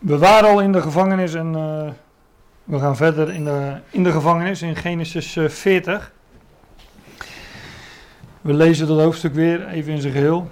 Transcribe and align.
We 0.00 0.18
waren 0.18 0.50
al 0.50 0.60
in 0.60 0.72
de 0.72 0.82
gevangenis 0.82 1.34
en 1.34 1.46
uh, 1.46 1.90
we 2.64 2.78
gaan 2.78 2.96
verder 2.96 3.32
in 3.32 3.44
de, 3.44 3.76
in 3.90 4.02
de 4.02 4.12
gevangenis 4.12 4.62
in 4.62 4.76
Genesis 4.76 5.38
40. 5.46 6.12
We 8.40 8.52
lezen 8.52 8.86
dat 8.86 9.00
hoofdstuk 9.00 9.34
weer 9.34 9.68
even 9.68 9.92
in 9.92 10.00
zijn 10.00 10.12
geheel. 10.12 10.48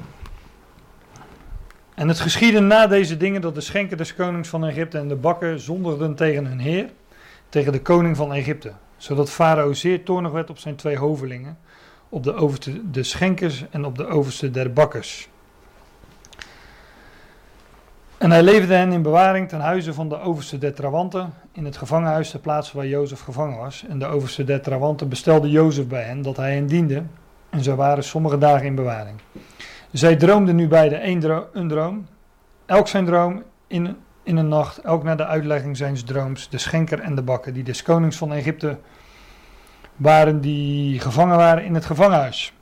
En 1.94 2.08
het 2.08 2.20
geschiedde 2.20 2.60
na 2.60 2.86
deze 2.86 3.16
dingen 3.16 3.40
dat 3.40 3.54
de 3.54 3.60
schenken 3.60 3.96
des 3.96 4.14
konings 4.14 4.48
van 4.48 4.64
Egypte 4.64 4.98
en 4.98 5.08
de 5.08 5.16
bakken 5.16 5.60
zondigden 5.60 6.14
tegen 6.14 6.46
hun 6.46 6.58
heer, 6.58 6.90
tegen 7.48 7.72
de 7.72 7.82
koning 7.82 8.16
van 8.16 8.32
Egypte, 8.32 8.72
zodat 8.96 9.30
Farao 9.30 9.72
zeer 9.72 10.04
toornig 10.04 10.32
werd 10.32 10.50
op 10.50 10.58
zijn 10.58 10.76
twee 10.76 10.96
hovelingen, 10.96 11.58
op 12.08 12.22
de 12.22 12.34
overste 12.34 12.90
de 12.90 13.02
schenkers 13.02 13.64
en 13.70 13.84
op 13.84 13.96
de 13.96 14.06
overste 14.06 14.50
der 14.50 14.72
bakkers. 14.72 15.28
En 18.18 18.30
hij 18.30 18.42
leverde 18.42 18.74
hen 18.74 18.92
in 18.92 19.02
bewaring 19.02 19.48
ten 19.48 19.60
huize 19.60 19.94
van 19.94 20.08
de 20.08 20.20
overste 20.20 20.58
der 20.58 20.74
Trawanten, 20.74 21.32
in 21.52 21.64
het 21.64 21.76
gevangenhuis 21.76 22.30
ter 22.30 22.40
plaatse 22.40 22.76
waar 22.76 22.86
Jozef 22.86 23.20
gevangen 23.20 23.58
was. 23.58 23.84
En 23.88 23.98
de 23.98 24.06
overste 24.06 24.44
der 24.44 24.60
Trawanten 24.60 25.08
bestelde 25.08 25.50
Jozef 25.50 25.86
bij 25.86 26.02
hen 26.02 26.22
dat 26.22 26.36
hij 26.36 26.54
hen 26.54 26.66
diende, 26.66 27.02
en 27.50 27.62
zo 27.62 27.74
waren 27.74 28.04
sommige 28.04 28.38
dagen 28.38 28.66
in 28.66 28.74
bewaring. 28.74 29.20
Zij 29.92 30.16
droomden 30.16 30.56
nu 30.56 30.68
beide 30.68 31.04
een 31.52 31.68
droom, 31.68 32.06
elk 32.66 32.88
zijn 32.88 33.04
droom 33.04 33.42
in, 33.66 33.96
in 34.22 34.36
een 34.36 34.48
nacht, 34.48 34.78
elk 34.78 35.02
naar 35.02 35.16
de 35.16 35.26
uitlegging 35.26 35.76
zijns 35.76 36.02
drooms, 36.02 36.48
de 36.48 36.58
schenker 36.58 37.00
en 37.00 37.14
de 37.14 37.22
bakker, 37.22 37.52
die 37.52 37.64
des 37.64 37.82
konings 37.82 38.16
van 38.16 38.32
Egypte 38.32 38.78
waren, 39.96 40.40
die 40.40 41.00
gevangen 41.00 41.36
waren 41.36 41.64
in 41.64 41.74
het 41.74 41.84
gevangenhuis. 41.84 42.52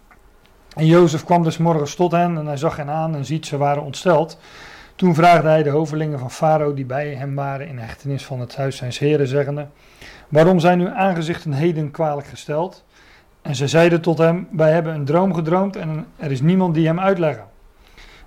En 0.74 0.86
Jozef 0.86 1.24
kwam 1.24 1.42
dus 1.42 1.58
morgens 1.58 1.94
tot 1.94 2.12
hen 2.12 2.38
en 2.38 2.46
hij 2.46 2.56
zag 2.56 2.76
hen 2.76 2.90
aan 2.90 3.14
en 3.14 3.24
ziet 3.24 3.46
ze 3.46 3.56
waren 3.56 3.82
ontsteld. 3.82 4.38
Toen 4.96 5.14
vraagde 5.14 5.48
hij 5.48 5.62
de 5.62 5.70
hovelingen 5.70 6.18
van 6.18 6.30
Farao 6.30 6.74
die 6.74 6.84
bij 6.84 7.14
hem 7.14 7.34
waren 7.34 7.68
in 7.68 7.78
hechtenis 7.78 8.24
van 8.24 8.40
het 8.40 8.56
huis 8.56 8.76
zijns 8.76 8.98
heren, 8.98 9.28
zeggende, 9.28 9.66
waarom 10.28 10.60
zijn 10.60 10.80
uw 10.80 10.90
aangezichten 10.90 11.52
heden 11.52 11.90
kwalijk 11.90 12.26
gesteld? 12.26 12.84
En 13.42 13.54
ze 13.54 13.68
zeiden 13.68 14.00
tot 14.00 14.18
hem, 14.18 14.48
wij 14.50 14.72
hebben 14.72 14.94
een 14.94 15.04
droom 15.04 15.34
gedroomd 15.34 15.76
en 15.76 16.06
er 16.16 16.30
is 16.30 16.40
niemand 16.40 16.74
die 16.74 16.86
hem 16.86 17.00
uitleggen. 17.00 17.44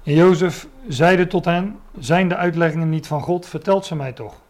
En 0.04 0.14
Jozef 0.14 0.68
zeide 0.88 1.28
tot 1.28 1.46
hen, 1.46 1.76
zijn 2.00 2.28
de 2.28 2.36
uitleggingen 2.36 2.90
niet 2.90 3.08
van 3.08 3.22
God, 3.22 3.46
vertelt 3.46 3.86
ze 3.86 3.96
mij 3.96 4.12
toch. 4.12 4.42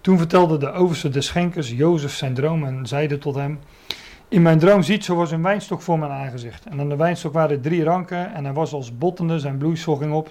Toen 0.00 0.18
vertelde 0.18 0.58
de 0.58 0.72
overste 0.72 1.08
des 1.08 1.26
schenkers 1.26 1.70
Jozef 1.70 2.14
zijn 2.14 2.34
droom 2.34 2.64
en 2.64 2.86
zeide 2.86 3.18
tot 3.18 3.34
hem, 3.34 3.58
in 4.28 4.42
mijn 4.42 4.58
droom 4.58 4.82
ziet 4.82 5.04
zo 5.04 5.14
was 5.14 5.30
een 5.30 5.42
wijnstok 5.42 5.82
voor 5.82 5.98
mijn 5.98 6.10
aangezicht. 6.10 6.66
En 6.66 6.80
aan 6.80 6.88
de 6.88 6.96
wijnstok 6.96 7.32
waren 7.32 7.60
drie 7.60 7.84
ranken 7.84 8.34
en 8.34 8.44
hij 8.44 8.52
was 8.52 8.72
als 8.72 8.98
bottende, 8.98 9.38
zijn 9.38 9.58
bloeisel 9.58 9.96
ging 9.96 10.12
op 10.12 10.30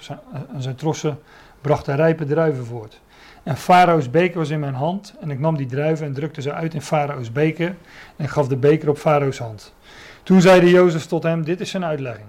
en 0.54 0.62
zijn 0.62 0.76
trossen 0.76 1.20
brachten 1.62 1.96
rijpe 1.96 2.26
druiven 2.26 2.66
voort. 2.66 3.02
En 3.44 3.58
Farao's 3.58 4.10
beker 4.10 4.38
was 4.38 4.50
in 4.50 4.60
mijn 4.60 4.74
hand 4.74 5.16
en 5.22 5.32
ik 5.32 5.40
nam 5.40 5.58
die 5.58 5.66
druiven 5.66 6.06
en 6.06 6.14
drukte 6.14 6.42
ze 6.42 6.54
uit 6.54 6.74
in 6.74 6.82
Farao's 6.82 7.32
beker 7.32 7.76
en 8.16 8.30
gaf 8.30 8.48
de 8.48 8.58
beker 8.58 8.90
op 8.90 8.98
Farao's 8.98 9.38
hand. 9.38 9.74
Toen 10.24 10.42
zeide 10.42 10.70
Jozef 10.70 11.06
tot 11.06 11.24
hem, 11.24 11.44
dit 11.44 11.60
is 11.60 11.70
zijn 11.70 11.86
uitlegging. 11.86 12.28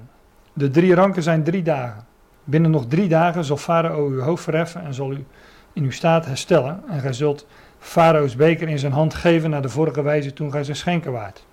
De 0.52 0.70
drie 0.70 0.94
ranken 0.94 1.22
zijn 1.22 1.42
drie 1.42 1.62
dagen. 1.62 2.04
Binnen 2.44 2.70
nog 2.70 2.86
drie 2.86 3.08
dagen 3.08 3.44
zal 3.44 3.56
Farao 3.56 4.06
uw 4.06 4.20
hoofd 4.20 4.44
verheffen 4.44 4.84
en 4.84 4.94
zal 4.94 5.12
u 5.12 5.24
in 5.72 5.82
uw 5.82 5.90
staat 5.90 6.26
herstellen. 6.26 6.82
En 6.88 7.00
gij 7.00 7.12
zult 7.12 7.46
Farao's 7.78 8.36
beker 8.36 8.68
in 8.68 8.78
zijn 8.78 8.92
hand 8.92 9.14
geven 9.14 9.50
naar 9.50 9.62
de 9.62 9.68
vorige 9.68 10.02
wijze 10.02 10.32
toen 10.32 10.50
gij 10.50 10.64
zijn 10.64 10.76
schenken 10.76 11.12
waart. 11.12 11.44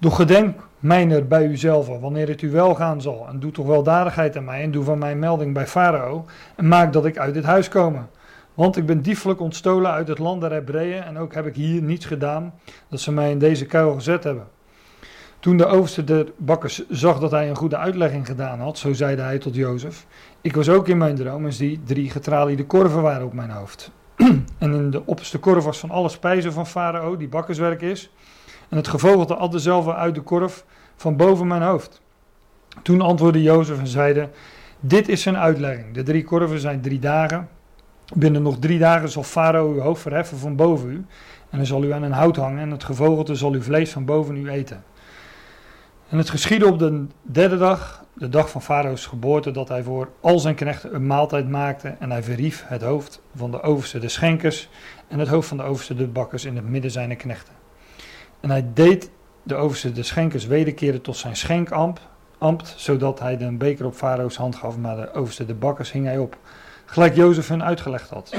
Doch 0.00 0.16
gedenk 0.16 0.60
mijner 0.78 1.26
bij 1.26 1.46
uzelf, 1.46 1.86
wanneer 1.86 2.28
het 2.28 2.42
u 2.42 2.50
wel 2.50 2.74
gaan 2.74 3.00
zal, 3.00 3.26
en 3.28 3.40
doe 3.40 3.50
toch 3.50 3.66
weldadigheid 3.66 4.36
aan 4.36 4.44
mij, 4.44 4.62
en 4.62 4.70
doe 4.70 4.84
van 4.84 4.98
mij 4.98 5.16
melding 5.16 5.54
bij 5.54 5.66
Farao, 5.66 6.24
en 6.56 6.68
maak 6.68 6.92
dat 6.92 7.06
ik 7.06 7.18
uit 7.18 7.34
dit 7.34 7.44
huis 7.44 7.68
komen. 7.68 8.08
Want 8.54 8.76
ik 8.76 8.86
ben 8.86 9.02
diefelijk 9.02 9.40
ontstolen 9.40 9.90
uit 9.90 10.08
het 10.08 10.18
land 10.18 10.40
der 10.40 10.52
Hebreeën, 10.52 11.02
en 11.02 11.18
ook 11.18 11.34
heb 11.34 11.46
ik 11.46 11.54
hier 11.54 11.82
niets 11.82 12.06
gedaan, 12.06 12.54
dat 12.88 13.00
ze 13.00 13.12
mij 13.12 13.30
in 13.30 13.38
deze 13.38 13.66
kuil 13.66 13.94
gezet 13.94 14.24
hebben. 14.24 14.46
Toen 15.40 15.56
de 15.56 15.66
overste 15.66 16.04
der 16.04 16.26
bakkers 16.36 16.88
zag 16.88 17.18
dat 17.18 17.30
hij 17.30 17.48
een 17.48 17.56
goede 17.56 17.76
uitlegging 17.76 18.26
gedaan 18.26 18.60
had, 18.60 18.78
zo 18.78 18.92
zeide 18.92 19.22
hij 19.22 19.38
tot 19.38 19.54
Jozef, 19.54 20.06
ik 20.40 20.54
was 20.54 20.68
ook 20.68 20.88
in 20.88 20.98
mijn 20.98 21.14
droom 21.14 21.44
en 21.44 21.52
zie 21.52 21.80
drie 21.84 22.10
getraliede 22.10 22.66
korven 22.66 23.02
waren 23.02 23.26
op 23.26 23.32
mijn 23.32 23.50
hoofd. 23.50 23.90
en 24.58 24.74
in 24.74 24.90
de 24.90 25.06
opperste 25.06 25.38
korf 25.38 25.64
was 25.64 25.78
van 25.78 25.90
alle 25.90 26.08
spijzen 26.08 26.52
van 26.52 26.66
Farao, 26.66 27.16
die 27.16 27.28
bakkerswerk 27.28 27.82
is, 27.82 28.10
en 28.68 28.76
het 28.76 28.88
gevogelte 28.88 29.34
at 29.34 29.52
dezelfde 29.52 29.94
uit 29.94 30.14
de 30.14 30.20
korf 30.20 30.64
van 30.96 31.16
boven 31.16 31.46
mijn 31.46 31.62
hoofd. 31.62 32.00
Toen 32.82 33.00
antwoordde 33.00 33.42
Jozef 33.42 33.78
en 33.78 33.86
zeide, 33.86 34.28
dit 34.80 35.08
is 35.08 35.22
zijn 35.22 35.36
uitlegging. 35.36 35.94
De 35.94 36.02
drie 36.02 36.24
korven 36.24 36.60
zijn 36.60 36.80
drie 36.80 36.98
dagen. 36.98 37.48
Binnen 38.14 38.42
nog 38.42 38.58
drie 38.58 38.78
dagen 38.78 39.08
zal 39.08 39.22
Farao 39.22 39.72
uw 39.72 39.80
hoofd 39.80 40.02
verheffen 40.02 40.38
van 40.38 40.56
boven 40.56 40.90
u. 40.90 41.04
En 41.50 41.58
dan 41.58 41.66
zal 41.66 41.84
u 41.84 41.92
aan 41.92 42.02
een 42.02 42.12
hout 42.12 42.36
hangen 42.36 42.60
en 42.60 42.70
het 42.70 42.84
gevogelte 42.84 43.34
zal 43.34 43.52
uw 43.52 43.62
vlees 43.62 43.90
van 43.90 44.04
boven 44.04 44.36
u 44.36 44.50
eten. 44.50 44.84
En 46.08 46.18
het 46.18 46.30
geschiedde 46.30 46.66
op 46.66 46.78
de 46.78 47.06
derde 47.22 47.56
dag, 47.56 48.04
de 48.14 48.28
dag 48.28 48.50
van 48.50 48.62
Farao's 48.62 49.06
geboorte, 49.06 49.50
dat 49.50 49.68
hij 49.68 49.82
voor 49.82 50.08
al 50.20 50.38
zijn 50.38 50.54
knechten 50.54 50.94
een 50.94 51.06
maaltijd 51.06 51.48
maakte. 51.48 51.96
En 51.98 52.10
hij 52.10 52.22
verhief 52.22 52.64
het 52.66 52.82
hoofd 52.82 53.20
van 53.34 53.50
de 53.50 53.62
overste 53.62 53.98
de 53.98 54.08
schenkers 54.08 54.68
en 55.08 55.18
het 55.18 55.28
hoofd 55.28 55.48
van 55.48 55.56
de 55.56 55.62
overste 55.62 55.94
de 55.94 56.06
bakkers 56.06 56.44
in 56.44 56.56
het 56.56 56.68
midden 56.68 56.90
zijner 56.90 57.16
knechten. 57.16 57.57
En 58.40 58.50
hij 58.50 58.66
deed 58.74 59.10
de 59.42 59.54
overste 59.54 59.92
de 59.92 60.02
schenkers 60.02 60.46
wederkeren 60.46 61.00
tot 61.00 61.16
zijn 61.16 61.36
schenkambt, 61.36 62.00
ambt, 62.38 62.74
zodat 62.76 63.18
hij 63.18 63.36
de 63.36 63.52
beker 63.52 63.86
op 63.86 63.94
Farao's 63.94 64.36
hand 64.36 64.56
gaf, 64.56 64.76
maar 64.76 64.96
de 64.96 65.12
overste 65.12 65.46
de 65.46 65.54
bakkers 65.54 65.92
hing 65.92 66.06
hij 66.06 66.18
op, 66.18 66.36
gelijk 66.84 67.14
Jozef 67.16 67.48
hun 67.48 67.64
uitgelegd 67.64 68.10
had. 68.10 68.34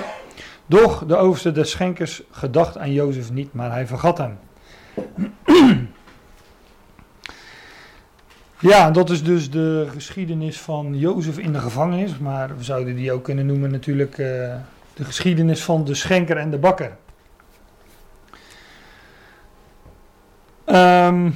Doch 0.65 1.05
de 1.05 1.15
overste 1.15 1.51
de 1.51 1.63
schenkers 1.63 2.23
gedacht 2.31 2.77
aan 2.77 2.91
Jozef 2.91 3.31
niet, 3.31 3.53
maar 3.53 3.71
hij 3.71 3.87
vergat 3.87 4.17
hem. 4.17 4.37
Ja, 8.61 8.91
dat 8.91 9.09
is 9.09 9.23
dus 9.23 9.49
de 9.51 9.87
geschiedenis 9.91 10.59
van 10.59 10.97
Jozef 10.97 11.37
in 11.37 11.53
de 11.53 11.59
gevangenis, 11.59 12.17
maar 12.17 12.57
we 12.57 12.63
zouden 12.63 12.95
die 12.95 13.11
ook 13.11 13.23
kunnen 13.23 13.45
noemen 13.45 13.71
natuurlijk 13.71 14.17
uh, 14.17 14.25
de 14.93 15.03
geschiedenis 15.03 15.63
van 15.63 15.83
de 15.83 15.95
schenker 15.95 16.37
en 16.37 16.51
de 16.51 16.57
bakker. 16.57 16.91
Um, 20.71 21.35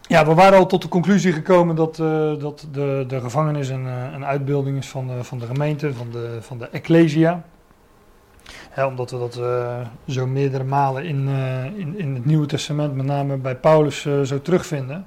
ja, 0.00 0.26
we 0.26 0.34
waren 0.34 0.58
al 0.58 0.66
tot 0.66 0.82
de 0.82 0.88
conclusie 0.88 1.32
gekomen 1.32 1.76
dat, 1.76 1.98
uh, 1.98 2.38
dat 2.38 2.66
de, 2.72 3.04
de 3.08 3.20
gevangenis 3.20 3.68
een, 3.68 3.86
eh, 3.86 4.12
een 4.12 4.24
uitbeelding 4.24 4.78
is 4.78 4.88
van 4.88 5.06
de, 5.06 5.24
van 5.24 5.38
de 5.38 5.46
gemeente, 5.46 5.94
van 5.94 6.10
de, 6.10 6.38
van 6.40 6.58
de 6.58 6.68
ecclesia. 6.68 7.44
omdat 8.76 9.10
we 9.10 9.18
dat 9.18 9.38
uh, 9.38 9.80
zo 10.08 10.26
meerdere 10.26 10.64
malen 10.64 11.04
in, 11.04 11.28
in, 11.76 11.98
in 11.98 12.14
het 12.14 12.24
Nieuwe 12.24 12.46
Testament, 12.46 12.94
met 12.94 13.06
name 13.06 13.36
bij 13.36 13.56
Paulus, 13.56 14.00
zo 14.24 14.42
terugvinden. 14.42 15.06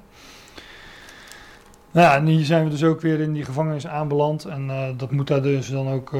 Nou 1.90 2.06
ja, 2.06 2.16
en 2.16 2.26
hier 2.26 2.44
zijn 2.44 2.64
we 2.64 2.70
dus 2.70 2.84
ook 2.84 3.00
weer 3.00 3.20
in 3.20 3.32
die 3.32 3.44
gevangenis 3.44 3.86
aanbeland. 3.86 4.44
En 4.44 4.70
dat 4.96 5.10
moet 5.10 5.26
daar 5.26 5.42
dus 5.42 5.70
dan 5.70 5.88
ook 5.88 6.12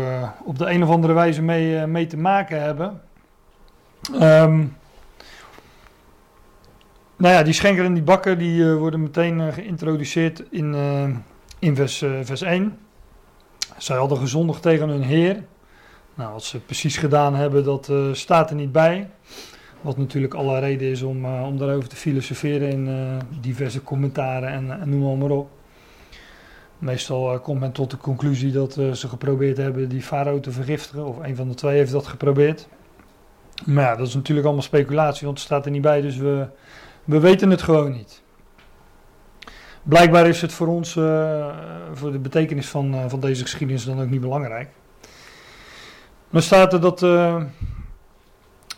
op 0.44 0.58
de 0.58 0.70
een 0.70 0.82
of 0.82 0.88
andere 0.88 1.12
wijze 1.12 1.42
mee, 1.42 1.86
mee 1.86 2.06
te 2.06 2.16
maken 2.16 2.62
hebben. 2.62 3.00
Um, 4.20 4.76
nou 7.16 7.34
ja, 7.34 7.42
die 7.42 7.52
schenker 7.52 7.84
en 7.84 7.94
die 7.94 8.02
bakker 8.02 8.38
die 8.38 8.60
uh, 8.60 8.76
worden 8.76 9.02
meteen 9.02 9.38
uh, 9.38 9.52
geïntroduceerd 9.52 10.42
in, 10.50 10.74
uh, 10.74 11.08
in 11.58 11.76
vers, 11.76 11.98
vers 12.22 12.42
1. 12.42 12.78
Zij 13.76 13.96
hadden 13.96 14.18
gezondigd 14.18 14.62
tegen 14.62 14.88
hun 14.88 15.02
heer. 15.02 15.42
Nou, 16.14 16.32
wat 16.32 16.44
ze 16.44 16.60
precies 16.60 16.96
gedaan 16.96 17.34
hebben, 17.34 17.64
dat 17.64 17.92
staat 18.12 18.50
er 18.50 18.56
niet 18.56 18.72
bij. 18.72 19.10
Wat 19.80 19.96
natuurlijk 19.96 20.34
alle 20.34 20.58
reden 20.58 20.88
is 20.88 21.02
om, 21.02 21.24
om 21.26 21.58
daarover 21.58 21.88
te 21.88 21.96
filosoferen 21.96 22.70
in 22.70 22.88
diverse 23.40 23.82
commentaren 23.82 24.48
en, 24.48 24.80
en 24.80 24.88
noem 24.88 25.02
maar, 25.02 25.16
maar 25.16 25.38
op. 25.38 25.50
Meestal 26.78 27.40
komt 27.40 27.60
men 27.60 27.72
tot 27.72 27.90
de 27.90 27.96
conclusie 27.96 28.52
dat 28.52 28.72
ze 28.72 29.08
geprobeerd 29.08 29.56
hebben 29.56 29.88
die 29.88 30.02
farao 30.02 30.40
te 30.40 30.50
vergiftigen. 30.50 31.06
Of 31.06 31.18
een 31.18 31.36
van 31.36 31.48
de 31.48 31.54
twee 31.54 31.76
heeft 31.76 31.92
dat 31.92 32.06
geprobeerd. 32.06 32.68
Maar 33.64 33.84
ja, 33.84 33.96
dat 33.96 34.06
is 34.06 34.14
natuurlijk 34.14 34.46
allemaal 34.46 34.64
speculatie, 34.64 35.26
want 35.26 35.38
het 35.38 35.46
staat 35.46 35.64
er 35.64 35.70
niet 35.70 35.82
bij. 35.82 36.00
Dus 36.00 36.16
we, 36.16 36.46
we 37.04 37.20
weten 37.20 37.50
het 37.50 37.62
gewoon 37.62 37.92
niet. 37.92 38.22
Blijkbaar 39.82 40.26
is 40.26 40.40
het 40.40 40.52
voor 40.52 40.66
ons, 40.66 40.96
uh, 40.96 41.56
voor 41.92 42.12
de 42.12 42.18
betekenis 42.18 42.68
van, 42.68 42.94
uh, 42.94 43.04
van 43.08 43.20
deze 43.20 43.42
geschiedenis 43.42 43.84
dan 43.84 44.00
ook 44.00 44.10
niet 44.10 44.20
belangrijk. 44.20 44.68
Dan 46.30 46.42
staat 46.42 46.72
er 46.72 46.80
dat 46.80 47.02
uh, 47.02 47.42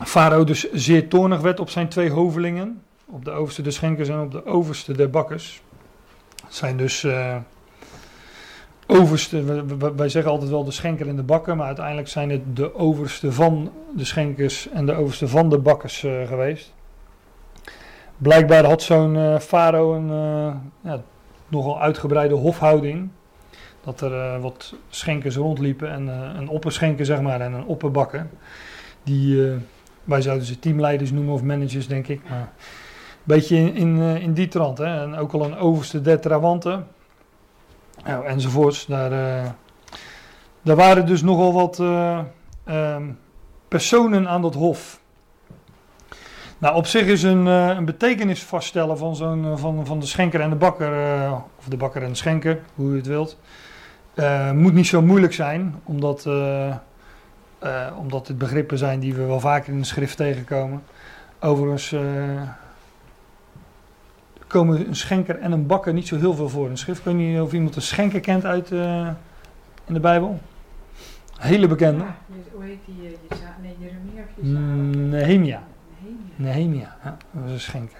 Farao 0.05 0.43
dus 0.43 0.71
zeer 0.71 1.09
toornig 1.09 1.41
werd 1.41 1.59
op 1.59 1.69
zijn 1.69 1.87
twee 1.87 2.09
hovelingen. 2.09 2.81
Op 3.05 3.25
de 3.25 3.31
overste 3.31 3.61
der 3.61 3.71
schenkers 3.71 4.09
en 4.09 4.19
op 4.19 4.31
de 4.31 4.45
overste 4.45 4.93
der 4.93 5.09
bakkers. 5.09 5.61
Het 6.45 6.55
zijn 6.55 6.77
dus 6.77 7.07
overste, 8.87 9.65
wij 9.95 10.09
zeggen 10.09 10.31
altijd 10.31 10.49
wel 10.49 10.63
de 10.63 10.71
schenker 10.71 11.07
en 11.07 11.15
de 11.15 11.23
bakker, 11.23 11.55
maar 11.55 11.65
uiteindelijk 11.65 12.07
zijn 12.07 12.29
het 12.29 12.55
de 12.55 12.75
overste 12.75 13.31
van 13.31 13.71
de 13.95 14.05
schenkers 14.05 14.69
en 14.69 14.85
de 14.85 14.93
overste 14.93 15.27
van 15.27 15.49
de 15.49 15.57
bakkers 15.57 15.99
geweest. 15.99 16.73
Blijkbaar 18.17 18.65
had 18.65 18.81
zo'n 18.81 19.15
uh, 19.15 19.39
farao 19.39 19.95
een 19.95 20.09
uh, 20.09 20.55
ja, 20.81 21.01
nogal 21.47 21.81
uitgebreide 21.81 22.35
hofhouding. 22.35 23.09
Dat 23.83 24.01
er 24.01 24.13
eh, 24.13 24.41
wat 24.41 24.75
schenkers 24.89 25.35
rondliepen 25.35 25.91
en 25.91 26.07
een 26.07 26.49
opperschenker 26.49 27.05
zeg 27.05 27.21
maar 27.21 27.41
en 27.41 27.53
een 27.53 27.65
opperbakker. 27.65 28.27
Die, 29.03 29.51
wij 30.03 30.21
zouden 30.21 30.45
ze 30.45 30.59
teamleiders 30.59 31.11
noemen 31.11 31.33
of 31.33 31.43
managers 31.43 31.87
denk 31.87 32.07
ik. 32.07 32.29
Maar 32.29 32.39
een 32.39 32.47
beetje 33.23 33.57
in, 33.73 33.97
in, 33.97 34.33
die 34.33 34.47
trant. 34.47 34.77
Hè. 34.77 35.01
En 35.01 35.15
ook 35.15 35.33
al 35.33 35.45
een 35.45 35.57
overste 35.57 36.01
der 36.01 36.19
trawanten. 36.19 36.87
Nou, 38.03 38.25
enzovoorts. 38.25 38.85
Daar, 38.85 39.09
daar 40.61 40.75
waren 40.75 41.05
dus 41.05 41.21
nogal 41.21 41.53
wat 41.53 41.79
um, 41.79 43.19
personen 43.67 44.27
aan 44.27 44.41
dat 44.41 44.53
hof. 44.53 44.99
Nou, 46.59 46.75
op 46.75 46.85
zich 46.85 47.05
is 47.05 47.23
een, 47.23 47.45
uh, 47.45 47.67
een 47.67 47.85
betekenis 47.85 48.43
vaststellen 48.43 48.97
van, 48.97 49.15
zo'n, 49.15 49.43
uh, 49.43 49.57
van, 49.57 49.85
van 49.85 49.99
de 49.99 50.05
schenker 50.05 50.41
en 50.41 50.49
de 50.49 50.55
bakker, 50.55 50.93
uh, 50.93 51.33
of 51.57 51.65
de 51.65 51.77
bakker 51.77 52.03
en 52.03 52.09
de 52.09 52.15
schenker, 52.15 52.59
hoe 52.75 52.89
je 52.89 52.97
het 52.97 53.07
wilt, 53.07 53.37
moet 54.53 54.73
niet 54.73 54.87
zo 54.87 55.01
moeilijk 55.01 55.33
zijn, 55.33 55.75
omdat, 55.83 56.29
omdat 57.97 58.27
het 58.27 58.37
begrippen 58.37 58.77
zijn 58.77 58.99
die 58.99 59.13
we 59.13 59.25
wel 59.25 59.39
vaker 59.39 59.73
in 59.73 59.79
de 59.79 59.85
schrift 59.85 60.17
tegenkomen. 60.17 60.83
Overigens 61.39 61.95
komen 64.47 64.87
een 64.87 64.95
schenker 64.95 65.39
en 65.39 65.51
een 65.51 65.65
bakker 65.65 65.93
niet 65.93 66.07
zo 66.07 66.17
heel 66.17 66.33
veel 66.33 66.49
voor 66.49 66.65
in 66.65 66.71
de 66.71 66.77
schrift. 66.77 66.99
Ik 66.99 67.05
weet 67.05 67.15
niet 67.15 67.39
of 67.39 67.53
iemand 67.53 67.75
een 67.75 67.81
schenker 67.81 68.19
kent 68.19 68.45
uit 68.45 68.71
in 69.85 69.93
de 69.93 69.99
Bijbel. 69.99 70.39
Hele 71.37 71.67
bekende. 71.67 72.03
Ja, 72.03 72.15
hoe 72.53 72.63
heet 72.63 72.79
die? 72.85 73.17
nee, 73.61 73.75
Jeremia 73.79 74.21
of 74.37 74.43
mm, 74.43 75.09
Nehemia. 75.09 75.63
Nehemia, 76.35 76.95
ja, 77.03 77.17
dat 77.31 77.43
was 77.43 77.51
een 77.51 77.59
schenker. 77.59 77.97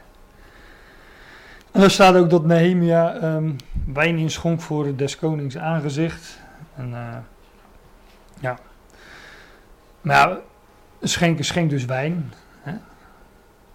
En 1.71 1.81
er 1.81 1.92
staat 1.92 2.15
ook 2.15 2.30
dat 2.30 2.45
Nehemia 2.45 3.36
um, 3.36 3.56
wijn 3.94 4.18
inschonk 4.18 4.62
voor 4.62 4.95
des 4.95 5.18
konings 5.18 5.57
aangezicht. 5.57 6.39
En 6.75 6.89
uh, 6.89 7.18
ja. 8.39 8.59
Maar 10.01 10.38
schenker 11.01 11.45
schenkt 11.45 11.69
dus 11.69 11.86
wijn. 11.86 12.33
Hè, 12.62 12.71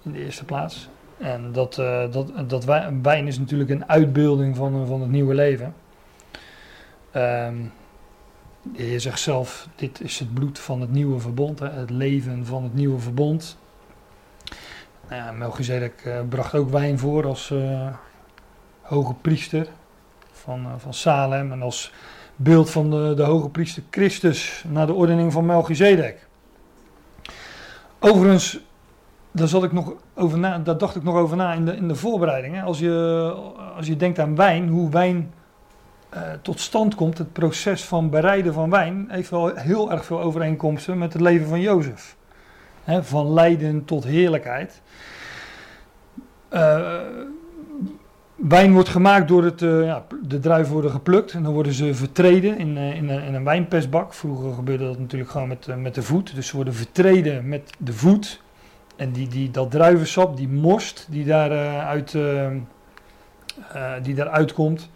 in 0.02 0.12
de 0.12 0.24
eerste 0.24 0.44
plaats. 0.44 0.88
En 1.18 1.52
dat, 1.52 1.78
uh, 1.78 2.12
dat, 2.12 2.50
dat 2.50 2.64
wijn 3.02 3.26
is 3.26 3.38
natuurlijk 3.38 3.70
een 3.70 3.88
uitbeelding 3.88 4.56
van, 4.56 4.86
van 4.86 5.00
het 5.00 5.10
nieuwe 5.10 5.34
leven. 5.34 5.74
Um, 7.16 7.72
de 8.62 8.98
zegt 8.98 9.20
zelf, 9.20 9.68
dit 9.74 10.00
is 10.00 10.18
het 10.18 10.34
bloed 10.34 10.58
van 10.58 10.80
het 10.80 10.90
nieuwe 10.90 11.20
verbond, 11.20 11.58
hè, 11.58 11.70
het 11.70 11.90
leven 11.90 12.46
van 12.46 12.62
het 12.62 12.74
nieuwe 12.74 12.98
verbond. 12.98 13.58
Nou 15.18 15.36
Melchizedek 15.36 16.04
uh, 16.06 16.20
bracht 16.28 16.54
ook 16.54 16.70
wijn 16.70 16.98
voor 16.98 17.26
als 17.26 17.50
uh, 17.50 17.86
hoge 18.80 19.14
priester 19.14 19.66
van, 20.32 20.60
uh, 20.60 20.72
van 20.76 20.94
Salem 20.94 21.52
en 21.52 21.62
als 21.62 21.92
beeld 22.36 22.70
van 22.70 22.90
de, 22.90 23.12
de 23.16 23.22
hoge 23.22 23.48
priester 23.48 23.82
Christus 23.90 24.64
naar 24.68 24.86
de 24.86 24.92
ordening 24.92 25.32
van 25.32 25.46
Melchizedek. 25.46 26.26
Overigens, 27.98 28.60
daar, 29.30 29.48
zat 29.48 29.64
ik 29.64 29.72
nog 29.72 29.92
over 30.14 30.38
na, 30.38 30.58
daar 30.58 30.78
dacht 30.78 30.96
ik 30.96 31.02
nog 31.02 31.14
over 31.16 31.36
na 31.36 31.52
in 31.52 31.64
de, 31.64 31.76
in 31.76 31.88
de 31.88 31.94
voorbereiding. 31.94 32.54
Hè. 32.54 32.62
Als, 32.62 32.78
je, 32.78 33.34
als 33.76 33.86
je 33.86 33.96
denkt 33.96 34.18
aan 34.18 34.36
wijn, 34.36 34.68
hoe 34.68 34.90
wijn 34.90 35.32
tot 36.42 36.60
stand 36.60 36.94
komt, 36.94 37.18
het 37.18 37.32
proces 37.32 37.84
van 37.84 38.10
bereiden 38.10 38.52
van 38.52 38.70
wijn, 38.70 39.06
heeft 39.08 39.30
wel 39.30 39.56
heel 39.56 39.90
erg 39.90 40.04
veel 40.04 40.20
overeenkomsten 40.20 40.98
met 40.98 41.12
het 41.12 41.22
leven 41.22 41.48
van 41.48 41.60
Jozef. 41.60 42.16
Van 42.86 43.32
lijden 43.32 43.84
tot 43.84 44.04
heerlijkheid. 44.04 44.82
Uh, 46.50 46.90
wijn 48.34 48.72
wordt 48.72 48.88
gemaakt 48.88 49.28
door 49.28 49.44
het, 49.44 49.62
uh, 49.62 49.84
ja, 49.84 50.04
de 50.22 50.38
druiven 50.38 50.72
worden 50.72 50.90
geplukt 50.90 51.32
en 51.32 51.42
dan 51.42 51.52
worden 51.52 51.72
ze 51.72 51.94
vertreden 51.94 52.58
in, 52.58 52.76
in, 52.76 53.08
in, 53.08 53.34
een 53.34 53.44
wijnpestbak. 53.44 54.14
Vroeger 54.14 54.52
gebeurde 54.52 54.84
dat 54.84 54.98
natuurlijk 54.98 55.30
gewoon 55.30 55.48
met, 55.48 55.66
met 55.76 55.94
de 55.94 56.02
voet. 56.02 56.34
Dus 56.34 56.46
ze 56.46 56.56
worden 56.56 56.74
vertreden 56.74 57.48
met 57.48 57.70
de 57.78 57.92
voet. 57.92 58.42
En 58.96 59.12
die, 59.12 59.28
die, 59.28 59.50
dat 59.50 59.70
druivensap, 59.70 60.36
die 60.36 60.48
most 60.48 61.06
die 61.10 61.24
daaruit 61.24 62.16
die 64.02 64.14
daaruit 64.14 64.52
komt, 64.52 64.90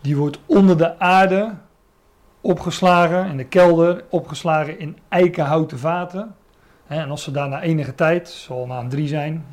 die 0.00 0.16
wordt 0.16 0.38
onder 0.46 0.78
de 0.78 0.98
aarde 0.98 1.54
opgeslagen, 2.40 3.26
in 3.26 3.36
de 3.36 3.44
kelder, 3.44 4.04
opgeslagen 4.08 4.78
in 4.78 4.98
eikenhouten 5.08 5.78
vaten. 5.78 6.34
En 7.00 7.10
als 7.10 7.22
ze 7.22 7.30
daar 7.30 7.48
na 7.48 7.62
enige 7.62 7.94
tijd, 7.94 8.28
zal 8.28 8.66
na 8.66 8.78
een 8.78 8.88
drie 8.88 9.08
zijn, 9.08 9.44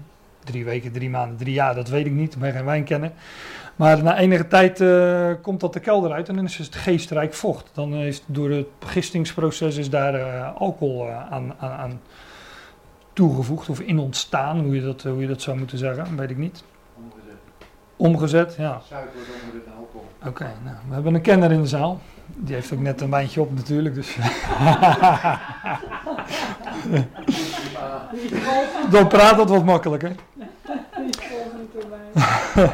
drie 0.43 0.65
weken, 0.65 0.91
drie 0.91 1.09
maanden, 1.09 1.37
drie 1.37 1.53
jaar, 1.53 1.75
dat 1.75 1.89
weet 1.89 2.05
ik 2.05 2.11
niet. 2.11 2.33
Ik 2.33 2.39
ben 2.39 2.51
geen 2.51 2.65
wijnkenner. 2.65 3.11
Maar 3.75 4.03
na 4.03 4.17
enige 4.17 4.47
tijd 4.47 4.79
uh, 4.79 5.31
komt 5.41 5.59
dat 5.59 5.73
de 5.73 5.79
kelder 5.79 6.11
uit 6.11 6.29
en 6.29 6.35
dan 6.35 6.45
is 6.45 6.57
het 6.57 6.75
geestrijk 6.75 7.33
vocht. 7.33 7.69
Dan 7.73 7.93
is 7.93 8.23
door 8.25 8.51
het 8.51 8.67
gistingsproces 8.79 9.77
is 9.77 9.89
daar 9.89 10.15
uh, 10.15 10.55
alcohol 10.55 11.07
uh, 11.07 11.31
aan, 11.31 11.53
aan, 11.59 11.71
aan, 11.71 12.01
toegevoegd 13.13 13.69
of 13.69 13.79
in 13.79 13.99
ontstaan, 13.99 14.59
hoe 14.59 14.75
je 14.75 14.81
dat, 14.81 15.03
hoe 15.03 15.21
je 15.21 15.27
dat 15.27 15.41
zou 15.41 15.57
moeten 15.57 15.77
zeggen, 15.77 16.17
weet 16.17 16.29
ik 16.29 16.37
niet. 16.37 16.63
Omgezet. 16.97 17.35
Omgezet, 17.95 18.55
ja. 18.57 18.81
Suiker 18.87 19.13
wordt 19.13 19.29
omgezet 19.29 19.65
in 19.65 19.71
alcohol. 19.77 20.07
Oké, 20.19 20.27
okay, 20.27 20.53
nou, 20.63 20.75
we 20.87 20.93
hebben 20.93 21.13
een 21.13 21.21
kenner 21.21 21.51
in 21.51 21.61
de 21.61 21.67
zaal. 21.67 21.99
Die 22.35 22.55
heeft 22.55 22.73
ook 22.73 22.79
net 22.79 23.01
een 23.01 23.09
wijntje 23.09 23.41
op 23.41 23.55
natuurlijk, 23.55 23.95
dus... 23.95 24.17
Dan 28.91 29.07
praat 29.07 29.37
dat 29.37 29.49
wat 29.49 29.65
makkelijker. 29.65 30.15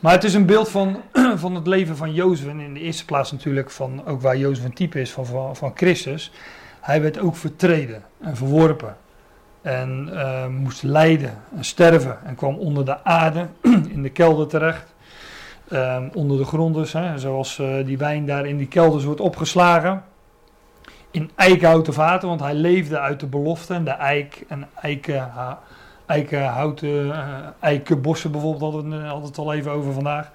maar 0.00 0.12
het 0.12 0.24
is 0.24 0.34
een 0.34 0.46
beeld 0.46 0.68
van, 0.68 1.02
van 1.44 1.54
het 1.54 1.66
leven 1.66 1.96
van 1.96 2.12
Jozef. 2.12 2.48
En 2.48 2.60
in 2.60 2.74
de 2.74 2.80
eerste 2.80 3.04
plaats 3.04 3.32
natuurlijk 3.32 3.70
van 3.70 4.06
ook 4.06 4.22
waar 4.22 4.36
Jozef 4.36 4.64
een 4.64 4.72
type 4.72 5.00
is 5.00 5.12
van, 5.12 5.26
van, 5.26 5.56
van 5.56 5.72
Christus. 5.74 6.32
Hij 6.80 7.02
werd 7.02 7.18
ook 7.18 7.36
vertreden 7.36 8.02
en 8.20 8.36
verworpen. 8.36 8.96
En 9.62 10.08
uh, 10.12 10.46
moest 10.46 10.82
lijden 10.82 11.38
en 11.56 11.64
sterven. 11.64 12.18
En 12.24 12.34
kwam 12.34 12.54
onder 12.54 12.84
de 12.84 13.04
aarde, 13.04 13.46
in 13.94 14.02
de 14.02 14.10
kelder 14.10 14.46
terecht. 14.46 14.94
Um, 15.72 16.10
onder 16.14 16.38
de 16.38 16.44
grond 16.44 16.74
dus, 16.74 16.92
hè, 16.92 17.18
zoals 17.18 17.58
uh, 17.58 17.84
die 17.84 17.98
wijn 17.98 18.26
daar 18.26 18.46
in 18.46 18.56
die 18.56 18.68
kelders 18.68 19.04
wordt 19.04 19.20
opgeslagen. 19.20 20.04
In 21.14 21.30
eikenhouten 21.34 21.92
vaten, 21.92 22.28
want 22.28 22.40
hij 22.40 22.54
leefde 22.54 22.98
uit 22.98 23.20
de 23.20 23.26
belofte. 23.26 23.74
En 23.74 23.84
de 23.84 23.90
eik 23.90 24.44
en 24.48 24.68
eiken, 24.74 25.32
eikenhouten, 26.06 26.88
uh, 26.88 27.38
eikenbossen 27.60 28.30
bijvoorbeeld, 28.30 28.72
hadden 28.72 29.20
we 29.20 29.26
het 29.26 29.38
al 29.38 29.52
even 29.52 29.72
over 29.72 29.92
vandaag. 29.92 30.32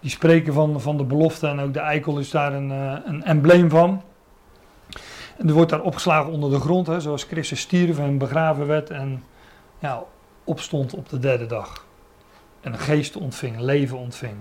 Die 0.00 0.10
spreken 0.10 0.52
van, 0.52 0.80
van 0.80 0.96
de 0.96 1.04
belofte 1.04 1.46
en 1.46 1.60
ook 1.60 1.72
de 1.72 1.80
eikel 1.80 2.18
is 2.18 2.30
daar 2.30 2.52
een, 2.52 2.70
uh, 2.70 2.92
een 3.04 3.24
embleem 3.24 3.70
van. 3.70 4.02
En 5.38 5.48
er 5.48 5.54
wordt 5.54 5.70
daar 5.70 5.82
opgeslagen 5.82 6.32
onder 6.32 6.50
de 6.50 6.60
grond, 6.60 6.86
hè, 6.86 7.00
zoals 7.00 7.24
Christus 7.24 7.60
stierf 7.60 7.98
en 7.98 8.18
begraven 8.18 8.66
werd 8.66 8.90
en 8.90 9.24
ja, 9.78 10.02
opstond 10.44 10.94
op 10.94 11.08
de 11.08 11.18
derde 11.18 11.46
dag. 11.46 11.86
En 12.60 12.72
een 12.72 12.78
geest 12.78 13.16
ontving, 13.16 13.60
leven 13.60 13.98
ontving 13.98 14.36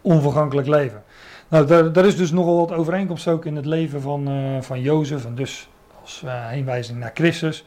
onvergankelijk 0.00 0.68
leven. 0.68 1.02
Nou, 1.48 1.66
daar, 1.66 1.92
daar, 1.92 2.06
is 2.06 2.16
dus 2.16 2.30
nogal 2.30 2.56
wat 2.56 2.72
overeenkomst 2.72 3.28
ook 3.28 3.44
in 3.44 3.56
het 3.56 3.66
leven 3.66 4.00
van, 4.00 4.30
uh, 4.30 4.60
van 4.60 4.80
Jozef. 4.80 5.24
En 5.24 5.34
dus 5.34 5.68
als 6.00 6.22
uh, 6.24 6.48
heenwijzing 6.48 6.98
naar 6.98 7.10
Christus. 7.14 7.64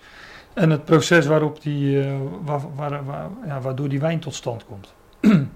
En 0.54 0.70
het 0.70 0.86
proces 0.86 1.26
waarop 1.26 1.62
die, 1.62 2.06
uh, 2.06 2.16
waar, 2.42 2.76
waar, 2.76 3.06
waar, 3.06 3.30
ja, 3.46 3.62
waardoor 3.62 3.90
die 3.90 4.00
wijn 4.00 4.20
tot 4.20 4.34
stand 4.34 4.66
komt. 4.66 4.94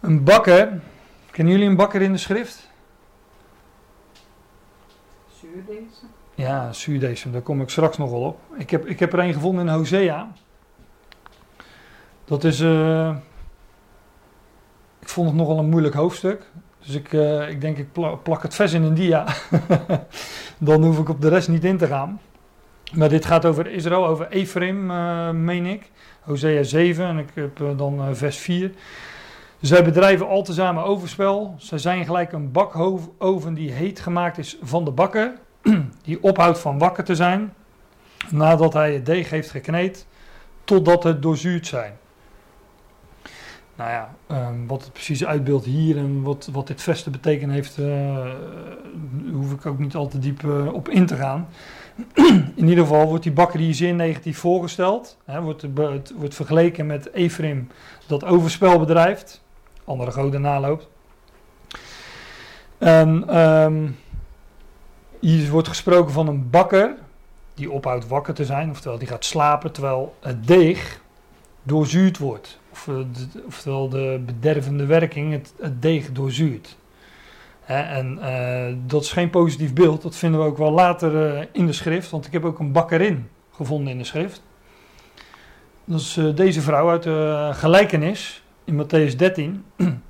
een 0.00 0.24
bakker. 0.24 0.80
Kennen 1.30 1.52
jullie 1.52 1.68
een 1.68 1.76
bakker 1.76 2.02
in 2.02 2.12
de 2.12 2.18
schrift? 2.18 2.70
Zuurdesem. 5.40 6.08
Ja, 6.34 6.72
zuurdesem. 6.72 7.32
Daar 7.32 7.40
kom 7.40 7.60
ik 7.60 7.68
straks 7.68 7.98
nog 7.98 8.10
wel 8.10 8.22
op. 8.22 8.40
Ik 8.56 8.70
heb, 8.70 8.86
ik 8.86 9.00
heb 9.00 9.12
er 9.12 9.18
een 9.18 9.32
gevonden 9.32 9.66
in 9.66 9.72
Hosea. 9.72 10.32
Dat 12.24 12.44
is 12.44 12.60
ik 15.04 15.10
vond 15.10 15.28
het 15.28 15.36
nogal 15.36 15.58
een 15.58 15.68
moeilijk 15.68 15.94
hoofdstuk. 15.94 16.42
Dus 16.86 16.94
ik, 16.94 17.12
uh, 17.12 17.48
ik 17.48 17.60
denk, 17.60 17.78
ik 17.78 17.92
plak 18.22 18.42
het 18.42 18.54
vers 18.54 18.72
in 18.72 18.82
een 18.82 18.94
dia. 18.94 19.26
dan 20.58 20.84
hoef 20.84 20.98
ik 20.98 21.08
op 21.08 21.20
de 21.20 21.28
rest 21.28 21.48
niet 21.48 21.64
in 21.64 21.76
te 21.76 21.86
gaan. 21.86 22.20
Maar 22.92 23.08
dit 23.08 23.24
gaat 23.24 23.44
over 23.44 23.66
Israël, 23.66 24.06
over 24.06 24.28
Ephraim, 24.28 24.90
uh, 24.90 25.30
meen 25.30 25.66
ik. 25.66 25.90
Hosea 26.20 26.62
7 26.62 27.06
en 27.06 27.18
ik 27.18 27.28
heb 27.34 27.60
uh, 27.60 27.68
dan 27.76 28.16
vers 28.16 28.36
4. 28.36 28.72
Zij 29.60 29.84
bedrijven 29.84 30.28
al 30.28 30.42
tezamen 30.42 30.84
overspel. 30.84 31.54
Zij 31.58 31.78
zijn 31.78 32.04
gelijk 32.04 32.32
een 32.32 32.52
bakoven 32.52 33.54
die 33.54 33.72
heet 33.72 34.00
gemaakt 34.00 34.38
is 34.38 34.58
van 34.62 34.84
de 34.84 34.90
bakker. 34.90 35.32
die 36.04 36.22
ophoudt 36.22 36.58
van 36.58 36.78
wakker 36.78 37.04
te 37.04 37.14
zijn. 37.14 37.54
Nadat 38.30 38.72
hij 38.72 38.92
het 38.92 39.06
deeg 39.06 39.30
heeft 39.30 39.50
gekneed. 39.50 40.06
Totdat 40.64 41.02
het 41.02 41.22
doorzuurd 41.22 41.66
zijn. 41.66 41.92
Nou 43.76 43.90
ja, 43.90 44.14
um, 44.48 44.66
wat 44.66 44.82
het 44.82 44.92
precies 44.92 45.24
uitbeeldt 45.24 45.64
hier 45.64 45.96
en 45.96 46.22
wat, 46.22 46.48
wat 46.52 46.66
dit 46.66 46.82
vest 46.82 47.04
te 47.04 47.10
betekenen 47.10 47.54
heeft, 47.54 47.78
uh, 47.78 48.30
hoef 49.32 49.52
ik 49.52 49.66
ook 49.66 49.78
niet 49.78 49.94
al 49.94 50.08
te 50.08 50.18
diep 50.18 50.42
uh, 50.42 50.72
op 50.72 50.88
in 50.88 51.06
te 51.06 51.16
gaan. 51.16 51.48
in 52.54 52.68
ieder 52.68 52.84
geval 52.84 53.06
wordt 53.08 53.22
die 53.22 53.32
bakker 53.32 53.60
hier 53.60 53.74
zeer 53.74 53.94
negatief 53.94 54.38
voorgesteld. 54.38 55.16
Hè, 55.24 55.40
wordt, 55.40 55.62
het 55.62 56.12
wordt 56.16 56.34
vergeleken 56.34 56.86
met 56.86 57.12
Ephraim 57.12 57.68
dat 58.06 58.24
overspel 58.24 58.78
bedrijft, 58.78 59.42
andere 59.84 60.10
goden 60.10 60.40
naloopt. 60.40 60.88
En 62.78 63.28
ehm, 63.28 63.90
hier 65.20 65.50
wordt 65.50 65.68
gesproken 65.68 66.12
van 66.12 66.28
een 66.28 66.50
bakker 66.50 66.94
die 67.54 67.70
ophoudt 67.70 68.08
wakker 68.08 68.34
te 68.34 68.44
zijn, 68.44 68.70
oftewel 68.70 68.98
die 68.98 69.08
gaat 69.08 69.24
slapen 69.24 69.72
terwijl 69.72 70.14
het 70.20 70.46
deeg 70.46 71.00
doorzuurd 71.62 72.18
wordt. 72.18 72.58
Of, 72.74 72.88
eh, 72.88 72.96
oftewel 73.46 73.88
de 73.88 74.20
bedervende 74.26 74.86
werking 74.86 75.32
het, 75.32 75.54
het 75.60 75.82
deeg 75.82 76.12
doorzuurt. 76.12 76.76
En 77.66 78.18
eh, 78.18 78.74
dat 78.86 79.02
is 79.02 79.12
geen 79.12 79.30
positief 79.30 79.72
beeld, 79.72 80.02
dat 80.02 80.16
vinden 80.16 80.40
we 80.40 80.46
ook 80.46 80.58
wel 80.58 80.70
later 80.70 81.36
eh, 81.36 81.46
in 81.52 81.66
de 81.66 81.72
schrift, 81.72 82.10
want 82.10 82.26
ik 82.26 82.32
heb 82.32 82.44
ook 82.44 82.58
een 82.58 82.72
bakkerin 82.72 83.28
gevonden 83.50 83.92
in 83.92 83.98
de 83.98 84.04
schrift. 84.04 84.42
Dat 85.84 86.00
is 86.00 86.20
deze 86.34 86.60
vrouw 86.60 86.90
uit 86.90 87.02
de 87.02 87.50
gelijkenis 87.52 88.42
in 88.64 88.84
Matthäus 88.84 89.16
13. 89.16 89.64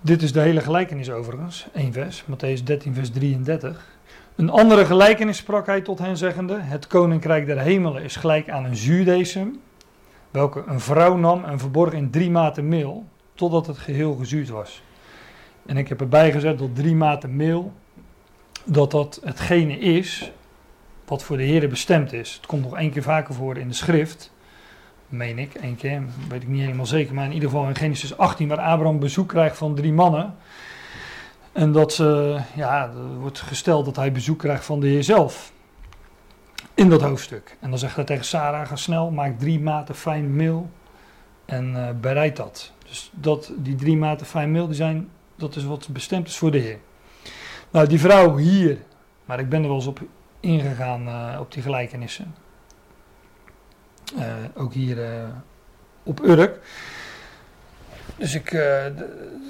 Dit 0.00 0.22
is 0.22 0.32
de 0.32 0.40
hele 0.40 0.60
gelijkenis 0.60 1.10
overigens, 1.10 1.68
één 1.74 1.92
vers, 1.92 2.24
Matthäus 2.24 2.62
13, 2.64 2.94
vers 2.94 3.10
33. 3.10 3.98
Een 4.36 4.50
andere 4.50 4.84
gelijkenis 4.84 5.36
sprak 5.36 5.66
hij 5.66 5.80
tot 5.80 5.98
hen 5.98 6.16
zeggende: 6.16 6.58
Het 6.60 6.86
koninkrijk 6.86 7.46
der 7.46 7.58
hemelen 7.58 8.02
is 8.02 8.16
gelijk 8.16 8.50
aan 8.50 8.64
een 8.64 8.76
zuurdesem, 8.76 9.60
welke 10.30 10.62
een 10.66 10.80
vrouw 10.80 11.16
nam 11.16 11.44
en 11.44 11.58
verborg 11.58 11.92
in 11.92 12.10
drie 12.10 12.30
maten 12.30 12.68
meel, 12.68 13.04
totdat 13.34 13.66
het 13.66 13.78
geheel 13.78 14.14
gezuurd 14.14 14.48
was. 14.48 14.82
En 15.66 15.76
ik 15.76 15.88
heb 15.88 16.00
erbij 16.00 16.32
gezet 16.32 16.58
dat 16.58 16.74
drie 16.74 16.94
maten 16.94 17.36
meel, 17.36 17.72
dat 18.64 18.90
dat 18.90 19.20
hetgene 19.24 19.78
is 19.78 20.32
wat 21.04 21.22
voor 21.22 21.36
de 21.36 21.42
Heer 21.42 21.68
bestemd 21.68 22.12
is. 22.12 22.34
Het 22.34 22.46
komt 22.46 22.62
nog 22.62 22.76
één 22.76 22.90
keer 22.90 23.02
vaker 23.02 23.34
voor 23.34 23.56
in 23.56 23.68
de 23.68 23.74
schrift, 23.74 24.32
meen 25.08 25.38
ik, 25.38 25.54
één 25.54 25.76
keer, 25.76 26.02
weet 26.28 26.42
ik 26.42 26.48
niet 26.48 26.60
helemaal 26.60 26.86
zeker, 26.86 27.14
maar 27.14 27.24
in 27.24 27.32
ieder 27.32 27.48
geval 27.48 27.68
in 27.68 27.76
Genesis 27.76 28.16
18, 28.16 28.48
waar 28.48 28.58
Abraham 28.58 28.98
bezoek 28.98 29.28
krijgt 29.28 29.56
van 29.56 29.74
drie 29.74 29.92
mannen. 29.92 30.34
En 31.52 31.72
dat 31.72 31.92
ze, 31.92 32.40
ja, 32.54 32.90
wordt 33.18 33.40
gesteld 33.40 33.84
dat 33.84 33.96
hij 33.96 34.12
bezoek 34.12 34.38
krijgt 34.38 34.64
van 34.64 34.80
de 34.80 34.86
Heer 34.86 35.04
zelf. 35.04 35.52
In 36.74 36.88
dat 36.88 37.02
hoofdstuk. 37.02 37.56
En 37.60 37.70
dan 37.70 37.78
zegt 37.78 37.96
hij 37.96 38.04
tegen 38.04 38.24
Sarah: 38.24 38.66
ga 38.66 38.76
snel, 38.76 39.10
maak 39.10 39.38
drie 39.38 39.60
maten 39.60 39.94
fijn 39.94 40.36
meel 40.36 40.70
en 41.44 41.86
eh, 41.86 41.94
bereid 42.00 42.36
dat. 42.36 42.72
Dus 42.88 43.10
dat, 43.14 43.52
die 43.56 43.74
drie 43.74 43.96
maten 43.96 44.26
fijn 44.26 44.50
meel, 44.50 44.66
die 44.66 44.76
zijn, 44.76 45.10
dat 45.36 45.56
is 45.56 45.64
wat 45.64 45.88
bestemd 45.88 46.28
is 46.28 46.36
voor 46.36 46.50
de 46.50 46.58
Heer. 46.58 46.78
Nou, 47.70 47.86
die 47.86 48.00
vrouw 48.00 48.36
hier, 48.36 48.78
maar 49.24 49.40
ik 49.40 49.48
ben 49.48 49.62
er 49.62 49.68
wel 49.68 49.76
eens 49.76 49.86
op 49.86 50.00
ingegaan 50.40 51.08
eh, 51.08 51.40
op 51.40 51.52
die 51.52 51.62
gelijkenissen. 51.62 52.34
Eh, 54.18 54.34
ook 54.54 54.72
hier 54.72 54.98
op 56.02 56.20
Urk. 56.22 56.60
Dus 58.20 58.34
ik, 58.34 58.52
eh, 58.52 58.86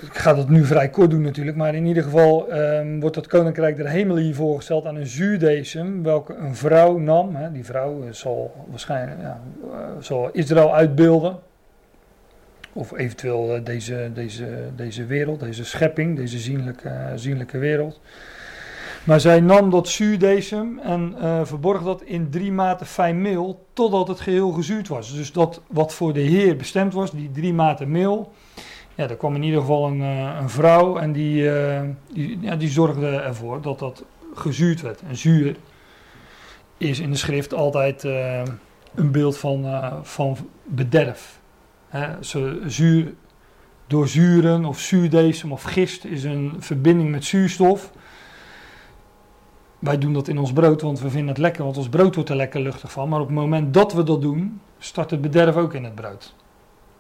ik 0.02 0.16
ga 0.18 0.34
dat 0.34 0.48
nu 0.48 0.64
vrij 0.64 0.88
kort 0.88 1.10
doen 1.10 1.22
natuurlijk, 1.22 1.56
maar 1.56 1.74
in 1.74 1.86
ieder 1.86 2.02
geval 2.02 2.48
ehm, 2.48 3.00
wordt 3.00 3.14
dat 3.14 3.26
koninkrijk 3.26 3.76
der 3.76 3.88
hemelen 3.88 4.22
hier 4.22 4.34
voorgesteld 4.34 4.86
aan 4.86 4.96
een 4.96 5.06
zuurdesem, 5.06 6.02
welke 6.02 6.34
een 6.34 6.56
vrouw 6.56 6.98
nam. 6.98 7.34
Hè, 7.34 7.52
die 7.52 7.64
vrouw 7.64 8.02
eh, 8.02 8.12
zal 8.12 8.66
waarschijnlijk 8.68 9.20
ja, 9.20 9.40
eh, 9.72 9.78
zal 10.00 10.30
Israël 10.32 10.74
uitbeelden. 10.74 11.38
Of 12.72 12.98
eventueel 12.98 13.64
deze, 13.64 14.10
deze, 14.14 14.46
deze 14.76 15.06
wereld, 15.06 15.40
deze 15.40 15.64
schepping, 15.64 16.16
deze 16.16 16.38
zienlijke, 16.38 16.92
zienlijke 17.14 17.58
wereld. 17.58 18.00
Maar 19.04 19.20
zij 19.20 19.40
nam 19.40 19.70
dat 19.70 19.88
zuurdesem 19.88 20.78
en 20.78 21.14
eh, 21.20 21.40
verborg 21.44 21.82
dat 21.82 22.02
in 22.02 22.30
drie 22.30 22.52
maten 22.52 22.86
fijn 22.86 23.22
meel, 23.22 23.66
totdat 23.72 24.08
het 24.08 24.20
geheel 24.20 24.50
gezuurd 24.50 24.88
was. 24.88 25.14
Dus 25.14 25.32
dat 25.32 25.60
wat 25.66 25.94
voor 25.94 26.12
de 26.12 26.20
Heer 26.20 26.56
bestemd 26.56 26.92
was, 26.92 27.10
die 27.10 27.30
drie 27.30 27.54
maten 27.54 27.90
meel, 27.90 28.32
ja, 28.94 29.09
er 29.09 29.16
kwam 29.16 29.35
in 29.35 29.42
ieder 29.42 29.61
geval 29.61 29.87
een, 29.87 30.00
eh, 30.00 30.38
een 30.40 30.50
vrouw 30.50 30.97
en 30.97 31.12
die, 31.12 31.50
eh, 31.50 31.82
die, 32.12 32.38
ja, 32.40 32.56
die 32.56 32.68
zorgde 32.68 33.06
ervoor 33.06 33.61
dat 33.61 33.78
dat 33.78 34.04
gezuurd 34.35 34.80
werd. 34.80 35.00
En 35.00 35.16
zuur 35.16 35.56
is 36.76 36.99
in 36.99 37.11
de 37.11 37.16
schrift 37.16 37.54
altijd 37.54 38.04
eh, 38.04 38.42
een 38.94 39.11
beeld 39.11 39.38
van, 39.38 39.66
van 40.02 40.37
bederf. 40.64 41.40
Hè, 41.88 42.23
zo, 42.23 42.56
zuur, 42.66 43.14
doorzuren 43.87 44.64
of 44.64 44.78
zuurdesem 44.78 45.52
of 45.52 45.62
gist 45.62 46.04
is 46.04 46.25
een 46.25 46.54
verbinding 46.59 47.11
met 47.11 47.25
zuurstof. 47.25 47.92
Wij 49.78 49.99
doen 49.99 50.12
dat 50.12 50.28
in 50.28 50.38
ons 50.38 50.52
brood, 50.52 50.80
want 50.80 51.00
we 51.00 51.11
vinden 51.11 51.28
het 51.28 51.38
lekker, 51.38 51.64
want 51.64 51.76
ons 51.76 51.88
brood 51.88 52.14
wordt 52.14 52.30
er 52.30 52.37
lekker 52.37 52.61
luchtig 52.61 52.92
van. 52.92 53.09
Maar 53.09 53.20
op 53.20 53.26
het 53.26 53.37
moment 53.37 53.75
dat 53.75 53.92
we 53.92 54.02
dat 54.02 54.23
doen, 54.23 54.61
start 54.78 55.11
het 55.11 55.20
bederf 55.20 55.56
ook 55.56 55.75
in 55.75 55.85
het 55.85 55.94
brood. 55.94 56.35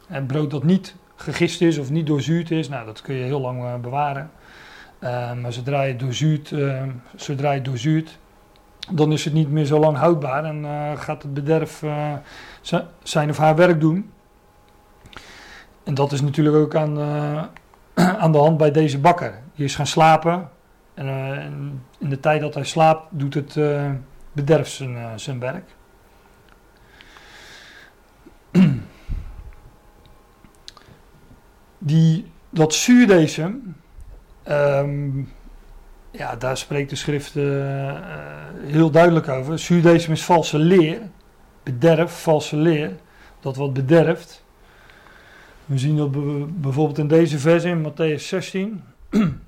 En 0.08 0.26
brood 0.26 0.50
dat 0.50 0.64
niet 0.64 0.94
gegist 1.20 1.60
is 1.60 1.78
of 1.78 1.90
niet 1.90 2.06
doorzuurd 2.06 2.50
is, 2.50 2.68
nou 2.68 2.86
dat 2.86 3.02
kun 3.02 3.14
je 3.14 3.24
heel 3.24 3.40
lang 3.40 3.64
eh, 3.64 3.74
bewaren. 3.76 4.30
Eh, 4.98 5.32
maar 5.32 5.52
zodra 5.52 5.82
je, 5.82 5.96
doorzuurt, 5.96 6.52
eh, 6.52 6.82
zodra 7.16 7.52
je 7.52 7.62
doorzuurt, 7.62 8.18
dan 8.90 9.12
is 9.12 9.24
het 9.24 9.34
niet 9.34 9.50
meer 9.50 9.64
zo 9.64 9.78
lang 9.78 9.96
houdbaar 9.96 10.44
en 10.44 10.64
gaat 10.98 11.22
het 11.22 11.34
bederf 11.34 11.82
zi- 12.60 12.84
zijn 13.02 13.30
of 13.30 13.38
haar 13.38 13.56
werk 13.56 13.80
doen. 13.80 14.12
En 15.84 15.94
dat 15.94 16.12
is 16.12 16.20
natuurlijk 16.20 16.56
ook 16.56 16.74
aan, 16.74 16.98
aan 18.22 18.32
de 18.32 18.38
hand 18.38 18.56
bij 18.56 18.70
deze 18.70 18.98
bakker. 18.98 19.38
Die 19.54 19.64
is 19.64 19.74
gaan 19.74 19.86
slapen 19.86 20.50
en 20.94 21.06
in- 21.98 22.08
de 22.08 22.20
tijd 22.20 22.40
dat 22.40 22.54
hij 22.54 22.64
slaapt 22.64 23.06
doet 23.10 23.34
het 23.34 23.58
bederf 24.32 24.68
zijn, 24.68 25.18
zijn 25.20 25.38
werk. 25.38 25.64
Die, 31.82 32.24
dat 32.50 32.74
zuurdesem, 32.74 33.76
ehm, 34.42 35.18
ja, 36.10 36.36
daar 36.36 36.56
spreekt 36.56 36.90
de 36.90 36.96
schrift 36.96 37.36
eh, 37.36 37.88
eh, 37.88 37.96
heel 38.62 38.90
duidelijk 38.90 39.28
over. 39.28 39.58
Zuurdesem 39.58 40.12
is 40.12 40.24
valse 40.24 40.58
leer, 40.58 41.00
bederf, 41.62 42.22
valse 42.22 42.56
leer, 42.56 42.96
dat 43.40 43.56
wat 43.56 43.72
bederft. 43.72 44.44
We 45.64 45.78
zien 45.78 45.96
dat 45.96 46.10
be- 46.10 46.46
bijvoorbeeld 46.48 46.98
in 46.98 47.08
deze 47.08 47.38
vers 47.38 47.64
in 47.64 47.90
Matthäus 47.90 48.22
16. 48.22 48.82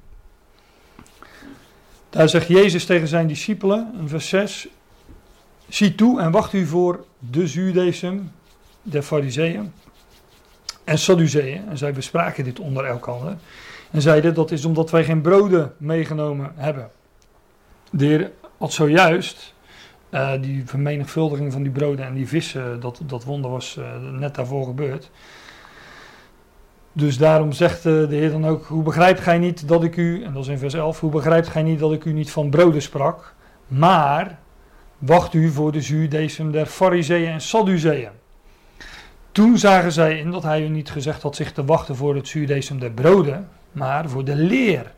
Daar 2.10 2.28
zegt 2.28 2.46
Jezus 2.46 2.84
tegen 2.84 3.08
zijn 3.08 3.26
discipelen 3.26 3.94
in 4.00 4.08
vers 4.08 4.28
6: 4.28 4.68
Zie 5.68 5.94
toe 5.94 6.20
en 6.20 6.30
wacht 6.30 6.52
u 6.52 6.66
voor 6.66 7.04
de 7.18 7.46
zuurdesem 7.46 8.32
der 8.82 9.02
Fariseeën 9.02 9.72
en 10.84 10.98
Sadduceeën. 10.98 11.68
En 11.68 11.78
zij 11.78 11.92
bespraken 11.92 12.44
dit 12.44 12.60
onder 12.60 12.84
elkander. 12.84 13.36
En 13.90 14.02
zeiden: 14.02 14.34
Dat 14.34 14.50
is 14.50 14.64
omdat 14.64 14.90
wij 14.90 15.04
geen 15.04 15.20
broden 15.20 15.72
meegenomen 15.76 16.52
hebben. 16.56 16.90
De 17.90 18.04
Heer 18.04 18.30
had 18.58 18.72
zojuist 18.72 19.54
eh, 20.10 20.32
die 20.40 20.62
vermenigvuldiging 20.66 21.52
van 21.52 21.62
die 21.62 21.72
broden 21.72 22.06
en 22.06 22.14
die 22.14 22.28
vissen, 22.28 22.80
dat, 22.80 23.00
dat 23.06 23.24
wonder 23.24 23.50
was 23.50 23.76
eh, 23.76 23.84
net 24.18 24.34
daarvoor 24.34 24.64
gebeurd. 24.64 25.10
Dus 26.92 27.18
daarom 27.18 27.52
zegt 27.52 27.76
eh, 27.76 27.82
de 27.82 28.14
Heer 28.14 28.30
dan 28.30 28.46
ook: 28.46 28.64
Hoe 28.64 28.82
begrijpt 28.82 29.20
gij 29.20 29.38
niet 29.38 29.68
dat 29.68 29.84
ik 29.84 29.96
u, 29.96 30.24
en 30.24 30.32
dat 30.32 30.42
is 30.42 30.48
in 30.48 30.58
vers 30.58 30.74
11, 30.74 31.00
hoe 31.00 31.10
begrijpt 31.10 31.48
gij 31.48 31.62
niet 31.62 31.78
dat 31.78 31.92
ik 31.92 32.04
u 32.04 32.12
niet 32.12 32.30
van 32.30 32.50
broden 32.50 32.82
sprak, 32.82 33.34
maar 33.66 34.38
wacht 34.98 35.34
u 35.34 35.48
voor 35.50 35.72
de 35.72 35.80
zuurdesem 35.80 36.52
der 36.52 36.66
Fariseeën 36.66 37.32
en 37.32 37.40
Sadduceeën. 37.40 38.21
Toen 39.32 39.58
zagen 39.58 39.92
zij 39.92 40.18
in 40.18 40.30
dat 40.30 40.42
hij 40.42 40.62
u 40.62 40.68
niet 40.68 40.90
gezegd 40.90 41.22
had 41.22 41.36
zich 41.36 41.52
te 41.52 41.64
wachten 41.64 41.96
voor 41.96 42.14
het 42.14 42.28
zuurdesem 42.28 42.78
der 42.78 42.90
broden, 42.90 43.48
maar 43.72 44.08
voor 44.08 44.24
de 44.24 44.36
leer, 44.36 44.92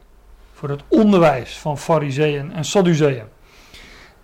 voor 0.52 0.68
het 0.68 0.82
onderwijs 0.88 1.58
van 1.58 1.78
Fariseeën 1.78 2.52
en 2.52 2.64
Sadduceeën. 2.64 3.24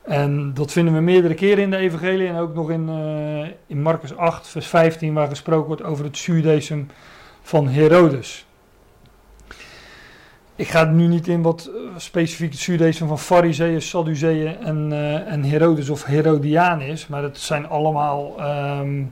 En 0.02 0.54
dat 0.54 0.72
vinden 0.72 0.94
we 0.94 1.00
meerdere 1.00 1.34
keren 1.34 1.62
in 1.62 1.70
de 1.70 1.76
evangelie 1.76 2.28
en 2.28 2.36
ook 2.36 2.54
nog 2.54 2.70
in, 2.70 2.88
eh, 2.88 3.48
in 3.66 3.82
Marcus 3.82 4.16
8, 4.16 4.48
vers 4.48 4.66
15, 4.66 5.14
waar 5.14 5.28
gesproken 5.28 5.66
wordt 5.66 5.82
over 5.82 6.04
het 6.04 6.16
zuurdesem 6.16 6.88
van 7.42 7.68
Herodes. 7.68 8.46
Ik 10.56 10.68
ga 10.68 10.84
nu 10.84 11.06
niet 11.06 11.28
in 11.28 11.42
wat 11.42 11.70
eh, 11.74 11.80
specifiek 11.96 12.50
het 12.52 12.60
zuurdesem 12.60 13.08
van 13.08 13.18
Fariseeën, 13.18 13.82
Sadduceeën 13.82 14.56
en, 14.56 14.92
eh, 14.92 15.32
en 15.32 15.42
Herodes 15.42 15.90
of 15.90 16.04
Herodiaan 16.04 16.80
is, 16.80 17.06
maar 17.06 17.22
het 17.22 17.38
zijn 17.38 17.68
allemaal, 17.68 18.34
ehm, 18.38 19.02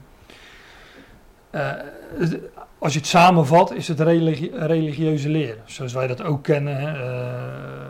eh, 1.49 1.71
het- 2.17 2.39
als 2.79 2.93
je 2.93 2.99
het 2.99 3.07
samenvat, 3.07 3.73
is 3.73 3.87
het 3.87 3.99
religi- 3.99 4.51
religieuze 4.53 5.29
leer, 5.29 5.57
zoals 5.65 5.93
wij 5.93 6.07
dat 6.07 6.21
ook 6.23 6.43
kennen. 6.43 6.77
Eh, 6.79 7.89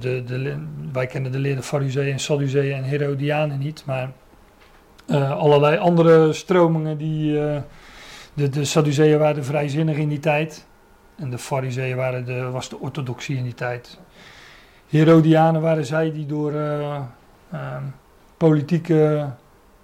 de, 0.00 0.24
de, 0.24 0.56
wij 0.92 1.06
kennen 1.06 1.32
de 1.32 1.38
leer 1.38 1.56
de 1.56 1.62
Fariseeën, 1.62 2.18
Sadduceeën 2.20 2.76
en 2.76 2.82
Herodianen 2.84 3.58
niet, 3.58 3.82
maar 3.86 4.10
eh, 5.06 5.30
allerlei 5.30 5.76
andere 5.78 6.32
stromingen 6.32 6.98
die. 6.98 7.40
eh, 7.48 7.60
de, 8.34 8.48
de 8.48 8.64
Sadduceeën 8.64 9.18
waren 9.18 9.44
vrijzinnig 9.44 9.96
in 9.96 10.08
die 10.08 10.20
tijd. 10.20 10.66
En 11.16 11.30
de 11.30 11.38
Fariseeën 11.38 11.96
waren 11.96 12.24
de, 12.24 12.50
was 12.50 12.68
de 12.68 12.78
orthodoxie 12.78 13.36
in 13.36 13.42
die 13.44 13.54
tijd. 13.54 13.98
Herodianen 14.88 15.60
waren 15.60 15.84
zij 15.86 16.12
die 16.12 16.26
door 16.26 16.52
eh, 16.52 16.96
eh, 17.50 17.76
politieke 18.36 19.28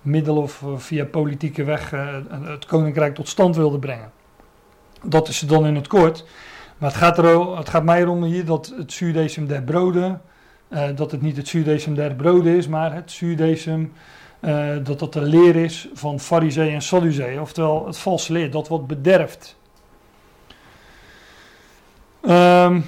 middelen 0.03 0.43
of 0.43 0.63
eh, 0.63 0.69
via 0.77 1.05
politieke 1.05 1.65
weg 1.65 1.93
eh, 1.93 2.17
het 2.43 2.67
koninkrijk 2.67 3.15
tot 3.15 3.29
stand 3.29 3.57
wilden 3.57 3.81
brengen. 3.81 4.13
Dat 5.03 5.29
is 5.29 5.39
dan 5.39 5.67
in 5.67 5.75
het 5.75 5.87
kort. 5.87 6.25
Maar 6.79 6.91
het 6.91 6.99
gaat, 6.99 7.19
er, 7.19 7.57
het 7.57 7.69
gaat 7.69 7.85
mij 7.85 8.01
erom 8.01 8.23
hier 8.23 8.45
dat 8.45 8.73
het 8.77 8.93
zuurdecem 8.93 9.47
der 9.47 9.63
broden, 9.63 10.23
uh, 10.69 10.85
dat 10.95 11.11
het 11.11 11.23
niet 11.23 11.37
het 11.37 11.49
zuurdecem 11.49 11.95
der 11.95 12.15
broden 12.15 12.57
is, 12.57 12.69
maar 12.69 12.95
het 12.95 13.21
uh, 13.21 14.77
dat 14.83 14.99
dat 14.99 15.13
de 15.13 15.21
leer 15.21 15.57
is 15.57 15.89
van 15.95 16.21
fariseeën 16.21 16.75
en 16.75 16.83
sadduceeën. 16.83 17.41
Oftewel 17.41 17.87
het 17.87 17.99
valse 17.99 18.33
leer, 18.33 18.51
dat 18.51 18.69
wat 18.69 18.87
bederft. 18.87 19.57
Um, 22.23 22.85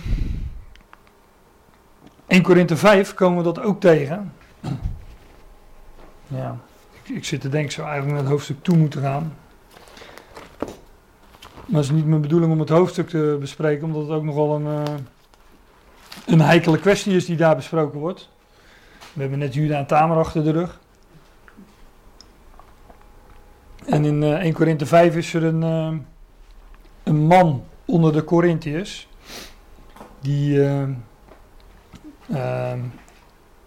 1 2.26 2.42
Korinthe 2.42 2.76
5 2.76 3.14
komen 3.14 3.38
we 3.38 3.44
dat 3.44 3.60
ook 3.60 3.80
tegen. 3.80 4.32
Ja, 6.26 6.58
ik, 7.08 7.24
zit 7.24 7.40
te 7.40 7.48
denken, 7.48 7.72
zou 7.72 7.86
eigenlijk 7.86 8.16
naar 8.16 8.24
het 8.24 8.32
hoofdstuk 8.32 8.62
toe 8.62 8.76
moeten 8.76 9.02
gaan. 9.02 9.34
Maar 11.66 11.80
het 11.80 11.90
is 11.90 11.90
niet 11.90 12.06
mijn 12.06 12.20
bedoeling 12.20 12.52
om 12.52 12.60
het 12.60 12.68
hoofdstuk 12.68 13.08
te 13.08 13.36
bespreken, 13.40 13.84
omdat 13.84 14.02
het 14.02 14.10
ook 14.10 14.22
nogal 14.22 14.54
een, 14.54 14.66
uh, 14.66 14.82
een 16.26 16.40
heikele 16.40 16.78
kwestie 16.78 17.14
is 17.14 17.26
die 17.26 17.36
daar 17.36 17.56
besproken 17.56 17.98
wordt. 17.98 18.28
We 19.12 19.20
hebben 19.20 19.38
net 19.38 19.54
Juda 19.54 19.78
en 19.78 19.86
Tamer 19.86 20.16
achter 20.16 20.44
de 20.44 20.50
rug. 20.50 20.80
En 23.86 24.04
in 24.04 24.22
uh, 24.22 24.32
1 24.32 24.52
Korinthe 24.52 24.86
5 24.86 25.16
is 25.16 25.34
er 25.34 25.44
een, 25.44 25.62
uh, 25.62 25.98
een 27.02 27.26
man 27.26 27.64
onder 27.84 28.12
de 28.12 28.24
Corinthiërs 28.24 29.08
die, 30.20 30.60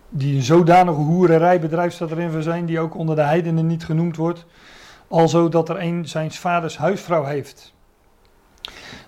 die 0.09 0.35
een 0.35 0.41
zodanige 0.41 0.99
hoererijbedrijf 0.99 1.93
staat 1.93 2.11
erin 2.11 2.31
van 2.31 2.43
zijn, 2.43 2.65
die 2.65 2.79
ook 2.79 2.95
onder 2.95 3.15
de 3.15 3.21
heidenen 3.21 3.67
niet 3.67 3.85
genoemd 3.85 4.15
wordt, 4.15 4.45
alzo 5.07 5.49
dat 5.49 5.69
er 5.69 5.81
een 5.81 6.07
zijn 6.07 6.31
vaders 6.31 6.77
huisvrouw 6.77 7.23
heeft. 7.23 7.73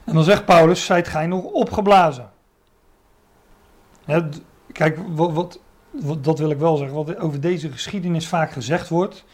En 0.03 0.13
dan 0.13 0.23
zegt 0.23 0.45
Paulus, 0.45 0.85
zijt 0.85 1.07
gij 1.07 1.27
nog 1.27 1.43
opgeblazen? 1.43 2.29
Kijk, 4.71 4.99
wat, 5.07 5.59
wat, 5.91 6.23
dat 6.23 6.39
wil 6.39 6.49
ik 6.49 6.57
wel 6.57 6.77
zeggen. 6.77 6.95
Wat 6.95 7.17
over 7.17 7.39
deze 7.39 7.71
geschiedenis 7.71 8.27
vaak 8.27 8.51
gezegd 8.51 8.89
wordt, 8.89 9.25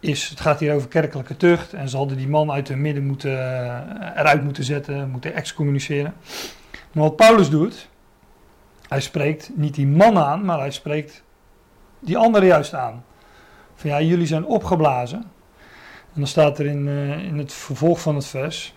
is, 0.00 0.28
het 0.28 0.40
gaat 0.40 0.60
hier 0.60 0.74
over 0.74 0.88
kerkelijke 0.88 1.36
tucht. 1.36 1.72
En 1.72 1.88
ze 1.88 1.96
hadden 1.96 2.16
die 2.16 2.28
man 2.28 2.50
uit 2.50 2.68
hun 2.68 2.80
midden 2.80 3.06
moeten, 3.06 3.30
uh, 3.30 3.78
eruit 4.16 4.44
moeten 4.44 4.64
zetten, 4.64 5.10
moeten 5.10 5.34
excommuniceren. 5.34 6.14
Maar 6.92 7.04
wat 7.04 7.16
Paulus 7.16 7.50
doet, 7.50 7.88
hij 8.90 9.00
spreekt 9.00 9.50
niet 9.54 9.74
die 9.74 9.86
man 9.86 10.18
aan, 10.18 10.44
maar 10.44 10.58
hij 10.58 10.70
spreekt 10.70 11.22
die 12.00 12.16
andere 12.16 12.46
juist 12.46 12.74
aan. 12.74 13.04
Van 13.74 13.90
ja, 13.90 14.00
jullie 14.00 14.26
zijn 14.26 14.44
opgeblazen. 14.44 15.18
En 16.12 16.16
dan 16.16 16.26
staat 16.26 16.58
er 16.58 16.66
in, 16.66 16.86
uh, 16.86 17.24
in 17.24 17.38
het 17.38 17.52
vervolg 17.52 18.00
van 18.00 18.14
het 18.14 18.26
vers, 18.26 18.74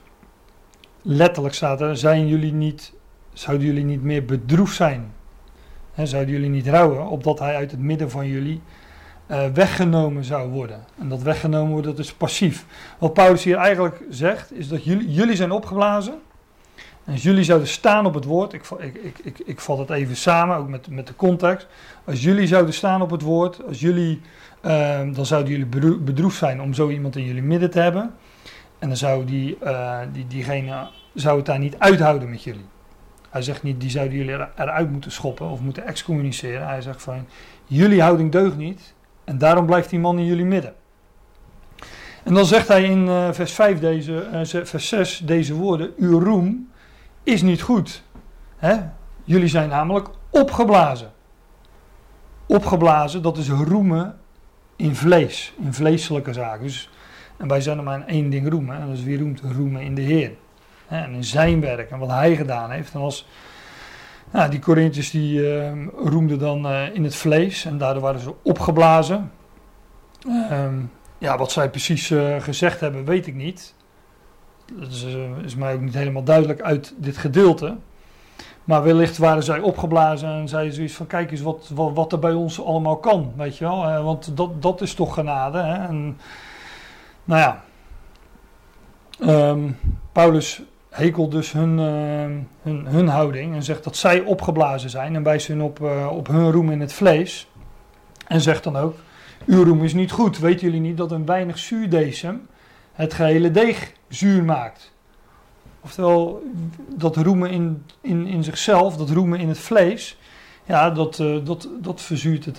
letterlijk 1.01 1.55
staat 1.55 1.82
er, 1.82 1.98
zijn 1.98 2.27
jullie 2.27 2.53
niet, 2.53 2.93
zouden 3.34 3.67
jullie 3.67 3.84
niet 3.84 4.03
meer 4.03 4.25
bedroefd 4.25 4.75
zijn? 4.75 5.13
He, 5.93 6.05
zouden 6.05 6.34
jullie 6.34 6.50
niet 6.50 6.67
rouwen, 6.67 7.08
opdat 7.08 7.39
hij 7.39 7.55
uit 7.55 7.72
het 7.72 7.79
midden 7.79 8.10
van 8.10 8.27
jullie 8.27 8.62
uh, 9.27 9.46
weggenomen 9.46 10.24
zou 10.24 10.50
worden? 10.50 10.86
En 11.00 11.10
dat 11.10 11.22
weggenomen 11.22 11.72
worden, 11.72 11.96
dat 11.96 12.05
is 12.05 12.13
passief. 12.13 12.65
Wat 13.00 13.13
Paulus 13.13 13.43
hier 13.43 13.58
eigenlijk 13.58 14.03
zegt, 14.10 14.53
is 14.53 14.67
dat 14.67 14.84
jullie, 14.84 15.12
jullie 15.12 15.36
zijn 15.36 15.51
opgeblazen. 15.51 16.22
En 17.05 17.13
als 17.13 17.24
jullie 17.24 17.43
zouden 17.43 17.67
staan 17.67 18.05
op 18.05 18.13
het 18.13 18.25
woord, 18.25 18.53
ik, 18.53 18.65
ik, 18.79 18.95
ik, 18.95 19.19
ik, 19.24 19.39
ik 19.45 19.60
vat 19.60 19.77
het 19.77 19.89
even 19.89 20.15
samen, 20.15 20.57
ook 20.57 20.67
met, 20.67 20.89
met 20.89 21.07
de 21.07 21.15
context. 21.15 21.67
Als 22.05 22.24
jullie 22.24 22.48
zouden 22.48 22.74
staan 22.74 23.01
op 23.01 23.12
het 23.12 23.22
woord, 23.22 23.65
als 23.67 23.79
jullie, 23.79 24.22
uh, 24.65 25.00
dan 25.13 25.25
zouden 25.25 25.51
jullie 25.51 25.98
bedroefd 26.00 26.38
zijn 26.38 26.62
om 26.62 26.74
zo 26.74 26.89
iemand 26.89 27.15
in 27.15 27.24
jullie 27.24 27.41
midden 27.41 27.69
te 27.72 27.79
hebben. 27.79 28.13
En 28.79 28.88
dan 28.88 28.98
zou 28.98 29.25
die, 29.25 29.57
uh, 29.63 30.00
die, 30.12 30.27
diegene 30.27 30.88
zou 31.13 31.38
het 31.38 31.45
daar 31.45 31.60
niet 31.60 31.75
uithouden 31.77 32.29
met 32.29 32.43
jullie. 32.43 32.65
Hij 33.29 33.41
zegt 33.41 33.63
niet, 33.63 33.81
die 33.81 33.89
zouden 33.89 34.17
jullie 34.17 34.33
er, 34.33 34.50
eruit 34.55 34.91
moeten 34.91 35.12
schoppen 35.12 35.50
of 35.50 35.60
moeten 35.60 35.86
excommuniceren. 35.86 36.67
Hij 36.67 36.81
zegt 36.81 37.01
van, 37.01 37.25
jullie 37.65 38.01
houding 38.01 38.32
deugt 38.32 38.58
niet 38.58 38.93
en 39.23 39.38
daarom 39.38 39.65
blijft 39.65 39.89
die 39.89 39.99
man 39.99 40.19
in 40.19 40.25
jullie 40.25 40.45
midden. 40.45 40.73
En 42.23 42.34
dan 42.34 42.45
zegt 42.45 42.67
hij 42.67 42.84
in 42.84 43.06
uh, 43.06 43.32
vers, 43.32 43.51
5 43.51 43.80
deze, 43.80 44.27
uh, 44.34 44.63
vers 44.65 44.88
6 44.88 45.17
deze 45.17 45.54
woorden, 45.54 45.91
uw 45.97 46.19
roem 46.19 46.71
is 47.23 47.41
niet 47.41 47.62
goed. 47.62 48.03
Hè? 48.57 48.75
Jullie 49.23 49.47
zijn 49.47 49.69
namelijk 49.69 50.09
opgeblazen. 50.29 51.12
Opgeblazen, 52.45 53.21
dat 53.21 53.38
is 53.38 53.49
roemen 53.49 54.19
in 54.75 54.95
vlees, 54.95 55.53
in 55.59 55.73
vleeselijke 55.73 56.33
zaken. 56.33 56.63
Dus 56.63 56.89
en 57.38 57.47
wij 57.47 57.62
zijn 57.62 57.77
er 57.77 57.83
maar 57.83 57.99
in 57.99 58.07
één 58.07 58.29
ding 58.29 58.49
roemen. 58.49 58.75
En 58.75 58.88
dat 58.88 58.97
is 58.97 59.03
wie 59.03 59.19
roemt 59.19 59.41
roemen 59.55 59.81
in 59.81 59.95
de 59.95 60.01
Heer. 60.01 60.31
En 60.88 61.13
in 61.13 61.23
zijn 61.23 61.59
werk 61.59 61.91
en 61.91 61.99
wat 61.99 62.09
hij 62.09 62.36
gedaan 62.36 62.71
heeft. 62.71 62.93
En 62.93 62.99
als 62.99 63.27
nou, 64.31 64.49
die 64.49 64.59
Corinthiërs 64.59 65.12
die 65.12 65.39
uh, 65.39 65.71
roemden 65.95 66.39
dan 66.39 66.65
uh, 66.65 66.95
in 66.95 67.03
het 67.03 67.15
vlees. 67.15 67.65
En 67.65 67.77
daardoor 67.77 68.01
waren 68.01 68.19
ze 68.19 68.33
opgeblazen. 68.43 69.31
Um, 70.51 70.91
ja, 71.17 71.38
wat 71.38 71.51
zij 71.51 71.69
precies 71.69 72.09
uh, 72.09 72.41
gezegd 72.41 72.79
hebben, 72.79 73.05
weet 73.05 73.27
ik 73.27 73.36
niet. 73.36 73.73
Dat 74.79 74.91
is, 74.91 75.05
is, 75.43 75.55
mij 75.55 75.73
ook 75.73 75.81
niet 75.81 75.93
helemaal 75.93 76.23
duidelijk 76.23 76.62
uit 76.62 76.93
dit 76.97 77.17
gedeelte. 77.17 77.75
Maar 78.63 78.83
wellicht 78.83 79.17
waren 79.17 79.43
zij 79.43 79.59
opgeblazen 79.59 80.29
en 80.29 80.47
zeiden 80.47 80.73
zoiets 80.73 80.93
van: 80.93 81.07
kijk 81.07 81.31
eens 81.31 81.41
wat, 81.41 81.71
wat, 81.73 82.12
er 82.12 82.19
bij 82.19 82.33
ons 82.33 82.63
allemaal 82.63 82.97
kan. 82.97 83.33
Weet 83.36 83.57
je 83.57 83.65
wel, 83.65 84.03
want 84.03 84.38
dat, 84.38 84.62
dat 84.62 84.81
is 84.81 84.93
toch 84.93 85.13
genade. 85.13 85.57
Hè? 85.57 85.88
En, 85.88 86.17
nou 87.23 87.41
ja, 87.41 87.63
um, 89.19 89.77
Paulus 90.12 90.62
hekelt 90.89 91.31
dus 91.31 91.51
hun, 91.51 91.77
uh, 91.79 92.38
hun, 92.62 92.86
hun, 92.86 93.07
houding 93.07 93.55
en 93.55 93.63
zegt 93.63 93.83
dat 93.83 93.95
zij 93.95 94.21
opgeblazen 94.21 94.89
zijn 94.89 95.15
en 95.15 95.23
wijst 95.23 95.47
hun 95.47 95.62
op, 95.62 95.79
uh, 95.79 96.07
op 96.12 96.27
hun 96.27 96.51
roem 96.51 96.69
in 96.69 96.79
het 96.79 96.93
vlees. 96.93 97.47
En 98.27 98.41
zegt 98.41 98.63
dan 98.63 98.75
ook, 98.75 98.95
uw 99.45 99.63
roem 99.63 99.83
is 99.83 99.93
niet 99.93 100.12
goed. 100.12 100.39
Weten 100.39 100.65
jullie 100.65 100.81
niet 100.81 100.97
dat 100.97 101.12
een 101.12 101.25
weinig 101.25 101.57
zuurdesem 101.57 102.47
het 102.93 103.13
gehele 103.13 103.51
deeg 103.51 103.91
zuur 104.13 104.43
maakt? 104.43 104.91
Oftewel, 105.82 106.43
dat 106.88 107.15
roemen 107.17 107.49
in, 107.49 107.86
in, 108.02 108.26
in 108.26 108.43
zichzelf, 108.43 108.97
dat 108.97 109.10
roemen 109.10 109.39
in 109.39 109.47
het 109.47 109.60
vlees, 109.60 110.17
ja, 110.65 110.89
dat, 110.89 111.19
uh, 111.19 111.45
dat, 111.45 111.69
dat 111.82 112.02
verzuurt 112.02 112.45
het 112.45 112.58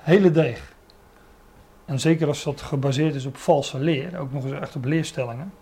hele 0.00 0.30
deeg. 0.30 0.74
En 1.84 2.00
zeker 2.00 2.26
als 2.26 2.42
dat 2.42 2.60
gebaseerd 2.60 3.14
is 3.14 3.26
op 3.26 3.36
valse 3.36 3.78
leer, 3.78 4.18
ook 4.18 4.32
nog 4.32 4.44
eens 4.44 4.60
echt 4.60 4.76
op 4.76 4.84
leerstellingen. 4.84 5.52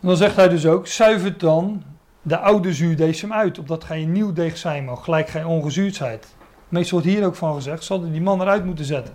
En 0.00 0.08
dan 0.08 0.16
zegt 0.16 0.36
hij 0.36 0.48
dus 0.48 0.66
ook, 0.66 0.86
zuivert 0.86 1.40
dan 1.40 1.82
de 2.22 2.38
oude 2.38 2.74
zuurdesem 2.74 3.32
uit, 3.32 3.58
opdat 3.58 3.84
gij 3.84 4.02
een 4.02 4.12
nieuw 4.12 4.32
deeg 4.32 4.56
zijn 4.56 4.84
mag, 4.84 5.04
gelijk 5.04 5.28
gij 5.28 5.44
ongezuurd 5.44 5.94
zijt. 5.94 6.34
Meestal 6.68 7.00
wordt 7.00 7.14
hier 7.14 7.26
ook 7.26 7.34
van 7.34 7.54
gezegd, 7.54 7.84
zal 7.84 8.10
die 8.10 8.20
man 8.20 8.40
eruit 8.40 8.64
moeten 8.64 8.84
zetten. 8.84 9.14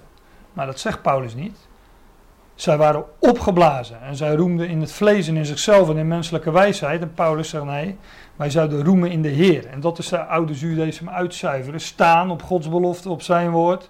Maar 0.54 0.66
dat 0.66 0.80
zegt 0.80 1.02
Paulus 1.02 1.36
niet. 1.36 1.58
Zij 2.62 2.78
waren 2.78 3.06
opgeblazen 3.20 4.02
en 4.02 4.16
zij 4.16 4.36
roemden 4.36 4.70
in 4.70 4.82
het 4.82 4.92
vlees 4.92 5.28
en 5.28 5.38
in 5.38 5.46
zichzelf 5.46 5.90
en 5.90 5.98
in 5.98 6.08
menselijke 6.08 6.52
wijsheid. 6.52 7.02
En 7.02 7.14
Paulus 7.14 7.50
zegt 7.50 7.64
nee, 7.64 7.98
wij 8.36 8.50
zouden 8.50 8.84
roemen 8.84 9.12
in 9.12 9.22
de 9.22 9.30
Heer. 9.30 9.68
En 9.68 9.80
dat 9.80 9.98
is 9.98 10.08
de 10.08 10.26
oude 10.26 10.54
zuurdesem 10.54 11.10
uitzuiveren, 11.10 11.82
staan 11.82 12.32
op 12.32 12.44
Gods 12.44 12.70
belofte, 12.70 13.10
op 13.10 13.22
zijn 13.22 13.52
woord. 13.52 13.90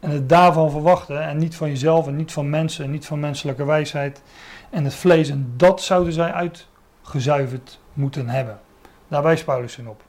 En 0.00 0.10
het 0.10 0.28
daarvan 0.28 0.70
verwachten 0.70 1.22
en 1.22 1.38
niet 1.38 1.56
van 1.56 1.68
jezelf 1.68 2.06
en 2.06 2.16
niet 2.16 2.32
van 2.32 2.50
mensen 2.50 2.84
en 2.84 2.90
niet 2.90 3.06
van 3.06 3.20
menselijke 3.20 3.64
wijsheid 3.64 4.22
en 4.70 4.84
het 4.84 4.94
vlees. 4.94 5.28
En 5.28 5.52
dat 5.56 5.82
zouden 5.82 6.12
zij 6.12 6.32
uitgezuiverd 6.32 7.78
moeten 7.92 8.28
hebben. 8.28 8.60
Daar 9.08 9.22
wijst 9.22 9.44
Paulus 9.44 9.78
in 9.78 9.88
op. 9.88 10.02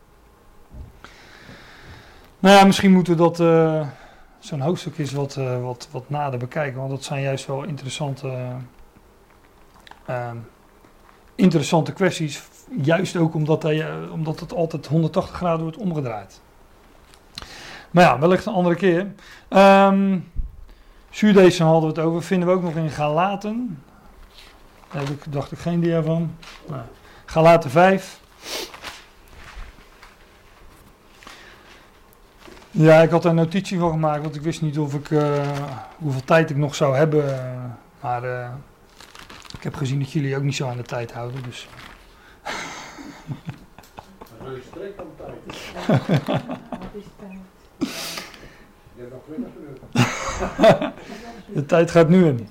Nou 2.40 2.56
ja, 2.56 2.66
misschien 2.66 2.92
moeten 2.92 3.14
we 3.14 3.20
dat, 3.20 3.40
uh, 3.40 3.88
zo'n 4.42 4.60
hoofdstuk 4.60 4.98
is 4.98 5.12
wat, 5.12 5.36
uh, 5.36 5.62
wat, 5.62 5.88
wat 5.92 6.10
nader 6.10 6.40
bekijken, 6.40 6.80
want 6.80 6.92
dat 6.92 7.04
zijn 7.04 7.22
juist 7.22 7.46
wel 7.46 7.64
interessante, 7.64 8.38
uh, 10.10 10.32
interessante 11.36 11.94
kwesties. 11.94 12.44
Juist 12.82 13.16
ook 13.16 13.34
omdat, 13.34 13.64
hij, 13.64 14.08
omdat 14.12 14.40
het 14.40 14.54
altijd 14.54 14.88
180 14.88 15.36
graden 15.36 15.62
wordt 15.62 15.78
omgedraaid. 15.78 16.42
Maar 17.92 18.04
ja, 18.04 18.20
wellicht 18.20 18.46
een 18.46 18.54
andere 18.54 18.76
keer. 18.76 19.14
Um, 19.50 20.32
Zuurdesem 21.10 21.66
hadden 21.66 21.94
we 21.94 22.00
het 22.00 22.08
over. 22.08 22.24
Vinden 22.24 22.48
we 22.48 22.54
ook 22.54 22.62
nog 22.62 22.76
in 22.76 22.90
Galaten. 22.90 23.84
Daar 24.92 25.02
heb 25.02 25.10
ik, 25.10 25.34
dacht 25.34 25.52
ik 25.52 25.58
geen 25.58 25.80
dia 25.80 26.04
van. 26.04 26.36
Nou, 26.68 26.82
Galaten 27.26 27.70
5. 27.70 28.21
Ja, 32.72 33.02
ik 33.02 33.10
had 33.10 33.24
er 33.24 33.30
een 33.30 33.36
notitie 33.36 33.80
van 33.80 33.92
gemaakt, 33.92 34.22
want 34.22 34.36
ik 34.36 34.42
wist 34.42 34.62
niet 34.62 34.80
of 34.80 34.94
ik, 34.94 35.10
uh, 35.10 35.58
hoeveel 35.98 36.24
tijd 36.24 36.50
ik 36.50 36.58
nog 36.58 36.76
zou 36.76 36.96
hebben. 36.96 37.26
Maar 38.02 38.24
uh, 38.24 38.50
ik 39.58 39.64
heb 39.64 39.76
gezien 39.76 40.00
dat 40.00 40.12
jullie 40.12 40.36
ook 40.36 40.44
niet 40.44 40.56
zo 40.56 40.68
aan 40.68 40.78
de 40.78 40.84
tijd 40.84 41.12
houden. 41.12 41.44
Dus. 41.44 41.68
Aan 44.42 44.54
de 44.54 44.62
tijd. 44.74 44.96
Wat 45.18 46.90
is 46.94 47.04
tijd? 47.20 47.40
Je 48.94 49.02
hebt 49.02 49.12
nog 49.12 49.22
20 49.26 49.50
minuten. 49.60 50.94
De 51.54 51.66
tijd 51.66 51.92
gaat 51.92 52.10
nu 52.10 52.26
in. 52.26 52.50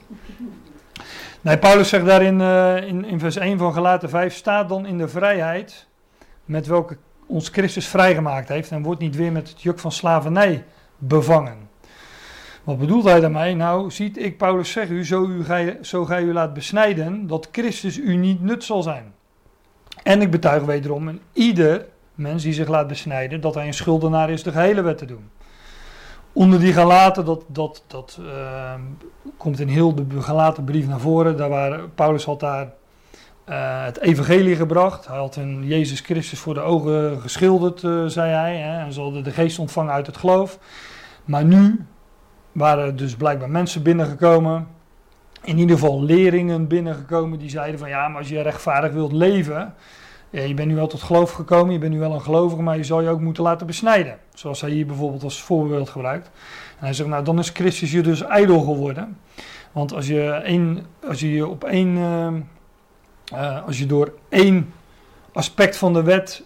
Nee, 1.41 1.59
Paulus 1.59 1.89
zegt 1.89 2.05
daarin 2.05 2.41
uh, 2.41 2.77
in, 2.77 3.05
in 3.05 3.19
vers 3.19 3.37
1 3.37 3.59
van 3.59 3.73
Galaten 3.73 4.09
5, 4.09 4.35
staat 4.35 4.69
dan 4.69 4.87
in 4.87 4.99
de 4.99 5.09
vrijheid 5.09 5.87
met 6.45 6.67
welke 6.67 6.97
ons 7.31 7.49
Christus 7.49 7.87
vrijgemaakt 7.87 8.49
heeft 8.49 8.71
en 8.71 8.83
wordt 8.83 9.01
niet 9.01 9.17
weer 9.17 9.33
met 9.33 9.49
het 9.49 9.63
juk 9.63 9.79
van 9.79 9.93
slavernij 9.93 10.65
bevangen. 10.99 11.69
Wat 12.65 12.79
bedoelt 12.79 13.05
hij 13.05 13.21
daarmee? 13.21 13.55
Nou, 13.55 13.91
ziet 13.91 14.19
ik 14.19 14.39
Paulus 14.39 14.71
zeggen, 14.71 14.97
u, 14.97 15.07
zo, 15.07 15.27
u 15.27 15.45
gij, 15.45 15.79
zo 15.83 16.05
gij 16.05 16.23
u 16.23 16.33
laat 16.33 16.55
besnijden, 16.55 17.27
dat 17.27 17.49
Christus 17.53 17.99
u 17.99 18.17
niet 18.17 18.43
nut 18.43 18.65
zal 18.65 18.83
zijn. 18.83 19.13
En 20.03 20.23
ik 20.23 20.31
betuig 20.31 20.63
wederom 20.63 21.09
in 21.09 21.21
ieder 21.33 21.87
mens 22.15 22.43
die 22.43 22.53
zich 22.53 22.69
laat 22.69 22.87
besnijden, 22.87 23.41
dat 23.41 23.55
hij 23.55 23.67
een 23.67 23.75
schuldenaar 23.75 24.31
is 24.31 24.43
de 24.43 24.53
gehele 24.53 24.83
wet 24.83 24.99
te 24.99 25.05
doen. 25.05 25.31
Onder 26.33 26.61
die 26.61 26.73
gelaten, 26.73 27.25
dat, 27.25 27.45
dat, 27.47 27.85
dat 27.87 28.19
uh, 28.21 28.75
komt 29.37 29.61
in 29.61 29.69
heel 29.69 29.95
de 29.95 30.23
gelaten 30.23 30.65
brief 30.65 30.87
naar 30.87 31.01
voren. 31.01 31.37
Daar 31.37 31.49
waar, 31.49 31.81
Paulus 31.89 32.25
had 32.25 32.41
daar 32.41 32.73
uh, 33.51 33.85
het 33.85 34.01
evangelie 34.01 34.57
gebracht. 34.57 35.07
Hij 35.07 35.17
had 35.17 35.37
een 35.37 35.67
Jezus 35.67 36.01
Christus 36.01 36.39
voor 36.39 36.55
de 36.55 36.61
ogen 36.61 37.21
geschilderd, 37.21 37.83
uh, 37.83 38.07
zei 38.07 38.33
hij. 38.33 38.57
Hè, 38.57 38.85
en 38.85 38.93
ze 38.93 39.01
hadden 39.01 39.25
de 39.25 39.31
geest 39.31 39.59
ontvangen 39.59 39.93
uit 39.93 40.07
het 40.07 40.17
geloof. 40.17 40.59
Maar 41.25 41.45
nu 41.45 41.87
waren 42.53 42.97
dus 42.97 43.17
blijkbaar 43.17 43.51
mensen 43.51 43.83
binnengekomen. 43.83 44.69
In 45.43 45.59
ieder 45.59 45.79
geval 45.79 46.03
leringen 46.03 46.67
binnengekomen 46.67 47.39
die 47.39 47.51
zeiden 47.51 47.79
van 47.79 47.89
ja, 47.89 48.09
maar 48.09 48.19
als 48.19 48.29
je 48.29 48.41
rechtvaardig 48.41 48.93
wilt 48.93 49.13
leven, 49.13 49.75
je 50.31 50.55
bent 50.55 50.69
nu 50.69 50.75
wel 50.75 50.87
tot 50.87 51.03
geloof 51.03 51.33
gekomen, 51.33 51.73
je 51.73 51.79
bent 51.79 51.93
nu 51.93 51.99
wel 51.99 52.13
een 52.13 52.21
gelovige, 52.21 52.63
maar 52.63 52.77
je 52.77 52.85
zal 52.85 53.01
je 53.01 53.09
ook 53.09 53.21
moeten 53.21 53.43
laten 53.43 53.67
besnijden. 53.67 54.19
Zoals 54.35 54.61
hij 54.61 54.71
hier 54.71 54.87
bijvoorbeeld 54.87 55.23
als 55.23 55.43
voorbeeld 55.43 55.89
gebruikt. 55.89 56.31
En 56.79 56.85
hij 56.85 56.93
zegt, 56.93 57.09
nou 57.09 57.25
dan 57.25 57.39
is 57.39 57.49
Christus 57.49 57.93
je 57.93 58.03
dus 58.03 58.23
ijdel 58.23 58.61
geworden. 58.61 59.19
Want 59.73 59.95
als 59.95 60.07
je, 60.07 60.31
één, 60.31 60.87
als 61.09 61.21
je 61.21 61.47
op 61.47 61.65
één, 61.65 61.99
uh, 63.33 63.67
als 63.67 63.79
je 63.79 63.87
door 63.87 64.13
één 64.29 64.73
aspect 65.33 65.77
van 65.77 65.93
de 65.93 66.03
wet 66.03 66.43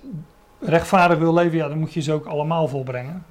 rechtvaardig 0.61 1.19
wil 1.19 1.35
leven, 1.35 1.57
ja, 1.57 1.69
dan 1.69 1.79
moet 1.79 1.93
je 1.93 2.01
ze 2.01 2.13
ook 2.13 2.27
allemaal 2.27 2.69
volbrengen. 2.69 3.25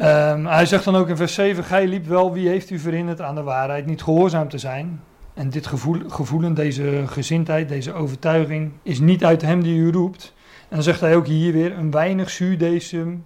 Um, 0.00 0.46
hij 0.46 0.66
zegt 0.66 0.84
dan 0.84 0.96
ook 0.96 1.08
in 1.08 1.16
vers 1.16 1.34
7: 1.34 1.64
Gij 1.64 1.86
liep 1.86 2.06
wel, 2.06 2.32
wie 2.32 2.48
heeft 2.48 2.70
u 2.70 2.78
verhinderd 2.78 3.20
aan 3.20 3.34
de 3.34 3.42
waarheid 3.42 3.86
niet 3.86 4.02
gehoorzaam 4.02 4.48
te 4.48 4.58
zijn? 4.58 5.02
En 5.34 5.50
dit 5.50 5.66
gevoel, 5.66 6.00
gevoelen, 6.08 6.54
deze 6.54 7.02
gezindheid, 7.06 7.68
deze 7.68 7.92
overtuiging 7.92 8.72
is 8.82 9.00
niet 9.00 9.24
uit 9.24 9.42
hem 9.42 9.62
die 9.62 9.78
u 9.78 9.92
roept. 9.92 10.34
En 10.60 10.74
dan 10.74 10.82
zegt 10.82 11.00
hij 11.00 11.16
ook 11.16 11.26
hier 11.26 11.52
weer: 11.52 11.78
Een 11.78 11.90
weinig 11.90 12.30
zuurdesem 12.30 13.24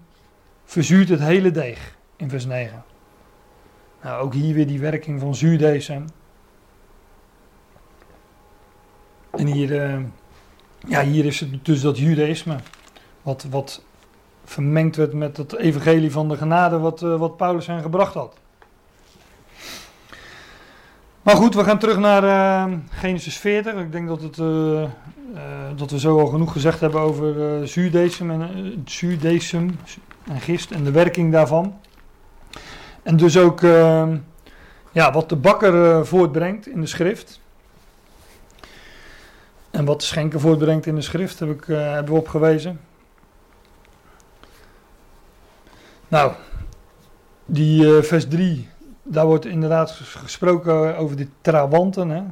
verzuurt 0.64 1.08
het 1.08 1.20
hele 1.20 1.50
deeg. 1.50 1.96
In 2.16 2.30
vers 2.30 2.46
9. 2.46 2.84
Nou, 4.02 4.22
ook 4.22 4.34
hier 4.34 4.54
weer 4.54 4.66
die 4.66 4.80
werking 4.80 5.20
van 5.20 5.34
zuurdesem. 5.34 6.04
En 9.32 9.46
hier, 9.46 9.70
uh, 9.70 9.98
ja, 10.86 11.02
hier 11.02 11.24
is 11.24 11.40
het 11.40 11.64
dus 11.64 11.80
dat 11.80 11.98
judaïsme. 11.98 12.56
Wat, 13.22 13.46
wat 13.50 13.82
vermengd 14.44 14.96
werd 14.96 15.12
met 15.12 15.36
het 15.36 15.56
evangelie 15.56 16.12
van 16.12 16.28
de 16.28 16.36
genade 16.36 16.78
wat, 16.78 17.02
uh, 17.02 17.18
wat 17.18 17.36
Paulus 17.36 17.66
hen 17.66 17.82
gebracht 17.82 18.14
had. 18.14 18.36
Maar 21.22 21.36
goed, 21.36 21.54
we 21.54 21.64
gaan 21.64 21.78
terug 21.78 21.98
naar 21.98 22.24
uh, 22.24 22.78
Genesis 22.90 23.36
40. 23.38 23.74
Ik 23.74 23.92
denk 23.92 24.08
dat, 24.08 24.22
het, 24.22 24.38
uh, 24.38 24.82
dat 25.76 25.90
we 25.90 25.98
zo 25.98 26.20
al 26.20 26.26
genoeg 26.26 26.52
gezegd 26.52 26.80
hebben 26.80 27.00
over 27.00 27.68
zuurdesem 27.68 28.30
en, 28.30 28.40
en 30.28 30.40
gist 30.40 30.70
en 30.70 30.84
de 30.84 30.90
werking 30.90 31.32
daarvan. 31.32 31.78
En 33.02 33.16
dus 33.16 33.38
ook 33.38 33.60
ja, 34.92 35.12
wat 35.12 35.28
de 35.28 35.36
bakker 35.36 36.06
voortbrengt 36.06 36.66
in 36.66 36.80
de 36.80 36.86
schrift. 36.86 37.41
En 39.72 39.84
wat 39.84 40.00
de 40.00 40.38
voortbrengt 40.38 40.86
in 40.86 40.94
de 40.94 41.00
schrift 41.00 41.38
heb 41.38 41.50
ik, 41.50 41.64
hebben 41.66 42.12
we 42.12 42.20
opgewezen. 42.20 42.80
Nou, 46.08 46.32
die 47.46 47.84
uh, 47.84 48.02
vers 48.02 48.28
3, 48.28 48.68
daar 49.02 49.26
wordt 49.26 49.44
inderdaad 49.44 49.90
gesproken 50.02 50.96
over 50.96 51.16
die 51.16 51.28
trawanten. 51.40 52.08
Hè? 52.08 52.22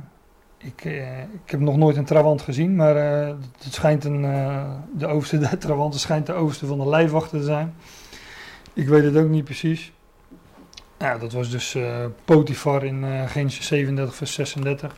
Ik, 0.59 0.85
uh, 0.85 1.21
ik 1.21 1.51
heb 1.51 1.61
nog 1.61 1.77
nooit 1.77 1.97
een 1.97 2.05
trawant 2.05 2.43
gezien, 2.43 2.77
maar 2.77 2.97
het 2.97 3.73
schijnt 3.75 4.05
een, 4.05 4.23
de 4.97 5.07
overste 5.07 5.39
der 5.39 5.59
trawanten 5.67 6.01
schijnt 6.01 6.27
de 6.27 6.33
overste 6.33 6.67
van 6.67 6.79
de 6.79 6.89
lijfwachten 6.89 7.39
te 7.39 7.45
zijn. 7.45 7.75
Ik 8.73 8.89
weet 8.89 9.05
het 9.05 9.17
ook 9.17 9.29
niet 9.29 9.45
precies. 9.45 9.93
Ja, 10.99 11.19
dat 11.19 11.33
was 11.33 11.51
dus 11.51 11.77
Potifar 12.25 12.85
in 12.85 13.05
Genesis 13.29 13.67
37 13.67 14.15
vers 14.15 14.33
36. 14.33 14.97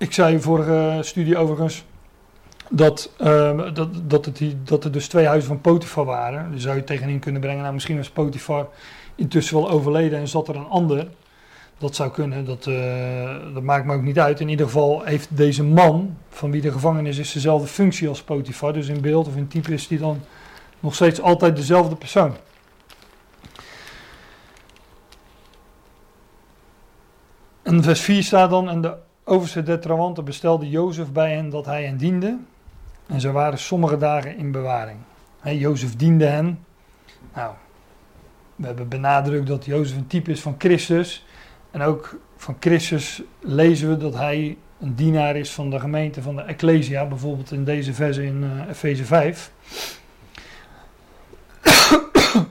Ik 0.00 0.12
zei 0.12 0.40
vorige 0.40 0.98
studie 1.02 1.36
overigens 1.36 1.84
dat, 2.70 3.10
uh, 3.20 3.74
dat, 3.74 3.88
dat, 4.02 4.24
het, 4.24 4.42
dat 4.64 4.84
er 4.84 4.92
dus 4.92 5.08
twee 5.08 5.26
huizen 5.26 5.48
van 5.48 5.60
Potifar 5.60 6.04
waren. 6.04 6.52
Dus 6.52 6.62
zou 6.62 6.76
je 6.76 6.84
tegenin 6.84 7.18
kunnen 7.18 7.40
brengen, 7.40 7.62
nou 7.62 7.74
misschien 7.74 7.96
was 7.96 8.10
Potifar 8.10 8.68
intussen 9.14 9.56
wel 9.56 9.70
overleden 9.70 10.18
en 10.18 10.28
zat 10.28 10.48
er 10.48 10.56
een 10.56 10.68
ander. 10.68 11.08
Dat 11.78 11.94
zou 11.94 12.10
kunnen, 12.10 12.44
dat, 12.44 12.66
uh, 12.66 13.54
dat 13.54 13.62
maakt 13.62 13.84
me 13.84 13.94
ook 13.94 14.02
niet 14.02 14.18
uit. 14.18 14.40
In 14.40 14.48
ieder 14.48 14.66
geval 14.66 15.02
heeft 15.02 15.36
deze 15.36 15.64
man, 15.64 16.16
van 16.28 16.50
wie 16.50 16.60
de 16.60 16.72
gevangenis 16.72 17.18
is, 17.18 17.32
dezelfde 17.32 17.68
functie 17.68 18.08
als 18.08 18.22
Potifar. 18.22 18.72
Dus 18.72 18.88
in 18.88 19.00
beeld 19.00 19.26
of 19.26 19.36
in 19.36 19.48
type 19.48 19.72
is 19.72 19.88
die 19.88 19.98
dan 19.98 20.20
nog 20.80 20.94
steeds 20.94 21.20
altijd 21.20 21.56
dezelfde 21.56 21.96
persoon. 21.96 22.36
En 27.62 27.82
vers 27.82 28.00
4 28.00 28.22
staat 28.22 28.50
dan, 28.50 28.68
en 28.68 28.80
de 28.80 28.94
overste 29.30 29.62
der 29.62 29.80
trawanten 29.80 30.24
bestelde 30.24 30.70
Jozef 30.70 31.12
bij 31.12 31.34
hen 31.34 31.50
dat 31.50 31.66
hij 31.66 31.84
hen 31.84 31.96
diende. 31.96 32.38
En 33.06 33.20
ze 33.20 33.32
waren 33.32 33.58
sommige 33.58 33.96
dagen 33.96 34.36
in 34.36 34.52
bewaring. 34.52 34.98
He, 35.40 35.50
Jozef 35.50 35.96
diende 35.96 36.24
hen. 36.24 36.64
Nou, 37.34 37.54
we 38.56 38.66
hebben 38.66 38.88
benadrukt 38.88 39.46
dat 39.46 39.64
Jozef 39.64 39.96
een 39.96 40.06
type 40.06 40.30
is 40.30 40.40
van 40.40 40.54
Christus. 40.58 41.26
En 41.70 41.82
ook 41.82 42.18
van 42.36 42.56
Christus 42.60 43.22
lezen 43.40 43.88
we 43.88 43.96
dat 43.96 44.14
hij 44.14 44.56
een 44.80 44.94
dienaar 44.94 45.36
is 45.36 45.50
van 45.52 45.70
de 45.70 45.80
gemeente 45.80 46.22
van 46.22 46.36
de 46.36 46.42
Ecclesia. 46.42 47.06
Bijvoorbeeld 47.06 47.52
in 47.52 47.64
deze 47.64 47.94
verse 47.94 48.24
in 48.24 48.42
uh, 48.42 48.68
Efeze 48.68 49.04
5. 49.04 49.52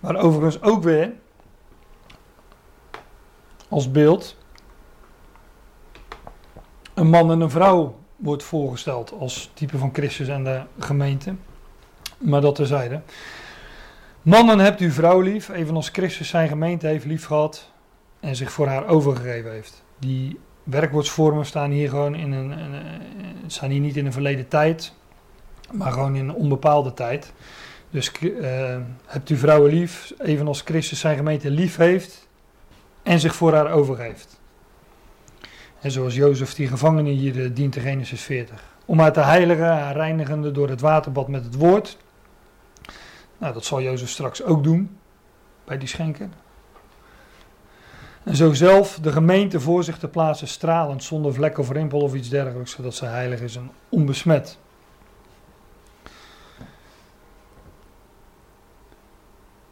maar 0.00 0.16
overigens 0.16 0.62
ook 0.62 0.82
weer 0.82 1.12
als 3.68 3.90
beeld 3.90 4.36
een 6.94 7.08
man 7.08 7.30
en 7.30 7.40
een 7.40 7.50
vrouw 7.50 7.98
wordt 8.16 8.42
voorgesteld 8.42 9.12
als 9.18 9.50
type 9.54 9.78
van 9.78 9.90
Christus 9.92 10.28
en 10.28 10.44
de 10.44 10.62
gemeente. 10.78 11.34
Maar 12.18 12.40
dat 12.40 12.54
terzijde. 12.54 13.00
Mannen 14.22 14.58
hebt 14.58 14.80
u 14.80 14.90
vrouw 14.90 15.20
lief, 15.20 15.48
evenals 15.48 15.88
Christus 15.88 16.28
zijn 16.28 16.48
gemeente 16.48 16.86
heeft 16.86 17.04
lief 17.04 17.24
gehad 17.24 17.70
en 18.20 18.36
zich 18.36 18.52
voor 18.52 18.66
haar 18.66 18.86
overgegeven 18.86 19.52
heeft. 19.52 19.82
Die 19.98 20.38
werkwoordsvormen 20.62 21.46
staan 21.46 21.70
hier 21.70 21.88
gewoon 21.88 22.14
in 22.14 22.32
een, 22.32 22.54
staan 23.46 23.70
hier 23.70 23.80
niet 23.80 23.96
in 23.96 24.06
een 24.06 24.12
verleden 24.12 24.48
tijd, 24.48 24.92
maar 25.72 25.92
gewoon 25.92 26.16
in 26.16 26.28
een 26.28 26.34
onbepaalde 26.34 26.94
tijd. 26.94 27.32
Dus 27.90 28.12
uh, 28.20 28.76
hebt 29.06 29.30
u 29.30 29.36
vrouwen 29.36 29.70
lief, 29.70 30.12
evenals 30.18 30.60
Christus 30.60 31.00
zijn 31.00 31.16
gemeente 31.16 31.50
lief 31.50 31.76
heeft 31.76 32.27
en 33.08 33.20
zich 33.20 33.34
voor 33.34 33.54
haar 33.54 33.70
overgeeft. 33.70 34.40
En 35.80 35.90
zoals 35.90 36.14
Jozef 36.14 36.54
die 36.54 36.68
gevangene 36.68 37.10
hier 37.10 37.36
uh, 37.36 37.50
dient 37.54 37.76
in 37.76 37.82
Genesis 37.82 38.22
40. 38.22 38.64
Om 38.84 38.98
haar 38.98 39.12
te 39.12 39.20
heiligen, 39.20 39.66
haar 39.66 39.94
reinigende 39.94 40.52
door 40.52 40.68
het 40.68 40.80
waterbad 40.80 41.28
met 41.28 41.44
het 41.44 41.54
woord. 41.54 41.96
Nou, 43.38 43.52
dat 43.52 43.64
zal 43.64 43.82
Jozef 43.82 44.08
straks 44.08 44.42
ook 44.42 44.64
doen 44.64 44.98
bij 45.64 45.78
die 45.78 45.88
schenken. 45.88 46.32
En 48.24 48.36
zo 48.36 48.52
zelf 48.52 48.98
de 49.02 49.12
gemeente 49.12 49.60
voor 49.60 49.84
zich 49.84 49.98
te 49.98 50.08
plaatsen, 50.08 50.48
stralend, 50.48 51.04
zonder 51.04 51.34
vlek 51.34 51.58
of 51.58 51.70
rimpel 51.70 52.00
of 52.00 52.14
iets 52.14 52.28
dergelijks, 52.28 52.70
zodat 52.70 52.94
ze 52.94 53.04
heilig 53.04 53.40
is 53.40 53.56
en 53.56 53.70
onbesmet. 53.88 54.58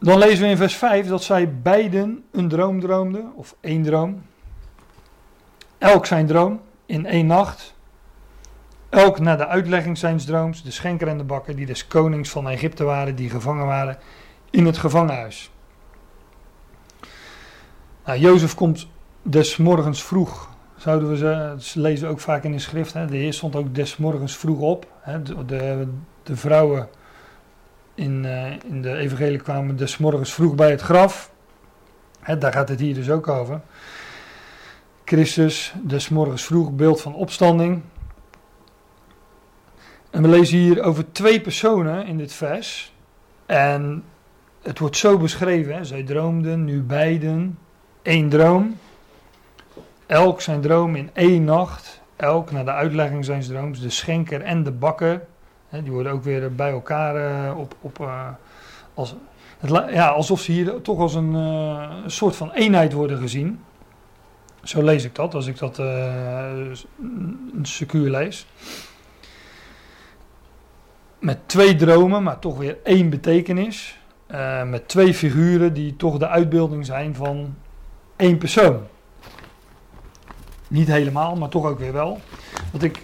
Dan 0.06 0.18
lezen 0.18 0.44
we 0.44 0.50
in 0.50 0.56
vers 0.56 0.76
5 0.76 1.08
dat 1.08 1.22
zij 1.22 1.60
beiden 1.62 2.24
een 2.32 2.48
droom 2.48 2.80
droomden, 2.80 3.32
of 3.34 3.56
één 3.60 3.82
droom. 3.82 4.22
Elk 5.78 6.06
zijn 6.06 6.26
droom 6.26 6.60
in 6.86 7.06
één 7.06 7.26
nacht. 7.26 7.74
Elk 8.88 9.18
naar 9.18 9.36
de 9.36 9.46
uitlegging 9.46 9.98
zijn 9.98 10.16
drooms, 10.16 10.62
de 10.62 10.70
schenker 10.70 11.08
en 11.08 11.18
de 11.18 11.24
bakker 11.24 11.56
die 11.56 11.66
des 11.66 11.86
konings 11.86 12.30
van 12.30 12.48
Egypte 12.48 12.84
waren, 12.84 13.16
die 13.16 13.30
gevangen 13.30 13.66
waren 13.66 13.98
in 14.50 14.66
het 14.66 14.78
gevangenhuis. 14.78 15.50
Nou, 18.04 18.18
Jozef 18.18 18.54
komt 18.54 18.88
des 19.22 19.56
morgens 19.56 20.02
vroeg, 20.02 20.50
zouden 20.76 21.08
we 21.08 21.16
ze, 21.58 21.80
lezen 21.80 22.08
ook 22.08 22.20
vaak 22.20 22.44
in 22.44 22.52
de 22.52 22.58
schrift. 22.58 22.92
Hè. 22.92 23.06
De 23.06 23.16
Heer 23.16 23.32
stond 23.32 23.56
ook 23.56 23.74
des 23.74 23.96
morgens 23.96 24.36
vroeg 24.36 24.60
op. 24.60 24.86
Hè. 25.00 25.22
De, 25.22 25.88
de, 26.22 26.36
vrouwen 26.36 26.88
in, 27.96 28.24
uh, 28.24 28.52
in 28.64 28.82
de 28.82 28.96
evangelie 28.96 29.38
kwamen 29.38 29.76
des 29.76 29.98
morgens 29.98 30.32
vroeg 30.34 30.54
bij 30.54 30.70
het 30.70 30.80
graf. 30.80 31.30
Hè, 32.20 32.38
daar 32.38 32.52
gaat 32.52 32.68
het 32.68 32.80
hier 32.80 32.94
dus 32.94 33.10
ook 33.10 33.28
over. 33.28 33.60
Christus, 35.04 35.74
des 35.82 36.08
morgens 36.08 36.44
vroeg, 36.44 36.72
beeld 36.72 37.00
van 37.00 37.14
opstanding. 37.14 37.82
En 40.10 40.22
we 40.22 40.28
lezen 40.28 40.58
hier 40.58 40.82
over 40.82 41.12
twee 41.12 41.40
personen 41.40 42.06
in 42.06 42.18
dit 42.18 42.32
vers. 42.32 42.92
En 43.46 44.04
het 44.62 44.78
wordt 44.78 44.96
zo 44.96 45.18
beschreven: 45.18 45.74
hè? 45.74 45.84
zij 45.84 46.02
droomden, 46.02 46.64
nu 46.64 46.82
beiden, 46.82 47.58
één 48.02 48.28
droom. 48.28 48.76
Elk 50.06 50.40
zijn 50.40 50.60
droom 50.60 50.96
in 50.96 51.10
één 51.12 51.44
nacht. 51.44 52.00
Elk 52.16 52.50
naar 52.50 52.64
de 52.64 52.72
uitlegging 52.72 53.24
zijn 53.24 53.40
drooms. 53.40 53.80
De 53.80 53.90
schenker 53.90 54.42
en 54.42 54.62
de 54.62 54.72
bakker. 54.72 55.26
Die 55.70 55.92
worden 55.92 56.12
ook 56.12 56.22
weer 56.22 56.54
bij 56.54 56.70
elkaar 56.70 57.16
uh, 57.16 57.58
op. 57.58 57.76
op 57.80 57.98
uh, 57.98 58.28
als, 58.94 59.14
het, 59.58 59.70
ja, 59.92 60.08
alsof 60.08 60.40
ze 60.40 60.52
hier 60.52 60.80
toch 60.80 60.98
als 60.98 61.14
een, 61.14 61.32
uh, 61.32 61.90
een, 62.04 62.10
soort 62.10 62.36
van 62.36 62.52
eenheid 62.52 62.92
worden 62.92 63.18
gezien. 63.18 63.60
Zo 64.62 64.82
lees 64.82 65.04
ik 65.04 65.14
dat, 65.14 65.34
als 65.34 65.46
ik 65.46 65.58
dat 65.58 65.80
secuur 67.62 68.10
lees. 68.10 68.46
Met 71.18 71.38
twee 71.46 71.76
dromen, 71.76 72.22
maar 72.22 72.38
toch 72.38 72.58
weer 72.58 72.76
één 72.82 73.10
betekenis. 73.10 73.98
met 74.66 74.88
twee 74.88 75.14
figuren 75.14 75.72
die 75.72 75.96
toch 75.96 76.18
de 76.18 76.28
uitbeelding 76.28 76.86
zijn 76.86 77.14
van 77.14 77.54
één 78.16 78.38
persoon. 78.38 78.80
Niet 80.68 80.88
helemaal, 80.88 81.36
maar 81.36 81.48
toch 81.48 81.64
ook 81.64 81.78
weer 81.78 81.92
wel. 81.92 82.20
Want 82.70 82.82
ik, 82.82 83.02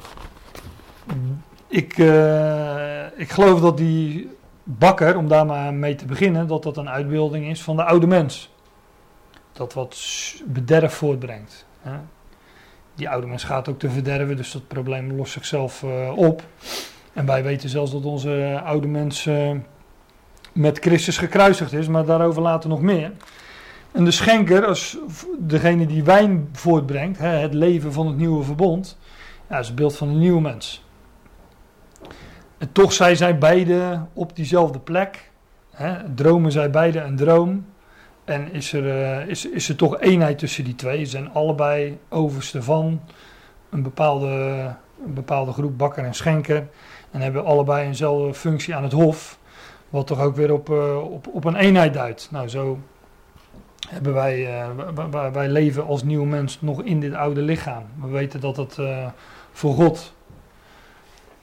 ik, 1.73 1.99
uh, 1.99 3.05
ik 3.17 3.31
geloof 3.31 3.61
dat 3.61 3.77
die 3.77 4.31
bakker, 4.63 5.17
om 5.17 5.29
daar 5.29 5.47
maar 5.47 5.75
mee 5.75 5.95
te 5.95 6.05
beginnen, 6.05 6.47
dat 6.47 6.63
dat 6.63 6.77
een 6.77 6.89
uitbeelding 6.89 7.47
is 7.47 7.63
van 7.63 7.77
de 7.77 7.85
oude 7.85 8.07
mens. 8.07 8.51
Dat 9.53 9.73
wat 9.73 9.97
bederf 10.45 10.95
voortbrengt. 10.95 11.67
Hè? 11.81 11.97
Die 12.95 13.09
oude 13.09 13.27
mens 13.27 13.45
gaat 13.45 13.69
ook 13.69 13.79
te 13.79 13.91
verderven, 13.91 14.37
dus 14.37 14.53
dat 14.53 14.69
probleem 14.69 15.13
lost 15.13 15.33
zichzelf 15.33 15.83
uh, 15.83 16.17
op. 16.17 16.43
En 17.13 17.27
wij 17.27 17.43
weten 17.43 17.69
zelfs 17.69 17.93
dat 17.93 18.05
onze 18.05 18.61
oude 18.65 18.87
mens 18.87 19.29
met 20.53 20.79
Christus 20.79 21.19
gekruisigd 21.19 21.73
is, 21.73 21.89
maar 21.89 22.05
daarover 22.05 22.43
later 22.43 22.69
nog 22.69 22.81
meer. 22.81 23.13
En 23.93 24.05
de 24.05 24.11
schenker, 24.11 24.67
als 24.67 24.99
degene 25.39 25.87
die 25.87 26.05
wijn 26.05 26.49
voortbrengt, 26.53 27.19
het 27.19 27.55
leven 27.55 27.93
van 27.93 28.07
het 28.07 28.17
nieuwe 28.17 28.45
verbond, 28.45 28.99
ja, 29.49 29.59
is 29.59 29.67
het 29.67 29.77
beeld 29.77 29.97
van 29.97 30.09
een 30.09 30.19
nieuwe 30.19 30.41
mens. 30.41 30.82
En 32.63 32.73
toch 32.73 32.93
zijn 32.93 33.17
zij 33.17 33.39
beide 33.39 34.01
op 34.13 34.37
diezelfde 34.37 34.79
plek. 34.79 35.31
Hè, 35.71 36.15
dromen 36.15 36.53
zij 36.53 36.71
beide 36.71 37.01
een 37.01 37.17
droom. 37.17 37.67
En 38.25 38.53
is 38.53 38.73
er, 38.73 38.85
uh, 38.85 39.27
is, 39.27 39.51
is 39.51 39.69
er 39.69 39.77
toch 39.77 40.01
eenheid 40.01 40.39
tussen 40.39 40.65
die 40.65 40.75
twee. 40.75 41.05
Ze 41.05 41.11
zijn 41.11 41.33
allebei 41.33 41.99
overste 42.09 42.63
van 42.63 43.01
een 43.71 43.83
bepaalde, 43.83 44.75
bepaalde 45.07 45.53
groep 45.53 45.79
bakker 45.79 46.05
en 46.05 46.15
schenker. 46.15 46.69
En 47.11 47.21
hebben 47.21 47.45
allebei 47.45 47.87
eenzelfde 47.87 48.35
functie 48.35 48.75
aan 48.75 48.83
het 48.83 48.93
hof. 48.93 49.39
Wat 49.91 50.07
toch 50.07 50.21
ook 50.21 50.37
weer 50.37 50.53
op, 50.53 50.71
uh, 50.71 51.13
op, 51.13 51.27
op 51.27 51.45
een 51.45 51.57
eenheid 51.57 51.95
duidt. 51.95 52.29
Nou, 52.31 52.49
zo 52.49 52.79
hebben 53.89 54.15
wij, 54.15 54.65
uh, 55.11 55.31
wij 55.33 55.49
leven 55.49 55.87
als 55.87 56.03
nieuw 56.03 56.25
mens 56.25 56.61
nog 56.61 56.83
in 56.83 57.01
dit 57.01 57.15
oude 57.15 57.41
lichaam. 57.41 57.85
We 58.01 58.09
weten 58.09 58.41
dat 58.41 58.77
uh, 58.81 59.07
voor 59.53 59.75
God 59.75 60.15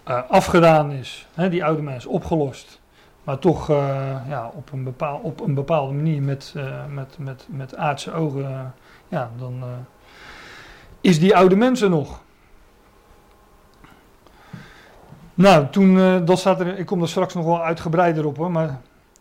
uh, 0.09 0.21
afgedaan 0.29 0.91
is, 0.91 1.27
hè, 1.33 1.49
die 1.49 1.65
oude 1.65 1.81
mens 1.81 2.05
opgelost. 2.05 2.79
Maar 3.23 3.39
toch 3.39 3.67
ja, 4.27 4.51
op, 4.53 4.71
een 4.71 4.83
bepaal, 4.83 5.19
op 5.23 5.39
een 5.39 5.53
bepaalde 5.53 5.93
manier 5.93 6.21
met, 6.21 6.53
met, 6.89 7.17
met, 7.17 7.45
met 7.49 7.75
aardse 7.75 8.11
ogen, 8.13 8.73
ja, 9.07 9.31
dan 9.37 9.63
is 11.01 11.19
die 11.19 11.35
oude 11.35 11.55
mens 11.55 11.81
er 11.81 11.89
nog. 11.89 12.21
Nou, 15.33 15.67
toen, 15.69 16.25
dat 16.25 16.39
staat 16.39 16.59
er, 16.59 16.77
ik 16.77 16.85
kom 16.85 17.01
er 17.01 17.09
straks 17.09 17.33
nog 17.33 17.45
wel 17.45 17.63
uitgebreider 17.63 18.25
op 18.25 18.49
maar 18.49 18.79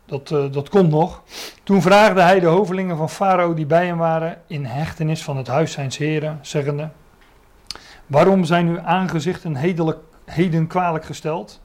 dat, 0.08 0.30
uh, 0.30 0.52
dat 0.52 0.68
komt 0.68 0.90
nog. 0.90 1.22
Toen 1.62 1.82
vraagde 1.82 2.20
hij 2.20 2.40
de 2.40 2.46
hovelingen 2.46 2.96
van 2.96 3.10
Farao 3.10 3.54
die 3.54 3.66
bij 3.66 3.86
hem 3.86 3.96
waren 3.96 4.40
in 4.46 4.64
hechtenis 4.64 5.24
van 5.24 5.36
het 5.36 5.46
huis 5.46 5.72
zijns 5.72 5.96
heren, 5.96 6.38
zeggende: 6.42 6.88
Waarom 8.06 8.44
zijn 8.44 8.68
uw 8.68 8.80
aangezichten 8.80 9.54
hedelijk, 9.54 9.98
heden 10.28 10.66
kwalijk 10.66 11.04
gesteld? 11.04 11.60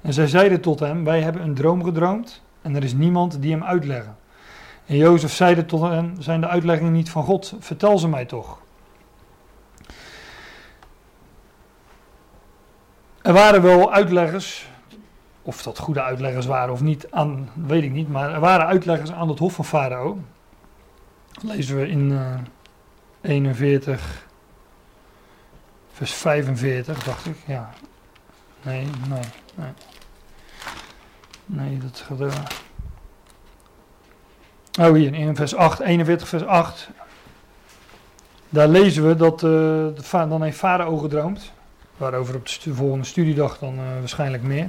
En 0.00 0.12
zij 0.12 0.26
zeiden 0.26 0.60
tot 0.60 0.80
hem: 0.80 1.04
Wij 1.04 1.20
hebben 1.20 1.42
een 1.42 1.54
droom 1.54 1.84
gedroomd 1.84 2.42
en 2.62 2.76
er 2.76 2.84
is 2.84 2.92
niemand 2.92 3.42
die 3.42 3.52
hem 3.52 3.64
uitleggen. 3.64 4.16
En 4.86 4.96
Jozef 4.96 5.32
zeide 5.32 5.64
tot 5.64 5.80
hen: 5.80 6.16
Zijn 6.18 6.40
de 6.40 6.48
uitleggingen 6.48 6.92
niet 6.92 7.10
van 7.10 7.24
God? 7.24 7.54
Vertel 7.58 7.98
ze 7.98 8.08
mij 8.08 8.24
toch. 8.24 8.62
Er 13.22 13.32
waren 13.32 13.62
wel 13.62 13.92
uitleggers 13.92 14.68
of 15.44 15.62
dat 15.62 15.78
goede 15.78 16.02
uitleggers 16.02 16.46
waren 16.46 16.72
of 16.72 16.80
niet, 16.80 17.10
aan, 17.10 17.48
weet 17.54 17.82
ik 17.82 17.92
niet. 17.92 18.08
Maar 18.08 18.32
er 18.32 18.40
waren 18.40 18.66
uitleggers 18.66 19.12
aan 19.12 19.28
het 19.28 19.38
hof 19.38 19.54
van 19.54 19.64
Farao. 19.64 20.18
Dat 21.32 21.42
lezen 21.42 21.76
we 21.76 21.88
in 21.88 22.10
uh, 22.10 22.34
41, 23.20 24.26
vers 25.92 26.12
45, 26.12 27.04
dacht 27.04 27.26
ik. 27.26 27.36
Ja. 27.46 27.70
Nee, 28.64 28.86
nee, 29.08 29.20
nee. 29.54 29.72
Nee, 31.46 31.78
dat 31.78 32.04
gaat 32.06 32.20
er. 32.20 32.62
Oh, 34.80 34.94
hier 34.94 35.14
in 35.14 35.36
vers 35.36 35.54
8, 35.54 35.80
41, 35.80 36.28
vers 36.28 36.44
8. 36.44 36.88
Daar 38.48 38.68
lezen 38.68 39.08
we 39.08 39.16
dat 39.16 39.42
uh, 39.42 39.50
de, 39.50 39.94
dan 40.10 40.42
heeft 40.42 40.58
Farao 40.58 40.96
gedroomd. 40.96 41.52
Waarover 41.96 42.34
op 42.34 42.48
de 42.62 42.74
volgende 42.74 43.04
studiedag 43.04 43.58
dan 43.58 43.74
uh, 43.74 43.80
waarschijnlijk 43.98 44.42
meer. 44.42 44.68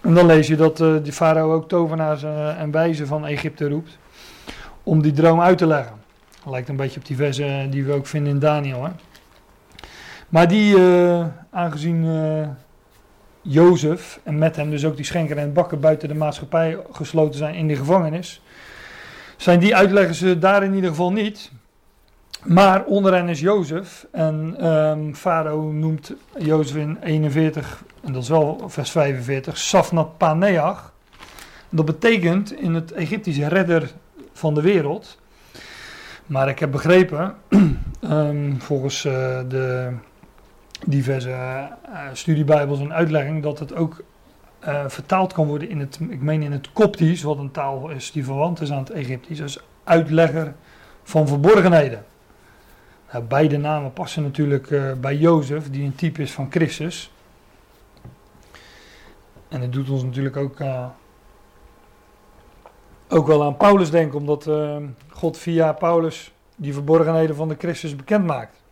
En 0.00 0.14
dan 0.14 0.26
lees 0.26 0.46
je 0.46 0.56
dat 0.56 0.80
uh, 0.80 0.96
die 1.02 1.12
farao 1.12 1.52
ook 1.52 1.68
tovenaars 1.68 2.22
en 2.58 2.70
wijzen 2.70 3.06
van 3.06 3.26
Egypte 3.26 3.68
roept. 3.68 3.98
Om 4.82 5.02
die 5.02 5.12
droom 5.12 5.40
uit 5.40 5.58
te 5.58 5.66
leggen. 5.66 6.02
Lijkt 6.46 6.68
een 6.68 6.76
beetje 6.76 7.00
op 7.00 7.06
die 7.06 7.16
versen 7.16 7.70
die 7.70 7.84
we 7.84 7.92
ook 7.92 8.06
vinden 8.06 8.32
in 8.32 8.38
Daniel. 8.38 8.84
Hè? 8.84 8.90
Maar 10.34 10.48
die, 10.48 10.76
uh, 10.76 11.26
aangezien 11.50 12.06
Jozef 13.42 14.20
en 14.22 14.38
met 14.38 14.56
hem 14.56 14.70
dus 14.70 14.84
ook 14.84 14.96
die 14.96 15.04
schenker 15.04 15.38
en 15.38 15.52
bakker 15.52 15.78
buiten 15.78 16.08
de 16.08 16.14
maatschappij 16.14 16.78
gesloten 16.92 17.38
zijn 17.38 17.54
in 17.54 17.68
de 17.68 17.76
gevangenis. 17.76 18.42
Zijn 19.36 19.58
die 19.58 19.76
uitleggers 19.76 20.38
daar 20.38 20.62
in 20.62 20.74
ieder 20.74 20.90
geval 20.90 21.12
niet. 21.12 21.50
Maar 22.42 22.84
onder 22.84 23.14
hen 23.14 23.28
is 23.28 23.40
Jozef. 23.40 24.06
En 24.10 24.66
um, 24.66 25.14
Farao 25.14 25.70
noemt 25.72 26.12
Jozef 26.38 26.76
in 26.76 26.98
41, 27.02 27.84
en 28.02 28.12
dat 28.12 28.22
is 28.22 28.28
wel 28.28 28.64
vers 28.66 28.90
45, 28.90 29.58
Safnat 29.58 30.18
Paneach. 30.18 30.92
Dat 31.68 31.84
betekent 31.84 32.52
in 32.52 32.74
het 32.74 32.92
Egyptische 32.92 33.48
redder 33.48 33.90
van 34.32 34.54
de 34.54 34.62
wereld. 34.62 35.18
Maar 36.26 36.48
ik 36.48 36.58
heb 36.58 36.70
begrepen, 36.70 37.34
um, 38.00 38.60
volgens 38.68 39.04
uh, 39.04 39.12
de 39.48 39.92
diverse 40.86 41.28
uh, 41.28 41.68
studiebijbels 42.12 42.80
en 42.80 42.92
uitlegging, 42.92 43.42
dat 43.42 43.58
het 43.58 43.74
ook 43.74 44.02
uh, 44.66 44.84
vertaald 44.88 45.32
kan 45.32 45.46
worden 45.46 45.68
in 45.68 45.80
het, 45.80 45.98
ik 46.08 46.20
meen 46.20 46.42
in 46.42 46.52
het 46.52 46.72
Koptisch, 46.72 47.22
wat 47.22 47.38
een 47.38 47.50
taal 47.50 47.88
is 47.88 48.12
die 48.12 48.24
verwant 48.24 48.60
is 48.60 48.72
aan 48.72 48.78
het 48.78 48.90
Egyptisch, 48.90 49.42
als 49.42 49.60
uitlegger 49.84 50.54
van 51.02 51.28
verborgenheden. 51.28 52.04
Nou, 53.12 53.24
beide 53.24 53.56
namen 53.56 53.92
passen 53.92 54.22
natuurlijk 54.22 54.70
uh, 54.70 54.92
bij 54.92 55.16
Jozef, 55.16 55.70
die 55.70 55.84
een 55.84 55.94
type 55.94 56.22
is 56.22 56.32
van 56.32 56.50
Christus. 56.50 57.12
En 59.48 59.60
het 59.60 59.72
doet 59.72 59.90
ons 59.90 60.02
natuurlijk 60.02 60.36
ook, 60.36 60.56
ook 63.08 63.26
wel 63.26 63.44
aan 63.44 63.56
Paulus 63.56 63.90
denken, 63.90 64.18
omdat 64.18 64.50
God 65.08 65.38
via 65.38 65.72
Paulus 65.72 66.32
die 66.56 66.72
verborgenheden 66.72 67.36
van 67.36 67.48
de 67.48 67.56
Christus 67.58 67.96
bekend 67.96 68.26
maakt. 68.26 68.63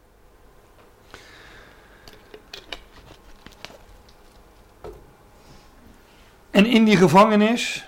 En 6.52 6.66
in 6.66 6.84
die 6.84 6.96
gevangenis 6.96 7.86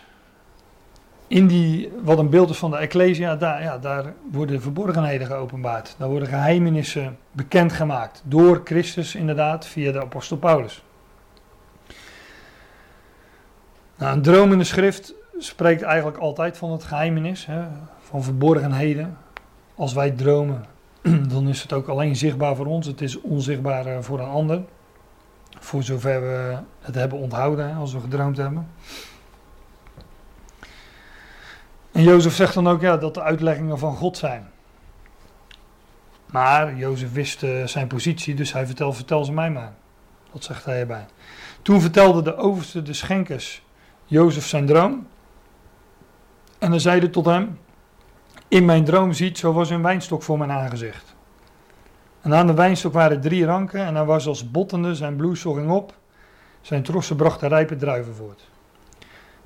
in 1.26 1.46
die, 1.46 1.92
wat 2.02 2.18
een 2.18 2.30
beeld 2.30 2.50
is 2.50 2.58
van 2.58 2.70
de 2.70 2.76
Ecclesia, 2.76 3.36
daar, 3.36 3.62
ja, 3.62 3.78
daar 3.78 4.12
worden 4.32 4.62
verborgenheden 4.62 5.26
geopenbaard. 5.26 5.94
Daar 5.98 6.08
worden 6.08 6.28
geheimenissen 6.28 7.18
bekendgemaakt. 7.32 8.22
Door 8.24 8.60
Christus 8.64 9.14
inderdaad, 9.14 9.66
via 9.66 9.92
de 9.92 10.00
apostel 10.00 10.36
Paulus. 10.36 10.82
Nou, 13.96 14.16
een 14.16 14.22
droom 14.22 14.52
in 14.52 14.58
de 14.58 14.64
schrift 14.64 15.14
spreekt 15.38 15.82
eigenlijk 15.82 16.16
altijd 16.16 16.56
van 16.56 16.72
het 16.72 16.84
geheimenis, 16.84 17.46
hè, 17.46 17.62
van 18.00 18.22
verborgenheden. 18.22 19.18
Als 19.74 19.92
wij 19.92 20.10
dromen, 20.10 20.64
dan 21.32 21.48
is 21.48 21.62
het 21.62 21.72
ook 21.72 21.88
alleen 21.88 22.16
zichtbaar 22.16 22.56
voor 22.56 22.66
ons. 22.66 22.86
Het 22.86 23.00
is 23.00 23.20
onzichtbaar 23.20 23.86
eh, 23.86 23.96
voor 24.00 24.20
een 24.20 24.28
ander. 24.28 24.62
Voor 25.64 25.82
zover 25.82 26.20
we 26.20 26.58
het 26.80 26.94
hebben 26.94 27.18
onthouden, 27.18 27.76
als 27.76 27.92
we 27.92 28.00
gedroomd 28.00 28.36
hebben. 28.36 28.68
En 31.92 32.02
Jozef 32.02 32.34
zegt 32.34 32.54
dan 32.54 32.68
ook 32.68 32.80
ja, 32.80 32.96
dat 32.96 33.14
de 33.14 33.22
uitleggingen 33.22 33.78
van 33.78 33.96
God 33.96 34.16
zijn. 34.16 34.50
Maar 36.26 36.76
Jozef 36.76 37.12
wist 37.12 37.42
uh, 37.42 37.66
zijn 37.66 37.86
positie, 37.86 38.34
dus 38.34 38.52
hij 38.52 38.66
vertelt, 38.66 38.96
vertel 38.96 39.24
ze 39.24 39.32
mij 39.32 39.50
maar. 39.50 39.72
Dat 40.32 40.44
zegt 40.44 40.64
hij 40.64 40.80
erbij. 40.80 41.06
Toen 41.62 41.80
vertelde 41.80 42.22
de 42.22 42.36
overste 42.36 42.82
de 42.82 42.92
schenkers 42.92 43.62
Jozef 44.04 44.46
zijn 44.46 44.66
droom. 44.66 45.06
En 46.58 46.70
hij 46.70 46.78
zeide 46.80 47.10
tot 47.10 47.24
hem, 47.24 47.58
in 48.48 48.64
mijn 48.64 48.84
droom 48.84 49.12
ziet, 49.12 49.38
zo 49.38 49.52
was 49.52 49.70
een 49.70 49.82
wijnstok 49.82 50.22
voor 50.22 50.38
mijn 50.38 50.50
aangezicht. 50.50 51.13
En 52.24 52.34
aan 52.34 52.46
de 52.46 52.54
wijnstok 52.54 52.92
waren 52.92 53.20
drie 53.20 53.44
ranken 53.44 53.80
en 53.80 53.94
hij 53.94 54.04
was 54.04 54.26
als 54.26 54.50
bottende, 54.50 54.94
zijn 54.94 55.16
bloeisel 55.16 55.52
ging 55.52 55.70
op. 55.70 55.94
Zijn 56.60 56.82
trossen 56.82 57.16
brachten 57.16 57.48
rijpe 57.48 57.76
druiven 57.76 58.14
voort. 58.14 58.48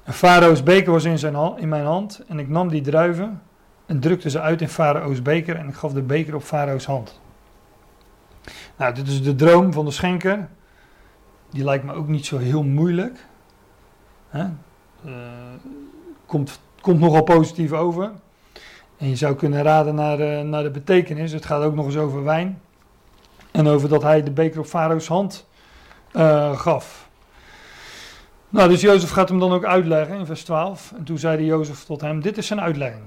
En 0.04 0.12
Farao's 0.12 0.62
beker 0.62 0.92
was 0.92 1.04
in, 1.04 1.18
zijn 1.18 1.56
in 1.56 1.68
mijn 1.68 1.84
hand 1.84 2.24
en 2.28 2.38
ik 2.38 2.48
nam 2.48 2.68
die 2.68 2.80
druiven 2.80 3.42
en 3.86 4.00
drukte 4.00 4.30
ze 4.30 4.40
uit 4.40 4.60
in 4.60 4.68
Farao's 4.68 5.22
beker 5.22 5.56
en 5.56 5.68
ik 5.68 5.74
gaf 5.74 5.92
de 5.92 6.02
beker 6.02 6.34
op 6.34 6.42
Farao's 6.42 6.84
hand. 6.84 7.20
Nou, 8.76 8.94
dit 8.94 9.08
is 9.08 9.22
de 9.22 9.34
droom 9.34 9.72
van 9.72 9.84
de 9.84 9.90
schenker. 9.90 10.48
Die 11.50 11.64
lijkt 11.64 11.84
me 11.84 11.92
ook 11.92 12.08
niet 12.08 12.26
zo 12.26 12.38
heel 12.38 12.62
moeilijk. 12.62 13.26
Hè? 14.28 14.44
Uh, 15.06 15.12
komt, 16.26 16.60
komt 16.80 17.00
nogal 17.00 17.22
positief 17.22 17.72
over. 17.72 18.10
En 18.96 19.08
je 19.08 19.16
zou 19.16 19.34
kunnen 19.34 19.62
raden 19.62 19.94
naar, 19.94 20.20
uh, 20.20 20.40
naar 20.40 20.62
de 20.62 20.70
betekenis. 20.70 21.32
Het 21.32 21.46
gaat 21.46 21.62
ook 21.62 21.74
nog 21.74 21.84
eens 21.84 21.96
over 21.96 22.24
wijn. 22.24 22.60
En 23.50 23.66
over 23.66 23.88
dat 23.88 24.02
hij 24.02 24.22
de 24.22 24.30
beker 24.30 24.60
op 24.60 24.66
Farao's 24.66 25.06
hand 25.06 25.46
uh, 26.12 26.58
gaf. 26.58 27.08
Nou, 28.48 28.68
dus 28.68 28.80
Jozef 28.80 29.10
gaat 29.10 29.28
hem 29.28 29.38
dan 29.38 29.52
ook 29.52 29.64
uitleggen 29.64 30.18
in 30.18 30.26
vers 30.26 30.44
12. 30.44 30.92
En 30.96 31.04
toen 31.04 31.18
zeide 31.18 31.44
Jozef 31.44 31.84
tot 31.84 32.00
hem: 32.00 32.20
Dit 32.20 32.38
is 32.38 32.46
zijn 32.46 32.60
uitlegging. 32.60 33.02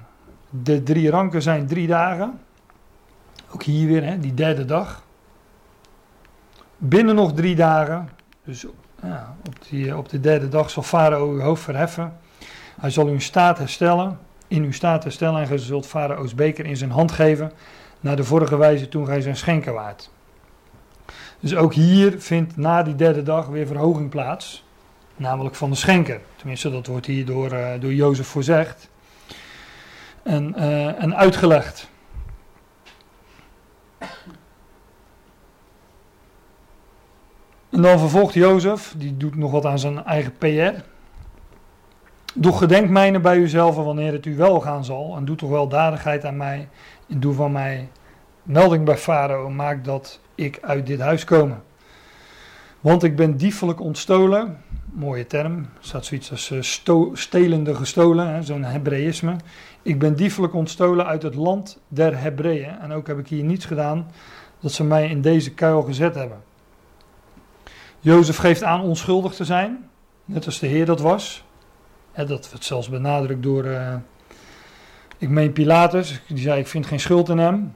De 0.50 0.84
drie 0.84 1.10
ranken 1.10 1.42
zijn 1.42 1.68
drie 1.68 1.88
dagen. 1.88 2.40
Ook 3.54 3.64
hier 3.64 3.88
weer, 3.88 4.04
hè, 4.04 4.20
die 4.20 4.34
derde 4.34 4.66
dag. 4.66 5.04
Binnen 6.78 7.16
nog 7.16 7.34
drie 7.34 7.56
dagen, 7.56 8.10
dus 8.44 8.66
ja, 9.02 9.36
op, 9.48 9.56
die, 9.70 9.98
op 9.98 10.10
de 10.10 10.20
derde 10.20 10.50
dag 10.50 10.70
zal 10.70 10.84
Farao 10.84 11.30
uw 11.30 11.40
hoofd 11.40 11.64
verheffen. 11.64 12.18
Hij 12.80 12.90
zal 12.90 13.08
uw 13.08 13.20
staat 13.20 13.58
herstellen, 13.58 14.20
in 14.48 14.64
uw 14.64 14.72
staat 14.72 15.04
herstellen 15.04 15.42
en 15.42 15.48
gij 15.48 15.58
zult 15.58 15.88
Farao's 15.88 16.36
beker 16.36 16.66
in 16.66 16.78
zijn 16.78 16.92
hand 16.92 17.12
geven, 17.12 17.52
naar 18.00 18.16
de 18.16 18.24
vorige 18.24 18.58
wijze 18.58 18.90
toen 18.90 19.06
gij 19.06 19.22
zijn 19.22 19.38
schenker 19.38 19.74
waart. 19.74 20.10
Dus 21.42 21.56
ook 21.56 21.74
hier 21.74 22.22
vindt 22.22 22.58
na 22.58 22.84
die 22.84 22.96
derde 22.96 23.24
dag 23.24 23.48
weer 23.48 23.68
verhoging 23.68 24.10
plaats, 24.10 24.64
namelijk 25.16 25.56
van 25.56 25.70
de 25.70 25.76
schenker. 25.76 26.22
Tenminste, 26.36 26.72
dat 26.72 26.88
wordt 26.88 27.06
hier 27.06 27.26
door, 27.26 27.54
uh, 27.54 27.70
door 27.80 27.94
Jozef 27.94 28.28
voorzegd 28.28 28.90
en, 30.24 30.54
uh, 30.58 31.02
en 31.02 31.16
uitgelegd. 31.16 31.90
En 37.70 37.82
dan 37.82 38.00
vervolgt 38.00 38.34
Jozef, 38.34 38.94
die 38.98 39.18
doet 39.18 39.36
nog 39.36 39.52
wat 39.52 39.66
aan 39.66 39.80
zijn 39.80 40.06
eigen 40.06 40.38
PR. 40.38 40.84
Doch 42.34 42.58
gedenk 42.58 42.90
mijne 42.90 43.20
bij 43.20 43.38
uzelf 43.38 43.76
wanneer 43.76 44.12
het 44.12 44.26
u 44.26 44.36
wel 44.36 44.60
gaan 44.60 44.86
zal. 44.86 45.16
En 45.18 45.26
doe 45.26 45.36
toch 45.36 45.50
wel 45.50 45.68
dadigheid 45.68 46.26
aan 46.26 46.38
mij. 46.38 46.70
En 47.10 47.20
doe 47.20 47.34
van 47.34 47.52
mij 47.52 47.90
melding 48.44 48.86
bij 48.86 48.98
Farao. 48.98 49.50
Maak 49.50 49.84
dat 49.84 50.20
ik 50.46 50.60
uit 50.62 50.88
dit 50.88 51.00
huis 51.00 51.24
komen. 51.24 51.64
Want 52.80 53.04
ik 53.04 53.16
ben 53.16 53.38
diefelijk 53.38 53.80
ontstolen. 53.80 54.58
Mooie 54.94 55.28
term. 55.28 55.58
Er 55.58 55.68
staat 55.80 56.06
zoiets 56.06 56.32
als 56.32 56.50
uh, 56.50 56.60
stelende 57.14 57.76
gestolen. 57.76 58.44
Zo'n 58.44 58.64
Hebreïsme. 58.64 59.36
Ik 59.82 60.00
ben 60.00 60.16
diefelijk 60.16 60.54
ontstolen 60.54 61.06
uit 61.06 61.24
het 61.24 61.36
land 61.36 61.80
der 61.88 62.20
Hebreeën. 62.20 62.80
En 62.80 62.92
ook 62.92 63.08
heb 63.08 63.20
ik 63.20 63.28
hier 63.28 63.44
niets 63.44 63.66
gedaan 63.66 64.08
dat 64.60 64.72
ze 64.72 64.84
mij 64.84 65.10
in 65.10 65.22
deze 65.22 65.54
kuil 65.54 65.82
gezet 65.82 66.16
hebben. 66.16 66.42
Jozef 68.00 68.38
geeft 68.38 68.64
aan 68.64 68.82
onschuldig 68.82 69.34
te 69.34 69.46
zijn, 69.46 69.90
net 70.26 70.46
als 70.46 70.60
de 70.60 70.68
Heer 70.68 70.86
dat 70.86 71.00
was. 71.00 71.44
dat 72.16 72.52
werd 72.52 72.64
zelfs 72.64 72.90
benadrukt 72.90 73.44
door, 73.44 73.66
uh, 73.66 73.96
ik 75.18 75.30
meen 75.30 75.54
Pilatus, 75.54 76.22
die 76.28 76.38
zei 76.38 76.60
ik 76.60 76.68
vind 76.68 76.86
geen 76.86 77.00
schuld 77.00 77.30
in 77.30 77.38
hem. 77.38 77.74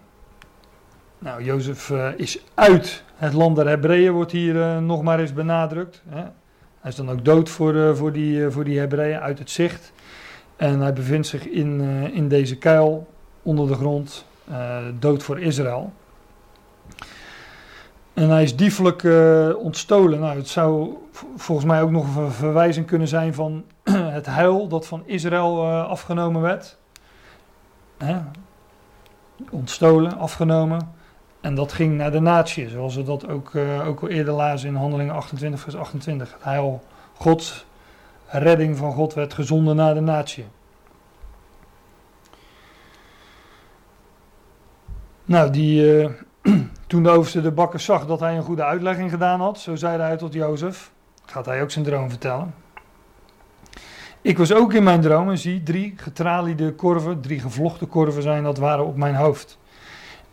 Nou, 1.19 1.43
Jozef 1.43 1.89
uh, 1.89 2.07
is 2.17 2.39
uit 2.53 3.03
het 3.15 3.33
land 3.33 3.55
der 3.55 3.67
Hebreeën, 3.67 4.11
wordt 4.11 4.31
hier 4.31 4.55
uh, 4.55 4.77
nog 4.77 5.03
maar 5.03 5.19
eens 5.19 5.33
benadrukt. 5.33 6.01
Hè. 6.09 6.21
Hij 6.79 6.91
is 6.91 6.95
dan 6.95 7.09
ook 7.09 7.25
dood 7.25 7.49
voor, 7.49 7.95
voor 7.95 8.11
die, 8.11 8.49
voor 8.49 8.63
die 8.63 8.79
Hebreeën, 8.79 9.19
uit 9.19 9.39
het 9.39 9.49
zicht. 9.49 9.91
En 10.55 10.79
hij 10.79 10.93
bevindt 10.93 11.27
zich 11.27 11.47
in, 11.47 11.81
in 12.13 12.27
deze 12.27 12.57
kuil 12.57 13.07
onder 13.41 13.67
de 13.67 13.73
grond, 13.73 14.25
dood 14.99 15.23
voor 15.23 15.39
Israël. 15.39 15.93
En 18.13 18.29
hij 18.29 18.43
is 18.43 18.55
diefelijk 18.55 19.03
ontstolen. 19.57 20.19
Nou, 20.19 20.37
het 20.37 20.47
zou 20.47 20.97
volgens 21.35 21.67
mij 21.67 21.81
ook 21.81 21.91
nog 21.91 22.15
een 22.15 22.31
verwijzing 22.31 22.85
kunnen 22.85 23.07
zijn 23.07 23.33
van 23.33 23.63
het 24.17 24.25
huil 24.25 24.67
dat 24.67 24.87
van 24.87 25.03
Israël 25.05 25.65
afgenomen 25.67 26.41
werd. 26.41 26.77
Hè? 27.97 28.17
Ontstolen, 29.49 30.17
afgenomen. 30.17 30.94
En 31.45 31.55
dat 31.55 31.73
ging 31.73 31.97
naar 31.97 32.11
de 32.11 32.19
natie, 32.19 32.69
zoals 32.69 32.95
we 32.95 33.03
dat 33.03 33.27
ook, 33.27 33.53
uh, 33.53 33.87
ook 33.87 34.01
al 34.01 34.07
eerder 34.07 34.33
lazen 34.33 34.69
in 34.69 34.75
Handelingen 34.75 35.13
28, 35.13 35.59
vers 35.59 35.75
28. 35.75 36.33
Het 36.33 36.43
heil 36.43 36.83
God, 37.13 37.65
redding 38.25 38.77
van 38.77 38.93
God 38.93 39.13
werd 39.13 39.33
gezonden 39.33 39.75
naar 39.75 39.93
de 39.93 39.99
natie. 39.99 40.45
Nou, 45.25 45.51
die 45.51 46.07
toen 46.87 47.03
de 47.03 47.09
overste 47.09 47.41
de 47.41 47.51
bakker 47.51 47.79
zag 47.79 48.05
dat 48.05 48.19
hij 48.19 48.35
een 48.35 48.43
goede 48.43 48.63
uitlegging 48.63 49.09
gedaan 49.09 49.39
had, 49.39 49.59
zo 49.59 49.75
zeide 49.75 50.03
hij 50.03 50.17
tot 50.17 50.33
Jozef, 50.33 50.91
gaat 51.25 51.45
hij 51.45 51.61
ook 51.61 51.71
zijn 51.71 51.85
droom 51.85 52.09
vertellen. 52.09 52.53
Ik 54.21 54.37
was 54.37 54.53
ook 54.53 54.73
in 54.73 54.83
mijn 54.83 55.01
droom 55.01 55.29
en 55.29 55.37
zie 55.37 55.63
drie 55.63 55.93
getraliede 55.97 56.73
korven, 56.73 57.21
drie 57.21 57.39
gevlochten 57.39 57.87
korven 57.87 58.21
zijn, 58.21 58.43
dat 58.43 58.57
waren 58.57 58.85
op 58.85 58.95
mijn 58.95 59.15
hoofd. 59.15 59.57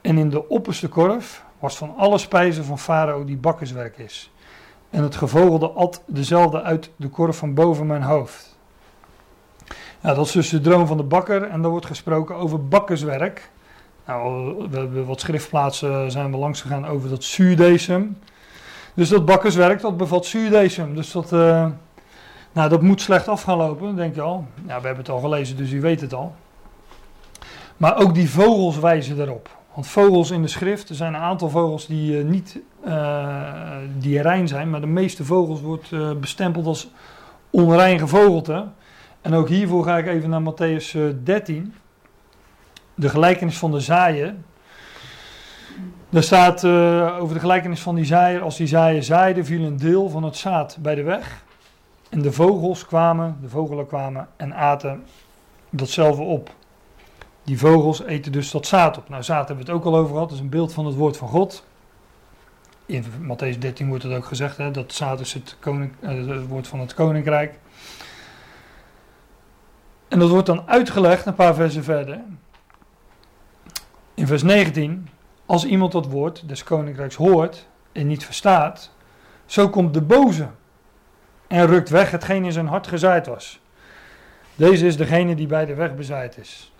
En 0.02 0.18
in 0.18 0.30
de 0.30 0.48
opperste 0.48 0.88
korf 0.88 1.44
was 1.58 1.76
van 1.76 1.94
alle 1.96 2.18
spijzen 2.18 2.64
van 2.64 2.78
Farao 2.78 3.24
die 3.24 3.36
bakkerswerk 3.36 3.98
is. 3.98 4.30
En 4.90 5.02
het 5.02 5.16
gevogelde 5.16 5.70
at 5.70 6.02
dezelfde 6.06 6.62
uit 6.62 6.90
de 6.96 7.08
korf 7.08 7.36
van 7.36 7.54
boven 7.54 7.86
mijn 7.86 8.02
hoofd. 8.02 8.56
Ja, 10.00 10.14
dat 10.14 10.26
is 10.26 10.32
dus 10.32 10.48
de 10.48 10.60
droom 10.60 10.86
van 10.86 10.96
de 10.96 11.02
bakker 11.02 11.42
en 11.42 11.62
daar 11.62 11.70
wordt 11.70 11.86
gesproken 11.86 12.36
over 12.36 12.68
bakkerswerk. 12.68 13.50
Nou, 14.06 14.54
we 14.70 14.78
hebben 14.78 15.06
wat 15.06 15.20
schriftplaatsen 15.20 16.10
zijn 16.10 16.30
we 16.30 16.36
langs 16.36 16.60
gegaan 16.60 16.86
over 16.86 17.08
dat 17.08 17.24
zuurdecem. 17.24 18.18
Dus 18.94 19.08
dat 19.08 19.24
bakkerswerk, 19.24 19.80
dat 19.80 19.96
bevat 19.96 20.26
zuurdecem. 20.26 20.94
Dus 20.94 21.12
dat, 21.12 21.32
uh, 21.32 21.66
nou, 22.52 22.68
dat 22.68 22.82
moet 22.82 23.00
slecht 23.00 23.28
af 23.28 23.42
gaan 23.42 23.56
lopen, 23.56 23.96
denk 23.96 24.14
je 24.14 24.20
al. 24.20 24.46
Ja, 24.66 24.80
we 24.80 24.86
hebben 24.86 25.04
het 25.04 25.08
al 25.08 25.20
gelezen, 25.20 25.56
dus 25.56 25.70
u 25.70 25.80
weet 25.80 26.00
het 26.00 26.14
al. 26.14 26.34
Maar 27.76 27.98
ook 27.98 28.14
die 28.14 28.30
vogels 28.30 28.78
wijzen 28.78 29.20
erop. 29.20 29.60
Want 29.74 29.86
vogels 29.86 30.30
in 30.30 30.42
de 30.42 30.48
schrift, 30.48 30.88
er 30.88 30.94
zijn 30.94 31.14
een 31.14 31.20
aantal 31.20 31.48
vogels 31.48 31.86
die 31.86 32.18
uh, 32.18 32.24
niet 32.24 32.60
uh, 32.86 33.76
die 33.98 34.20
rein 34.20 34.48
zijn, 34.48 34.70
maar 34.70 34.80
de 34.80 34.86
meeste 34.86 35.24
vogels 35.24 35.60
wordt 35.60 35.90
uh, 35.90 36.12
bestempeld 36.12 36.66
als 36.66 36.90
onrein 37.50 37.98
gevogelte. 37.98 38.66
En 39.20 39.34
ook 39.34 39.48
hiervoor 39.48 39.84
ga 39.84 39.98
ik 39.98 40.06
even 40.06 40.30
naar 40.30 40.52
Matthäus 40.52 40.96
13 41.22 41.74
de 42.94 43.08
gelijkenis 43.08 43.58
van 43.58 43.70
de 43.70 43.80
zaaier. 43.80 44.34
Daar 46.08 46.22
staat 46.22 46.64
over 47.20 47.34
de 47.34 47.40
gelijkenis 47.40 47.80
van 47.80 47.94
die 47.94 48.04
zaaier. 48.04 48.42
Als 48.42 48.56
die 48.56 48.66
zaaier 48.66 49.02
zaaide, 49.02 49.44
viel 49.44 49.64
een 49.64 49.76
deel 49.76 50.08
van 50.08 50.22
het 50.22 50.36
zaad 50.36 50.78
bij 50.80 50.94
de 50.94 51.02
weg. 51.02 51.44
En 52.10 52.22
de 52.22 52.32
vogels 52.32 52.86
kwamen, 52.86 53.36
de 53.40 53.48
vogelen 53.48 53.86
kwamen 53.86 54.28
en 54.36 54.54
aten 54.54 55.04
datzelfde 55.70 56.22
op. 56.22 56.50
Die 57.44 57.58
vogels 57.58 58.02
eten 58.02 58.32
dus 58.32 58.50
dat 58.50 58.66
zaad 58.66 58.98
op. 58.98 59.08
Nou, 59.08 59.22
zaad 59.22 59.48
hebben 59.48 59.66
we 59.66 59.72
het 59.72 59.80
ook 59.80 59.86
al 59.86 59.96
over 59.96 60.12
gehad. 60.12 60.28
Dat 60.28 60.38
is 60.38 60.44
een 60.44 60.50
beeld 60.50 60.72
van 60.72 60.86
het 60.86 60.94
woord 60.94 61.16
van 61.16 61.28
God. 61.28 61.64
In 62.86 63.04
Matthäus 63.04 63.58
13 63.58 63.88
wordt 63.88 64.02
het 64.02 64.12
ook 64.12 64.24
gezegd, 64.24 64.56
hè, 64.56 64.70
dat 64.70 64.92
zaad 64.92 65.20
is 65.20 65.32
het, 65.32 65.56
uh, 65.68 66.28
het 66.28 66.46
woord 66.46 66.66
van 66.66 66.80
het 66.80 66.94
koninkrijk. 66.94 67.58
En 70.08 70.18
dat 70.18 70.28
wordt 70.28 70.46
dan 70.46 70.68
uitgelegd 70.68 71.26
een 71.26 71.34
paar 71.34 71.54
versen 71.54 71.84
verder. 71.84 72.20
In 74.14 74.26
vers 74.26 74.42
19, 74.42 75.08
als 75.46 75.64
iemand 75.64 75.92
dat 75.92 76.06
woord 76.06 76.48
des 76.48 76.64
koninkrijks 76.64 77.14
hoort 77.14 77.66
en 77.92 78.06
niet 78.06 78.24
verstaat, 78.24 78.90
zo 79.46 79.68
komt 79.68 79.94
de 79.94 80.02
boze 80.02 80.48
en 81.46 81.66
rukt 81.66 81.88
weg 81.88 82.10
hetgeen 82.10 82.44
in 82.44 82.52
zijn 82.52 82.66
hart 82.66 82.86
gezaaid 82.86 83.26
was. 83.26 83.60
Deze 84.54 84.86
is 84.86 84.96
degene 84.96 85.34
die 85.34 85.46
bij 85.46 85.66
de 85.66 85.74
weg 85.74 85.94
bezaaid 85.94 86.38
is. 86.38 86.71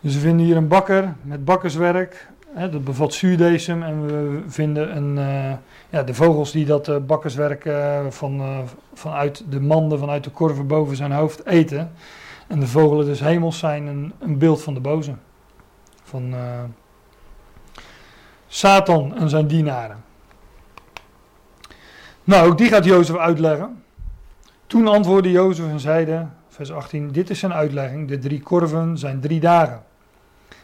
Dus 0.00 0.14
we 0.14 0.20
vinden 0.20 0.46
hier 0.46 0.56
een 0.56 0.68
bakker 0.68 1.14
met 1.22 1.44
bakkerswerk. 1.44 2.28
Hè, 2.54 2.68
dat 2.70 2.84
bevat 2.84 3.14
zuurdesem. 3.14 3.82
En 3.82 4.06
we 4.06 4.42
vinden 4.46 4.96
een, 4.96 5.16
uh, 5.16 5.52
ja, 5.90 6.02
de 6.02 6.14
vogels 6.14 6.52
die 6.52 6.64
dat 6.64 6.88
uh, 6.88 6.96
bakkerswerk 6.96 7.64
uh, 7.64 8.06
van, 8.08 8.42
vanuit 8.94 9.44
de 9.48 9.60
manden, 9.60 9.98
vanuit 9.98 10.24
de 10.24 10.30
korven 10.30 10.66
boven 10.66 10.96
zijn 10.96 11.12
hoofd 11.12 11.46
eten. 11.46 11.92
En 12.50 12.60
de 12.60 12.66
vogelen 12.66 13.06
des 13.06 13.20
hemels 13.20 13.58
zijn 13.58 13.86
een, 13.86 14.12
een 14.18 14.38
beeld 14.38 14.62
van 14.62 14.74
de 14.74 14.80
boze. 14.80 15.14
Van 16.02 16.32
eh, 16.34 16.62
Satan 18.46 19.16
en 19.16 19.28
zijn 19.28 19.46
dienaren. 19.46 20.04
Nou, 22.24 22.50
ook 22.50 22.58
die 22.58 22.68
gaat 22.68 22.84
Jozef 22.84 23.16
uitleggen. 23.16 23.82
Toen 24.66 24.88
antwoordde 24.88 25.30
Jozef 25.30 25.68
en 25.68 25.80
zeide, 25.80 26.26
vers 26.48 26.72
18, 26.72 27.12
dit 27.12 27.30
is 27.30 27.38
zijn 27.38 27.52
uitlegging. 27.52 28.08
De 28.08 28.18
drie 28.18 28.40
korven 28.40 28.98
zijn 28.98 29.20
drie 29.20 29.40
dagen. 29.40 29.82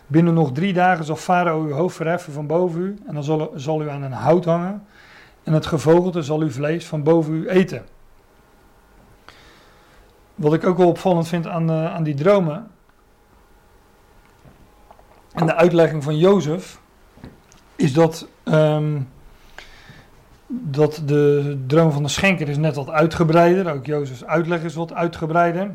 Binnen 0.06 0.34
nog 0.34 0.52
drie 0.52 0.72
dagen 0.72 1.04
zal 1.04 1.16
Farao 1.16 1.60
uw 1.60 1.72
hoofd 1.72 1.96
verheffen 1.96 2.32
van 2.32 2.46
boven 2.46 2.80
u. 2.80 2.98
En 3.06 3.14
dan 3.14 3.24
zal, 3.24 3.52
zal 3.54 3.82
u 3.82 3.88
aan 3.88 4.02
een 4.02 4.12
hout 4.12 4.44
hangen. 4.44 4.86
En 5.42 5.52
het 5.52 5.66
gevogelte 5.66 6.22
zal 6.22 6.40
uw 6.40 6.50
vlees 6.50 6.86
van 6.86 7.02
boven 7.02 7.34
u 7.34 7.48
eten. 7.48 7.84
Wat 10.34 10.54
ik 10.54 10.66
ook 10.66 10.76
wel 10.76 10.88
opvallend 10.88 11.28
vind 11.28 11.46
aan, 11.46 11.70
uh, 11.70 11.94
aan 11.94 12.02
die 12.02 12.14
dromen. 12.14 12.70
En 15.32 15.46
de 15.46 15.54
uitlegging 15.54 16.04
van 16.04 16.18
Jozef. 16.18 16.80
Is 17.76 17.92
dat, 17.92 18.28
um, 18.44 19.08
dat 20.46 21.02
de 21.04 21.56
droom 21.66 21.92
van 21.92 22.02
de 22.02 22.08
schenker 22.08 22.48
is 22.48 22.56
net 22.56 22.74
wat 22.74 22.90
uitgebreider. 22.90 23.72
Ook 23.72 23.86
Jozefs 23.86 24.24
uitleg 24.24 24.62
is 24.62 24.74
wat 24.74 24.92
uitgebreider. 24.92 25.74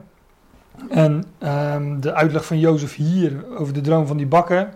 En 0.89 1.23
um, 1.39 2.01
de 2.01 2.13
uitleg 2.13 2.45
van 2.45 2.59
Jozef 2.59 2.95
hier 2.95 3.45
over 3.57 3.73
de 3.73 3.81
droom 3.81 4.07
van 4.07 4.17
die 4.17 4.27
bakker. 4.27 4.69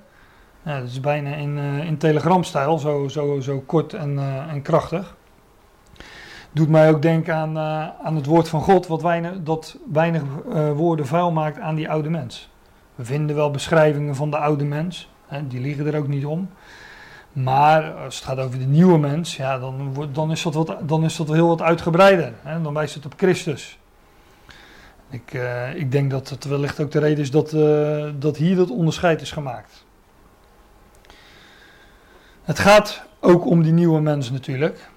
Ja, 0.63 0.79
dat 0.79 0.89
is 0.89 0.99
bijna 0.99 1.35
in, 1.35 1.57
uh, 1.57 1.85
in 1.85 1.97
telegramstijl, 1.97 2.77
zo, 2.77 3.07
zo, 3.07 3.39
zo 3.39 3.63
kort 3.65 3.93
en, 3.93 4.13
uh, 4.13 4.51
en 4.51 4.61
krachtig. 4.61 5.15
Doet 6.51 6.69
mij 6.69 6.89
ook 6.89 7.01
denken 7.01 7.35
aan, 7.35 7.57
uh, 7.57 7.87
aan 8.05 8.15
het 8.15 8.25
woord 8.25 8.49
van 8.49 8.61
God, 8.61 8.87
wat 8.87 9.01
weinig, 9.01 9.43
dat 9.43 9.77
weinig 9.91 10.21
woorden 10.75 11.07
vuil 11.07 11.31
maakt 11.31 11.59
aan 11.59 11.75
die 11.75 11.89
oude 11.89 12.09
mens. 12.09 12.49
We 12.95 13.05
vinden 13.05 13.35
wel 13.35 13.51
beschrijvingen 13.51 14.15
van 14.15 14.31
de 14.31 14.37
oude 14.37 14.63
mens, 14.63 15.09
hè, 15.27 15.47
die 15.47 15.59
liggen 15.59 15.85
er 15.85 15.97
ook 15.97 16.07
niet 16.07 16.25
om. 16.25 16.49
Maar 17.31 17.93
als 17.93 18.15
het 18.15 18.25
gaat 18.25 18.39
over 18.39 18.59
de 18.59 18.65
nieuwe 18.65 18.97
mens, 18.97 19.35
ja, 19.35 19.59
dan, 19.59 19.93
dan, 20.11 20.31
is, 20.31 20.41
dat 20.41 20.53
wat, 20.53 20.77
dan 20.81 21.03
is 21.03 21.15
dat 21.15 21.27
heel 21.27 21.47
wat 21.47 21.61
uitgebreider. 21.61 22.33
Hè? 22.41 22.61
Dan 22.61 22.73
wijst 22.73 22.95
het 22.95 23.05
op 23.05 23.13
Christus. 23.17 23.79
Ik, 25.09 25.33
uh, 25.33 25.75
ik 25.75 25.91
denk 25.91 26.11
dat 26.11 26.29
het 26.29 26.45
wellicht 26.45 26.79
ook 26.79 26.91
de 26.91 26.99
reden 26.99 27.19
is 27.19 27.31
dat, 27.31 27.53
uh, 27.53 28.09
dat 28.19 28.37
hier 28.37 28.55
dat 28.55 28.69
onderscheid 28.69 29.21
is 29.21 29.31
gemaakt. 29.31 29.85
Het 32.43 32.59
gaat 32.59 33.03
ook 33.19 33.45
om 33.45 33.63
die 33.63 33.73
nieuwe 33.73 34.01
mens 34.01 34.31
natuurlijk. 34.31 34.89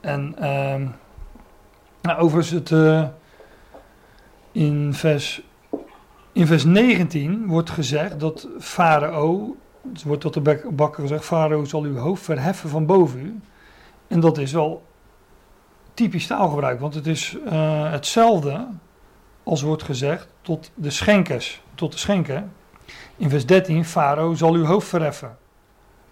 En 0.00 0.34
uh, 0.38 0.88
nou, 2.02 2.18
overigens 2.18 2.50
het, 2.50 2.70
uh, 2.70 3.06
in, 4.52 4.94
vers, 4.94 5.42
in 6.32 6.46
vers 6.46 6.64
19 6.64 7.46
wordt 7.46 7.70
gezegd 7.70 8.20
dat 8.20 8.48
Farao, 8.58 9.56
het 9.92 10.02
wordt 10.02 10.20
tot 10.20 10.34
de 10.34 10.70
bakker 10.70 11.02
gezegd, 11.02 11.24
Farao 11.24 11.64
zal 11.64 11.82
uw 11.82 11.96
hoofd 11.96 12.22
verheffen 12.22 12.68
van 12.68 12.86
boven 12.86 13.20
u. 13.20 13.40
En 14.08 14.20
dat 14.20 14.38
is 14.38 14.52
wel 14.52 14.86
typisch 15.94 16.26
taalgebruik, 16.26 16.80
want 16.80 16.94
het 16.94 17.06
is 17.06 17.36
hetzelfde 17.90 18.66
als 19.44 19.62
wordt 19.62 19.82
gezegd 19.82 20.28
tot 20.40 20.70
de 20.74 20.90
schenkers, 20.90 21.62
tot 21.74 21.92
de 21.92 21.98
schenker. 21.98 22.44
In 23.16 23.30
vers 23.30 23.46
13, 23.46 23.84
Farao 23.84 24.34
zal 24.34 24.52
uw 24.52 24.64
hoofd 24.64 24.88
verheffen. 24.88 25.36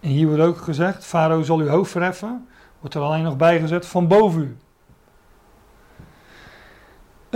En 0.00 0.08
hier 0.08 0.26
wordt 0.26 0.42
ook 0.42 0.58
gezegd, 0.58 1.04
Farao 1.04 1.42
zal 1.42 1.58
uw 1.58 1.68
hoofd 1.68 1.90
verheffen, 1.90 2.48
wordt 2.80 2.94
er 2.94 3.02
alleen 3.02 3.22
nog 3.22 3.36
bijgezet 3.36 3.86
van 3.86 4.08
boven 4.08 4.40
u. 4.40 4.56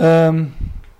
Um, 0.03 0.55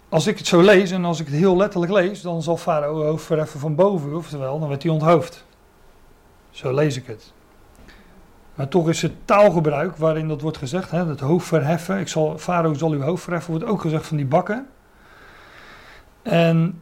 als 0.09 0.27
ik 0.27 0.37
het 0.37 0.47
zo 0.47 0.61
lees 0.61 0.91
en 0.91 1.05
als 1.05 1.19
ik 1.19 1.25
het 1.25 1.35
heel 1.35 1.57
letterlijk 1.57 1.91
lees, 1.91 2.21
dan 2.21 2.41
zal 2.41 2.57
Farao 2.57 3.03
hoofd 3.03 3.25
verheffen 3.25 3.59
van 3.59 3.75
boven 3.75 4.15
oftewel, 4.15 4.59
dan 4.59 4.69
werd 4.69 4.83
hij 4.83 4.91
onthoofd. 4.91 5.45
Zo 6.49 6.73
lees 6.73 6.97
ik 6.97 7.07
het. 7.07 7.33
Maar 8.55 8.67
toch 8.67 8.89
is 8.89 9.01
het 9.01 9.13
taalgebruik 9.25 9.95
waarin 9.95 10.27
dat 10.27 10.41
wordt 10.41 10.57
gezegd, 10.57 10.91
hè, 10.91 11.05
het 11.05 11.19
hoofd 11.19 11.47
verheffen, 11.47 11.99
ik 11.99 12.07
zal, 12.07 12.37
Farao 12.37 12.73
zal 12.73 12.91
uw 12.91 13.01
hoofd 13.01 13.23
verheffen, 13.23 13.51
wordt 13.51 13.65
ook 13.65 13.81
gezegd 13.81 14.07
van 14.07 14.17
die 14.17 14.25
bakken. 14.25 14.67
En 16.27 16.81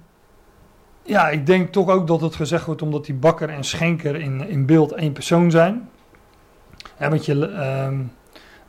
ja, 1.04 1.30
ik 1.30 1.46
denk 1.46 1.72
toch 1.72 1.90
ook 1.90 2.08
dat 2.08 2.22
het 2.22 2.36
gezegd 2.36 2.66
wordt 2.66 2.82
omdat 2.82 3.06
die 3.06 3.16
bakker 3.16 3.50
en 3.50 3.64
schenker 3.64 4.16
in, 4.16 4.48
in 4.48 4.66
beeld 4.66 4.92
één 4.92 5.12
persoon 5.12 5.52
zijn. 5.52 5.90
Want 6.98 7.26
je, 7.26 7.34
um, 7.34 8.12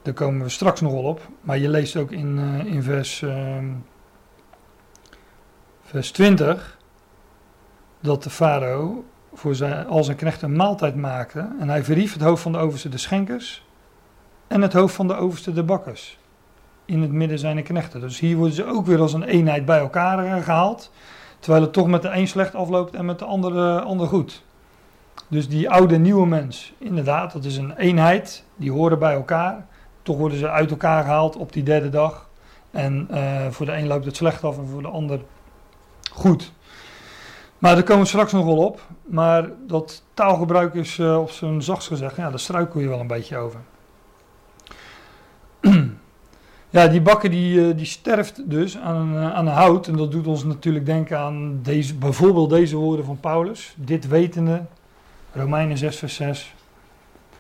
daar 0.03 0.15
komen 0.15 0.43
we 0.43 0.49
straks 0.49 0.81
nog 0.81 0.93
wel 0.93 1.03
op. 1.03 1.21
Maar 1.41 1.59
je 1.59 1.69
leest 1.69 1.97
ook 1.97 2.13
in, 2.13 2.39
uh, 2.39 2.73
in 2.73 2.83
vers, 2.83 3.23
um, 3.23 3.85
vers 5.83 6.11
20 6.11 6.79
dat 8.01 8.23
de 8.23 8.31
farao 8.31 9.05
voor 9.35 9.55
zijn, 9.55 9.87
al 9.87 10.05
zijn 10.05 10.17
knechten 10.17 10.49
een 10.49 10.57
maaltijd 10.57 10.97
maakte. 10.97 11.49
En 11.61 11.69
hij 11.69 11.85
verhief 11.85 12.13
het 12.13 12.23
hoofd 12.23 12.43
van 12.43 12.53
de 12.53 12.59
overste 12.59 12.89
de 12.89 12.99
schenkers 12.99 13.67
en 14.47 14.63
het 14.63 14.73
hoofd 14.73 14.95
van 14.95 15.09
de 15.09 15.15
overste 15.15 15.53
de 15.53 15.63
bakkers. 15.63 16.19
In 16.87 17.03
het 17.03 17.13
midden 17.13 17.39
zijn 17.39 17.57
de 17.57 17.63
knechten. 17.63 18.01
Dus 18.01 18.21
hier 18.21 18.37
worden 18.37 18.55
ze 18.55 18.67
ook 18.67 18.87
weer 18.87 19.01
als 19.01 19.13
een 19.13 19.23
eenheid 19.23 19.65
bij 19.65 19.79
elkaar 19.79 20.43
gehaald. 20.43 20.91
Terwijl 21.39 21.63
het 21.63 21.73
toch 21.73 21.87
met 21.87 22.03
de 22.03 22.09
een 22.09 22.29
slecht 22.29 22.55
afloopt 22.55 22.95
en 22.95 23.05
met 23.05 23.19
de 23.19 23.25
andere 23.25 23.81
ander 23.81 24.07
goed. 24.07 24.45
Dus 25.29 25.49
die 25.49 25.71
oude 25.71 25.99
nieuwe 25.99 26.27
mens, 26.27 26.73
inderdaad, 26.79 27.33
dat 27.33 27.45
is 27.45 27.57
een 27.57 27.77
eenheid. 27.77 28.45
Die 28.57 28.73
horen 28.73 28.99
bij 28.99 29.15
elkaar. 29.15 29.67
Toch 30.03 30.17
worden 30.17 30.39
ze 30.39 30.51
uit 30.51 30.71
elkaar 30.71 31.05
gehaald 31.05 31.37
op 31.37 31.53
die 31.53 31.63
derde 31.63 31.89
dag. 31.89 32.29
En 32.71 33.09
uh, 33.11 33.47
voor 33.51 33.67
de 33.67 33.73
een 33.73 33.87
loopt 33.87 34.05
het 34.05 34.17
slecht 34.17 34.45
af 34.45 34.59
en 34.59 34.67
voor 34.67 34.83
de 34.83 34.89
ander 34.89 35.21
goed. 36.13 36.53
Maar 37.59 37.75
daar 37.75 37.85
komen 37.85 38.03
we 38.03 38.09
straks 38.09 38.33
nog 38.33 38.45
wel 38.45 38.65
op. 38.65 38.81
Maar 39.03 39.51
dat 39.67 40.03
taalgebruik 40.15 40.75
is 40.75 40.99
op 40.99 41.31
zijn 41.31 41.63
zachtst 41.63 41.89
gezegd, 41.89 42.17
ja, 42.17 42.31
daar 42.31 42.39
struikel 42.39 42.81
je 42.81 42.89
wel 42.89 43.01
een 43.01 43.07
beetje 43.07 43.37
over. 43.37 43.61
Ja, 46.77 46.89
die 46.89 47.01
bakker 47.01 47.31
die, 47.31 47.75
die 47.75 47.87
sterft 47.87 48.51
dus 48.51 48.79
aan, 48.79 49.17
aan 49.17 49.47
hout. 49.47 49.87
En 49.87 49.97
dat 49.97 50.13
doet 50.13 50.27
ons 50.27 50.45
natuurlijk 50.45 50.87
denken 50.87 51.19
aan 51.19 51.61
deze, 51.63 51.95
bijvoorbeeld 51.95 52.51
deze 52.51 52.77
woorden 52.77 53.05
van 53.05 53.21
Paulus. 53.21 53.75
Dit 53.77 54.09
wetende, 54.09 54.63
Romeinen 55.33 55.79
6 55.79 55.97
vers 55.97 56.15
6. 56.15 56.55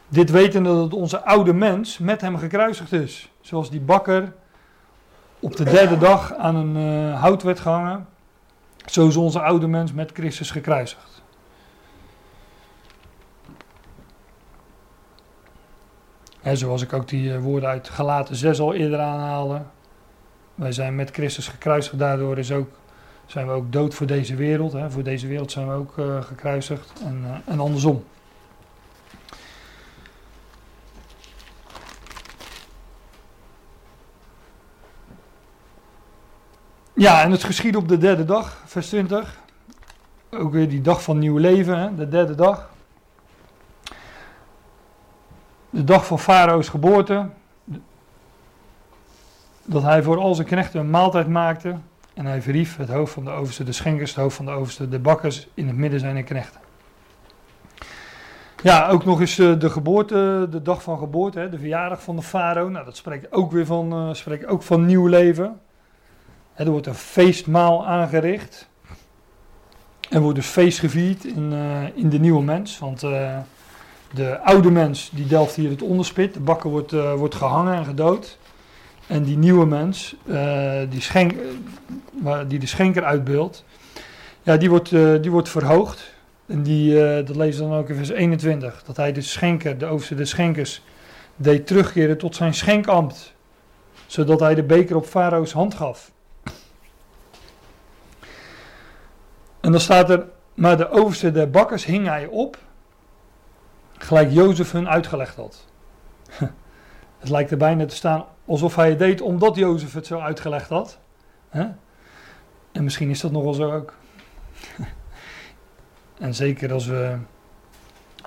Dit 0.08 0.30
wetende 0.30 0.68
dat 0.68 0.94
onze 0.94 1.24
oude 1.24 1.52
mens 1.52 1.98
met 1.98 2.20
hem 2.20 2.38
gekruisigd 2.38 2.92
is. 2.92 3.30
Zoals 3.40 3.70
die 3.70 3.80
bakker 3.80 4.32
op 5.40 5.56
de 5.56 5.64
derde 5.64 5.98
dag 5.98 6.34
aan 6.34 6.56
een 6.56 6.76
uh, 6.76 7.20
hout 7.20 7.42
werd 7.42 7.60
gehangen. 7.60 8.06
Zo 8.86 9.06
is 9.06 9.16
onze 9.16 9.40
oude 9.40 9.66
mens 9.66 9.92
met 9.92 10.10
Christus 10.14 10.50
gekruisigd. 10.50 11.15
He, 16.46 16.56
zoals 16.56 16.82
ik 16.82 16.92
ook 16.92 17.08
die 17.08 17.28
uh, 17.28 17.38
woorden 17.38 17.68
uit 17.68 17.88
Galaten 17.88 18.36
6 18.36 18.60
al 18.60 18.74
eerder 18.74 18.98
aanhaalde. 18.98 19.62
Wij 20.54 20.72
zijn 20.72 20.94
met 20.94 21.10
Christus 21.10 21.48
gekruisigd, 21.48 21.98
daardoor 21.98 22.38
is 22.38 22.52
ook, 22.52 22.68
zijn 23.26 23.46
we 23.46 23.52
ook 23.52 23.72
dood 23.72 23.94
voor 23.94 24.06
deze 24.06 24.34
wereld. 24.34 24.72
He. 24.72 24.90
Voor 24.90 25.02
deze 25.02 25.26
wereld 25.26 25.50
zijn 25.50 25.68
we 25.68 25.74
ook 25.74 25.96
uh, 25.96 26.22
gekruisigd 26.22 26.92
en, 27.04 27.22
uh, 27.24 27.52
en 27.52 27.60
andersom. 27.60 28.04
Ja, 36.92 37.22
en 37.22 37.30
het 37.30 37.44
geschiedde 37.44 37.78
op 37.78 37.88
de 37.88 37.98
derde 37.98 38.24
dag, 38.24 38.62
vers 38.66 38.88
20. 38.88 39.40
Ook 40.30 40.52
weer 40.52 40.68
die 40.68 40.80
dag 40.80 41.02
van 41.02 41.18
nieuw 41.18 41.36
leven, 41.36 41.78
hè, 41.78 41.94
de 41.94 42.08
derde 42.08 42.34
dag. 42.34 42.74
De 45.76 45.84
dag 45.84 46.06
van 46.06 46.18
Farao's 46.18 46.68
geboorte. 46.68 47.28
Dat 49.64 49.82
hij 49.82 50.02
voor 50.02 50.18
al 50.18 50.34
zijn 50.34 50.46
knechten 50.46 50.80
een 50.80 50.90
maaltijd 50.90 51.28
maakte. 51.28 51.76
En 52.14 52.26
hij 52.26 52.42
verhief 52.42 52.76
het 52.76 52.88
hoofd 52.88 53.12
van 53.12 53.24
de 53.24 53.30
overste 53.30 53.64
de 53.64 53.72
schenkers, 53.72 54.10
het 54.10 54.20
hoofd 54.20 54.36
van 54.36 54.44
de 54.44 54.50
overste 54.50 54.88
de 54.88 54.98
bakkers. 54.98 55.48
In 55.54 55.66
het 55.66 55.76
midden 55.76 56.00
zijn 56.00 56.14
de 56.14 56.22
knechten. 56.22 56.60
Ja, 58.62 58.88
ook 58.88 59.04
nog 59.04 59.20
eens 59.20 59.34
de 59.34 59.70
geboorte, 59.70 60.46
de 60.50 60.62
dag 60.62 60.82
van 60.82 60.98
geboorte, 60.98 61.48
de 61.48 61.58
verjaardag 61.58 62.02
van 62.02 62.16
de 62.16 62.22
farao. 62.22 62.68
Nou, 62.68 62.84
dat 62.84 62.96
spreekt 62.96 63.32
ook 63.32 63.52
weer 63.52 63.66
van, 63.66 64.08
uh, 64.08 64.14
spreekt 64.14 64.46
ook 64.46 64.62
van 64.62 64.86
nieuw 64.86 65.06
leven. 65.06 65.60
Er 66.54 66.70
wordt 66.70 66.86
een 66.86 66.94
feestmaal 66.94 67.86
aangericht. 67.86 68.68
Er 70.10 70.20
wordt 70.20 70.36
dus 70.36 70.46
feest 70.46 70.78
gevierd 70.78 71.24
in, 71.24 71.52
uh, 71.52 71.96
in 71.96 72.08
de 72.08 72.18
nieuwe 72.18 72.42
mens. 72.42 72.78
Want 72.78 73.02
de 74.14 74.40
oude 74.40 74.70
mens 74.70 75.10
die 75.12 75.26
delft 75.26 75.56
hier 75.56 75.70
het 75.70 75.82
onderspit. 75.82 76.34
De 76.34 76.40
bakker 76.40 76.70
wordt, 76.70 76.92
uh, 76.92 77.14
wordt 77.14 77.34
gehangen 77.34 77.74
en 77.74 77.84
gedood. 77.84 78.38
En 79.06 79.22
die 79.22 79.36
nieuwe 79.36 79.66
mens, 79.66 80.16
die, 80.88 81.00
schenk, 81.00 81.34
die 82.48 82.58
de 82.58 82.66
schenker 82.66 83.04
uitbeeldt, 83.04 83.64
ja, 84.42 84.56
die, 84.56 84.68
wordt, 84.68 84.90
die 85.22 85.30
wordt 85.30 85.48
verhoogd. 85.48 86.14
En 86.46 86.62
die, 86.62 86.94
dat 87.24 87.36
lezen 87.36 87.64
we 87.64 87.70
dan 87.70 87.78
ook 87.78 87.88
in 87.88 87.96
vers 87.96 88.08
21. 88.08 88.82
Dat 88.86 88.96
hij 88.96 89.12
de 89.12 89.20
schenker, 89.20 89.78
de 89.78 89.86
overste 89.86 90.14
de 90.14 90.24
schenkers, 90.24 90.82
deed 91.36 91.66
terugkeren 91.66 92.18
tot 92.18 92.36
zijn 92.36 92.54
schenkambt. 92.54 93.34
Zodat 94.06 94.40
hij 94.40 94.54
de 94.54 94.62
beker 94.62 94.96
op 94.96 95.06
Farao's 95.06 95.52
hand 95.52 95.74
gaf. 95.74 96.10
En 99.60 99.72
dan 99.72 99.80
staat 99.80 100.10
er, 100.10 100.26
maar 100.54 100.76
de 100.76 100.90
overste 100.90 101.32
der 101.32 101.50
bakkers 101.50 101.84
hing 101.84 102.06
hij 102.06 102.26
op, 102.26 102.58
gelijk 103.98 104.32
Jozef 104.32 104.72
hun 104.72 104.88
uitgelegd 104.88 105.36
had. 105.36 105.64
Het 107.18 107.28
lijkt 107.28 107.50
er 107.50 107.56
bijna 107.56 107.86
te 107.86 107.94
staan 107.94 108.24
alsof 108.46 108.76
hij 108.76 108.88
het 108.88 108.98
deed 108.98 109.20
omdat 109.20 109.56
Jozef 109.56 109.92
het 109.92 110.06
zo 110.06 110.18
uitgelegd 110.18 110.68
had. 110.68 110.98
En 112.72 112.84
misschien 112.84 113.10
is 113.10 113.20
dat 113.20 113.32
nog 113.32 113.54
zo 113.54 113.72
ook. 113.72 113.94
en 116.18 116.34
zeker 116.34 116.72
als 116.72 116.86
we, 116.86 117.16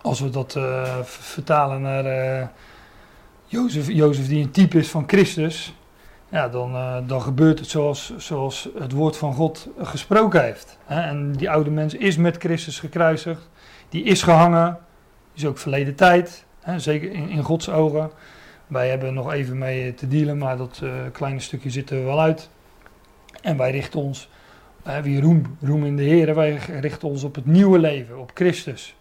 als 0.01 0.19
we 0.19 0.29
dat 0.29 0.55
uh, 0.55 0.99
vertalen 1.03 1.81
naar 1.81 2.05
uh, 2.05 2.47
Jozef, 3.45 3.87
Jozef, 3.87 4.27
die 4.27 4.43
een 4.43 4.51
type 4.51 4.77
is 4.77 4.89
van 4.89 5.03
Christus. 5.07 5.73
Ja, 6.29 6.49
dan, 6.49 6.73
uh, 6.73 6.97
dan 7.05 7.21
gebeurt 7.21 7.59
het 7.59 7.67
zoals, 7.67 8.13
zoals 8.17 8.69
het 8.77 8.91
woord 8.91 9.17
van 9.17 9.33
God 9.33 9.67
gesproken 9.81 10.43
heeft. 10.43 10.77
Hè? 10.85 11.01
En 11.01 11.31
die 11.31 11.49
oude 11.49 11.69
mens 11.69 11.93
is 11.93 12.17
met 12.17 12.37
Christus 12.37 12.79
gekruisigd. 12.79 13.49
Die 13.89 14.03
is 14.03 14.23
gehangen. 14.23 14.79
Is 15.39 15.45
ook 15.45 15.57
verleden 15.57 15.95
tijd. 15.95 16.45
Hè? 16.59 16.79
Zeker 16.79 17.11
in, 17.11 17.43
Gods 17.43 17.69
ogen. 17.69 18.11
Wij 18.67 18.89
hebben 18.89 19.13
nog 19.13 19.31
even 19.31 19.57
mee 19.57 19.93
te 19.93 20.07
dealen, 20.07 20.37
maar 20.37 20.57
dat 20.57 20.79
uh, 20.83 20.91
kleine 21.11 21.39
stukje 21.39 21.69
zitten 21.69 21.97
we 21.97 22.03
wel 22.03 22.21
uit. 22.21 22.49
En 23.41 23.57
wij 23.57 23.71
richten 23.71 23.99
ons, 23.99 24.29
wie 25.01 25.21
roem, 25.21 25.57
roem 25.61 25.85
in 25.85 25.95
de 25.95 26.03
Heer, 26.03 26.35
wij 26.35 26.55
richten 26.79 27.07
ons 27.07 27.23
op 27.23 27.35
het 27.35 27.45
nieuwe 27.45 27.79
leven, 27.79 28.19
op 28.19 28.31
Christus. 28.33 28.95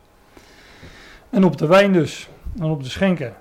En 1.30 1.44
op 1.44 1.58
de 1.58 1.66
wijn 1.66 1.92
dus, 1.92 2.28
en 2.58 2.64
op 2.64 2.82
de 2.82 2.88
schenker. 2.88 3.32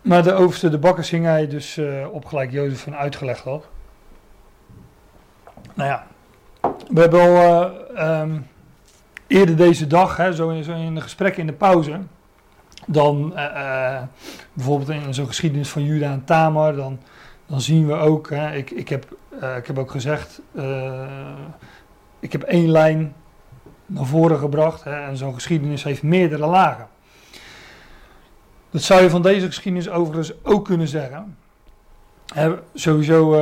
Maar 0.00 0.22
de 0.22 0.32
overste, 0.32 0.68
de 0.68 0.78
bakker, 0.78 1.08
hing 1.10 1.24
hij 1.24 1.48
dus 1.48 1.76
uh, 1.76 2.06
op 2.10 2.24
gelijk 2.24 2.50
Jozef 2.50 2.82
van 2.82 2.96
uitgelegd 2.96 3.44
had. 3.44 3.68
Nou 5.74 5.88
ja, 5.88 6.06
we 6.60 7.00
hebben 7.00 7.20
al 7.20 7.72
um, 8.20 8.46
eerder 9.26 9.56
deze 9.56 9.86
dag, 9.86 10.16
hè, 10.16 10.32
zo, 10.32 10.48
in, 10.48 10.64
zo 10.64 10.72
in 10.72 10.96
een 10.96 11.02
gesprek 11.02 11.36
in 11.36 11.46
de 11.46 11.52
pauze, 11.52 11.98
dan 12.86 13.32
uh, 13.36 13.44
uh, 13.54 14.02
bijvoorbeeld 14.52 14.88
in 14.88 15.14
zo'n 15.14 15.26
geschiedenis 15.26 15.68
van 15.68 15.82
Juda 15.82 16.10
en 16.10 16.24
Tamar, 16.24 16.76
dan, 16.76 16.98
dan 17.46 17.60
zien 17.60 17.86
we 17.86 17.94
ook, 17.94 18.30
hè, 18.30 18.54
ik, 18.54 18.70
ik, 18.70 18.88
heb, 18.88 19.16
ik 19.56 19.66
heb 19.66 19.78
ook 19.78 19.90
gezegd, 19.90 20.40
ik 22.20 22.32
heb 22.32 22.42
één 22.42 22.70
lijn 22.70 23.14
naar 23.86 24.06
voren 24.06 24.38
gebracht 24.38 24.84
hè, 24.84 25.06
en 25.06 25.16
zo'n 25.16 25.34
geschiedenis 25.34 25.84
heeft 25.84 26.02
meerdere 26.02 26.46
lagen. 26.46 26.88
Dat 28.70 28.82
zou 28.82 29.02
je 29.02 29.10
van 29.10 29.22
deze 29.22 29.46
geschiedenis 29.46 29.90
overigens 29.90 30.32
ook 30.44 30.64
kunnen 30.64 30.88
zeggen. 30.88 31.36
Sowieso 32.74 33.32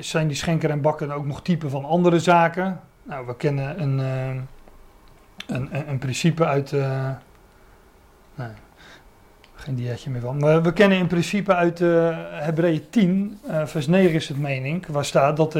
zijn 0.00 0.26
die 0.26 0.36
schenker 0.36 0.70
en 0.70 0.80
bakken 0.80 1.12
ook 1.12 1.26
nog 1.26 1.42
typen 1.42 1.70
van 1.70 1.84
andere 1.84 2.18
zaken. 2.18 2.80
Nou, 3.02 3.26
we 3.26 3.36
kennen 3.36 3.82
een 3.82 3.98
een, 5.46 5.68
een, 5.76 5.88
een 5.88 5.98
principe 5.98 6.44
uit. 6.44 6.72
Uh, 6.72 7.10
nee, 8.34 8.48
geen 9.54 9.74
dietje 9.74 10.10
meer 10.10 10.20
van. 10.20 10.38
Maar 10.38 10.62
we 10.62 10.72
kennen 10.72 10.98
in 10.98 11.06
principe 11.06 11.54
uit 11.54 11.80
uh, 11.80 12.16
Hebreeën 12.30 12.90
10, 12.90 13.38
uh, 13.48 13.66
vers 13.66 13.86
9 13.86 14.14
is 14.14 14.28
het 14.28 14.38
mening, 14.38 14.86
waar 14.86 15.04
staat 15.04 15.36
dat, 15.36 15.58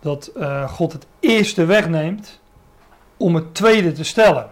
dat 0.00 0.32
God 0.66 0.92
het 0.92 1.06
eerste 1.20 1.64
wegneemt 1.64 2.40
om 3.16 3.34
het 3.34 3.54
tweede 3.54 3.92
te 3.92 4.04
stellen. 4.04 4.50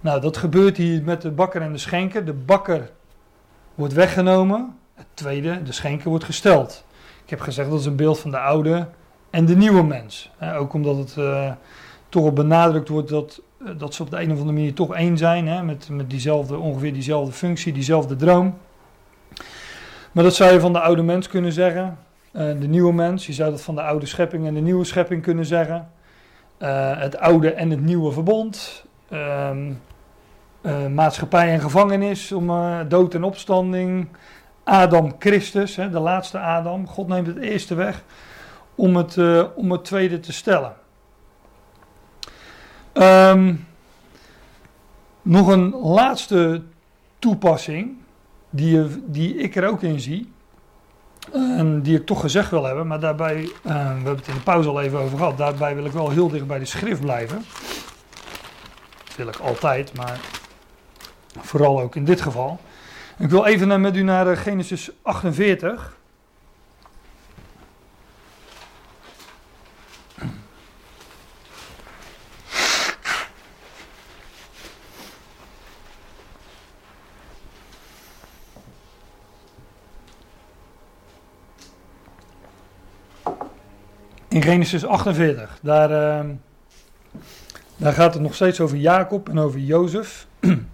Nou, 0.00 0.20
dat 0.20 0.36
gebeurt 0.36 0.76
hier 0.76 1.02
met 1.02 1.22
de 1.22 1.30
bakker 1.30 1.62
en 1.62 1.72
de 1.72 1.78
schenker. 1.78 2.24
De 2.24 2.32
bakker 2.32 2.90
wordt 3.74 3.94
weggenomen, 3.94 4.78
tweede, 5.14 5.62
de 5.62 5.72
schenker, 5.72 6.08
wordt 6.08 6.24
gesteld. 6.24 6.84
Ik 7.24 7.30
heb 7.30 7.40
gezegd 7.40 7.70
dat 7.70 7.80
is 7.80 7.86
een 7.86 7.96
beeld 7.96 8.18
van 8.18 8.30
de 8.30 8.38
oude 8.38 8.88
en 9.30 9.46
de 9.46 9.56
nieuwe 9.56 9.82
mens. 9.82 10.30
ook 10.54 10.72
omdat 10.72 10.96
het 10.96 11.16
toch 12.08 12.24
op 12.24 12.34
benadrukt 12.34 12.88
wordt 12.88 13.08
dat 13.08 13.42
eh, 13.64 13.72
dat 13.78 13.94
ze 13.94 14.02
op 14.02 14.10
de 14.10 14.16
een 14.16 14.32
of 14.32 14.38
andere 14.38 14.52
manier 14.52 14.74
toch 14.74 14.94
één 14.94 15.18
zijn, 15.18 15.48
hè, 15.48 15.62
met, 15.62 15.88
met 15.88 16.10
diezelfde, 16.10 16.56
ongeveer 16.56 16.92
diezelfde 16.92 17.32
functie, 17.32 17.72
diezelfde 17.72 18.16
droom. 18.16 18.58
Maar 20.12 20.24
dat 20.24 20.34
zou 20.34 20.52
je 20.52 20.60
van 20.60 20.72
de 20.72 20.80
oude 20.80 21.02
mens 21.02 21.28
kunnen 21.28 21.52
zeggen. 21.52 21.98
Uh, 22.32 22.42
de 22.60 22.68
nieuwe 22.68 22.92
mens, 22.92 23.26
je 23.26 23.32
zou 23.32 23.50
dat 23.50 23.62
van 23.62 23.74
de 23.74 23.82
oude 23.82 24.06
schepping 24.06 24.46
en 24.46 24.54
de 24.54 24.60
nieuwe 24.60 24.84
schepping 24.84 25.22
kunnen 25.22 25.46
zeggen. 25.46 25.90
Het 26.58 27.18
oude 27.18 27.52
en 27.52 27.70
het 27.70 27.80
nieuwe 27.80 28.12
verbond. 28.12 28.84
Uh, 29.10 29.50
maatschappij 30.94 31.52
en 31.52 31.60
gevangenis, 31.60 32.32
om, 32.32 32.52
dood 32.88 33.14
en 33.14 33.22
opstanding. 33.22 34.08
Adam 34.70 35.14
Christus, 35.18 35.76
hè, 35.76 35.90
de 35.90 35.98
laatste 35.98 36.38
Adam. 36.38 36.86
God 36.86 37.08
neemt 37.08 37.26
het 37.26 37.38
eerste 37.38 37.74
weg 37.74 38.02
om 38.74 38.96
het, 38.96 39.16
om 39.54 39.72
het 39.72 39.84
tweede 39.84 40.20
te 40.20 40.32
stellen. 40.32 40.74
Um, 42.92 43.66
nog 45.22 45.48
een 45.48 45.70
laatste 45.70 46.62
toepassing, 47.18 47.96
die, 48.50 49.04
die 49.06 49.36
ik 49.36 49.56
er 49.56 49.68
ook 49.68 49.82
in 49.82 50.00
zie. 50.00 50.32
En 51.32 51.82
die 51.82 51.96
ik 51.98 52.06
toch 52.06 52.20
gezegd 52.20 52.50
wil 52.50 52.64
hebben, 52.64 52.86
maar 52.86 53.00
daarbij, 53.00 53.36
uh, 53.36 53.50
we 53.62 53.70
hebben 53.72 54.16
het 54.16 54.28
in 54.28 54.34
de 54.34 54.40
pauze 54.40 54.68
al 54.68 54.80
even 54.80 54.98
over 54.98 55.18
gehad, 55.18 55.38
daarbij 55.38 55.74
wil 55.74 55.84
ik 55.84 55.92
wel 55.92 56.10
heel 56.10 56.28
dicht 56.28 56.46
bij 56.46 56.58
de 56.58 56.64
schrift 56.64 57.00
blijven. 57.00 57.44
Wil 59.16 59.28
ik 59.28 59.36
altijd, 59.36 59.96
maar 59.96 60.20
vooral 61.38 61.80
ook 61.80 61.96
in 61.96 62.04
dit 62.04 62.20
geval. 62.20 62.60
Ik 63.20 63.30
wil 63.30 63.46
even 63.46 63.80
met 63.80 63.96
u 63.96 64.02
naar 64.02 64.26
eh, 64.26 64.36
Genesis 64.36 64.90
48. 65.02 65.98
in 84.28 84.42
Genesis 84.42 84.86
48. 84.86 85.58
Daar, 85.62 85.90
uh, 85.90 86.30
daar 87.76 87.92
gaat 87.92 88.14
het 88.14 88.22
nog 88.22 88.34
steeds 88.34 88.60
over 88.60 88.76
Jacob 88.76 89.28
en 89.28 89.38
over 89.38 89.60
Jozef. 89.60 90.26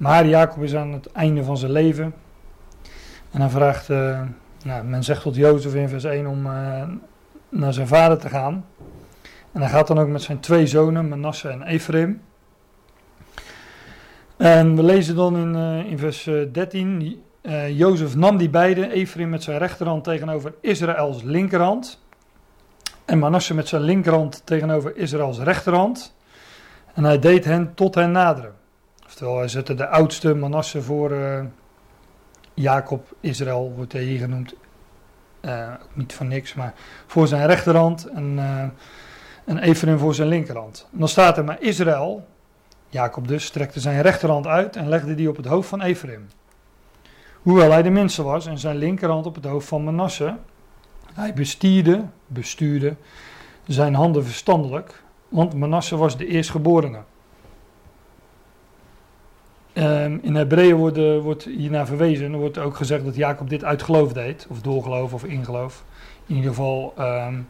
maar 0.00 0.26
Jacob 0.26 0.62
is 0.62 0.74
aan 0.74 0.92
het 0.92 1.12
einde 1.12 1.44
van 1.44 1.56
zijn 1.56 1.72
leven. 1.72 2.14
En 3.30 3.40
hij 3.40 3.50
vraagt, 3.50 3.88
uh, 3.88 4.20
nou, 4.64 4.84
men 4.84 5.04
zegt 5.04 5.22
tot 5.22 5.34
Jozef 5.34 5.74
in 5.74 5.88
vers 5.88 6.04
1 6.04 6.26
om 6.26 6.46
uh, 6.46 6.82
naar 7.48 7.72
zijn 7.72 7.86
vader 7.86 8.18
te 8.18 8.28
gaan. 8.28 8.64
En 9.52 9.60
hij 9.60 9.70
gaat 9.70 9.86
dan 9.86 9.98
ook 9.98 10.08
met 10.08 10.22
zijn 10.22 10.40
twee 10.40 10.66
zonen, 10.66 11.08
Manasse 11.08 11.48
en 11.48 11.62
Ephraim. 11.62 12.22
En 14.36 14.76
we 14.76 14.82
lezen 14.82 15.16
dan 15.16 15.36
in, 15.36 15.54
in 15.86 15.98
vers 15.98 16.30
13, 16.52 17.22
uh, 17.42 17.78
Jozef 17.78 18.16
nam 18.16 18.36
die 18.36 18.50
beide, 18.50 18.92
Ephraim 18.92 19.28
met 19.28 19.42
zijn 19.42 19.58
rechterhand 19.58 20.04
tegenover 20.04 20.54
Israëls 20.60 21.22
linkerhand. 21.22 22.00
En 23.04 23.18
Manasse 23.18 23.54
met 23.54 23.68
zijn 23.68 23.82
linkerhand 23.82 24.42
tegenover 24.44 24.96
Israëls 24.96 25.38
rechterhand. 25.38 26.14
En 26.94 27.04
hij 27.04 27.18
deed 27.18 27.44
hen 27.44 27.74
tot 27.74 27.94
hen 27.94 28.12
naderen. 28.12 28.58
Oftewel, 29.20 29.40
hij 29.40 29.50
zette 29.50 29.74
de 29.74 29.88
oudste 29.88 30.34
Manasse 30.34 30.82
voor 30.82 31.12
uh, 31.12 31.40
Jacob, 32.54 33.16
Israël 33.20 33.72
wordt 33.76 33.92
hij 33.92 34.02
hier 34.02 34.18
genoemd. 34.18 34.54
Uh, 35.40 35.74
niet 35.92 36.12
van 36.12 36.28
niks, 36.28 36.54
maar 36.54 36.74
voor 37.06 37.26
zijn 37.26 37.46
rechterhand 37.46 38.04
en, 38.06 38.38
en 39.44 39.58
Ephraim 39.58 39.98
voor 39.98 40.14
zijn 40.14 40.28
linkerhand. 40.28 40.88
Dan 40.90 41.08
staat 41.08 41.36
er 41.36 41.44
maar 41.44 41.60
Israël, 41.62 42.26
Jacob 42.88 43.28
dus, 43.28 43.44
strekte 43.44 43.80
zijn 43.80 44.02
rechterhand 44.02 44.46
uit 44.46 44.76
en 44.76 44.88
legde 44.88 45.14
die 45.14 45.28
op 45.28 45.36
het 45.36 45.46
hoofd 45.46 45.68
van 45.68 45.82
Ephraim. 45.82 46.28
Hoewel 47.42 47.70
hij 47.70 47.82
de 47.82 47.90
minste 47.90 48.22
was 48.22 48.46
en 48.46 48.58
zijn 48.58 48.76
linkerhand 48.76 49.26
op 49.26 49.34
het 49.34 49.44
hoofd 49.44 49.68
van 49.68 49.84
Manasse, 49.84 50.36
hij 51.14 51.34
bestierde, 51.34 52.04
bestuurde 52.26 52.94
zijn 53.66 53.94
handen 53.94 54.24
verstandelijk, 54.24 55.02
want 55.28 55.54
Manasse 55.54 55.96
was 55.96 56.16
de 56.16 56.26
eerstgeborene. 56.26 57.00
Um, 59.74 60.18
in 60.22 60.34
Hebreeën 60.34 60.76
wordt, 60.76 60.98
uh, 60.98 61.20
wordt 61.20 61.44
hiernaar 61.44 61.86
verwezen, 61.86 62.32
er 62.32 62.38
wordt 62.38 62.58
ook 62.58 62.76
gezegd 62.76 63.04
dat 63.04 63.16
Jacob 63.16 63.48
dit 63.48 63.64
uit 63.64 63.82
geloof 63.82 64.12
deed, 64.12 64.46
of 64.48 64.60
doorgeloof 64.60 65.12
of 65.12 65.24
ingeloof. 65.24 65.84
In 66.26 66.34
ieder 66.34 66.50
geval 66.50 66.94
um, 66.98 67.48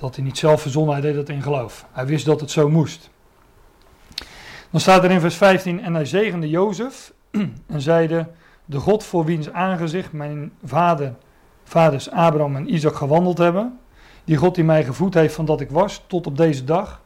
dat 0.00 0.14
hij 0.14 0.24
niet 0.24 0.38
zelf 0.38 0.60
verzonnen, 0.60 0.92
hij 0.92 1.02
deed 1.02 1.14
dat 1.14 1.28
in 1.28 1.42
geloof. 1.42 1.86
Hij 1.92 2.06
wist 2.06 2.24
dat 2.24 2.40
het 2.40 2.50
zo 2.50 2.68
moest. 2.68 3.10
Dan 4.70 4.80
staat 4.80 5.04
er 5.04 5.10
in 5.10 5.20
vers 5.20 5.36
15, 5.36 5.82
en 5.82 5.94
hij 5.94 6.04
zegende 6.04 6.48
Jozef 6.48 7.12
en 7.66 7.80
zeide, 7.80 8.28
de 8.64 8.78
God 8.78 9.04
voor 9.04 9.24
wiens 9.24 9.50
aangezicht 9.50 10.12
mijn 10.12 10.52
vader, 10.64 11.14
vaders 11.64 12.10
Abraham 12.10 12.56
en 12.56 12.74
Isaac 12.74 12.94
gewandeld 12.94 13.38
hebben, 13.38 13.78
die 14.24 14.36
God 14.36 14.54
die 14.54 14.64
mij 14.64 14.84
gevoed 14.84 15.14
heeft 15.14 15.34
van 15.34 15.44
dat 15.44 15.60
ik 15.60 15.70
was 15.70 16.02
tot 16.06 16.26
op 16.26 16.36
deze 16.36 16.64
dag, 16.64 17.02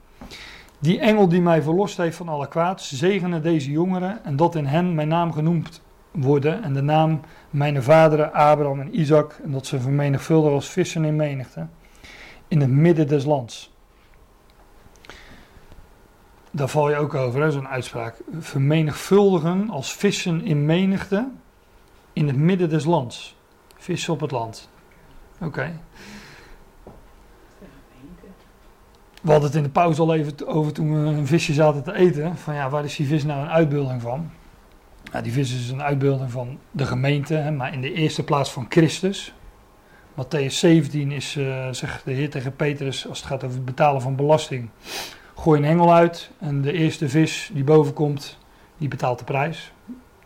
die 0.78 0.98
engel 0.98 1.28
die 1.28 1.40
mij 1.40 1.62
verlost 1.62 1.96
heeft 1.96 2.16
van 2.16 2.28
alle 2.28 2.48
kwaad, 2.48 2.82
zegene 2.82 3.40
deze 3.40 3.70
jongeren 3.70 4.24
en 4.24 4.36
dat 4.36 4.54
in 4.54 4.66
hen 4.66 4.94
mijn 4.94 5.08
naam 5.08 5.32
genoemd 5.32 5.82
worden 6.10 6.62
en 6.62 6.74
de 6.74 6.82
naam 6.82 7.20
mijn 7.50 7.82
vaderen 7.82 8.32
Abraham 8.32 8.80
en 8.80 9.00
Isaac 9.00 9.40
en 9.44 9.50
dat 9.50 9.66
ze 9.66 9.80
vermenigvuldigen 9.80 10.54
als 10.54 10.68
vissen 10.68 11.04
in 11.04 11.16
menigte 11.16 11.66
in 12.48 12.60
het 12.60 12.70
midden 12.70 13.08
des 13.08 13.24
lands. 13.24 13.76
Daar 16.50 16.68
val 16.68 16.90
je 16.90 16.96
ook 16.96 17.14
over, 17.14 17.52
zo'n 17.52 17.68
uitspraak. 17.68 18.22
Vermenigvuldigen 18.38 19.70
als 19.70 19.92
vissen 19.94 20.44
in 20.44 20.66
menigte 20.66 21.28
in 22.12 22.26
het 22.26 22.36
midden 22.36 22.68
des 22.68 22.84
lands. 22.84 23.36
Vissen 23.76 24.12
op 24.12 24.20
het 24.20 24.30
land. 24.30 24.68
Oké. 25.40 25.80
We 29.28 29.34
hadden 29.34 29.52
het 29.52 29.60
in 29.60 29.66
de 29.66 29.80
pauze 29.80 30.00
al 30.00 30.14
even 30.14 30.46
over 30.46 30.72
toen 30.72 31.04
we 31.04 31.10
een 31.10 31.26
visje 31.26 31.52
zaten 31.52 31.82
te 31.82 31.94
eten. 31.94 32.36
Van 32.36 32.54
ja, 32.54 32.70
waar 32.70 32.84
is 32.84 32.96
die 32.96 33.06
vis 33.06 33.24
nou 33.24 33.40
een 33.40 33.50
uitbeelding 33.50 34.02
van? 34.02 34.30
Nou, 35.12 35.22
die 35.22 35.32
vis 35.32 35.54
is 35.54 35.70
een 35.70 35.82
uitbeelding 35.82 36.30
van 36.30 36.58
de 36.70 36.86
gemeente, 36.86 37.54
maar 37.56 37.72
in 37.72 37.80
de 37.80 37.92
eerste 37.92 38.24
plaats 38.24 38.50
van 38.50 38.66
Christus. 38.68 39.34
Matthäus 40.14 40.46
17 40.46 41.12
is, 41.12 41.36
uh, 41.36 41.68
zegt 41.70 42.04
de 42.04 42.12
Heer 42.12 42.30
tegen 42.30 42.56
Petrus, 42.56 43.08
als 43.08 43.18
het 43.18 43.26
gaat 43.26 43.44
over 43.44 43.56
het 43.56 43.64
betalen 43.64 44.02
van 44.02 44.16
belasting. 44.16 44.68
Gooi 45.34 45.60
een 45.60 45.66
hengel 45.66 45.94
uit 45.94 46.30
en 46.38 46.62
de 46.62 46.72
eerste 46.72 47.08
vis 47.08 47.50
die 47.52 47.64
boven 47.64 47.92
komt, 47.92 48.38
die 48.78 48.88
betaalt 48.88 49.18
de 49.18 49.24
prijs. 49.24 49.72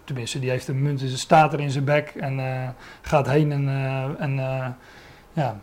Tenminste, 0.05 0.39
die 0.39 0.51
heeft 0.51 0.69
een 0.69 0.83
munt, 0.83 1.01
dus 1.01 1.21
staat 1.21 1.53
er 1.53 1.61
in 1.61 1.71
zijn 1.71 1.85
bek 1.85 2.09
en 2.09 2.39
uh, 2.39 2.69
gaat 3.01 3.27
heen 3.27 3.53
en, 3.53 3.63
uh, 3.63 4.21
en 4.21 4.37
ja, 5.33 5.61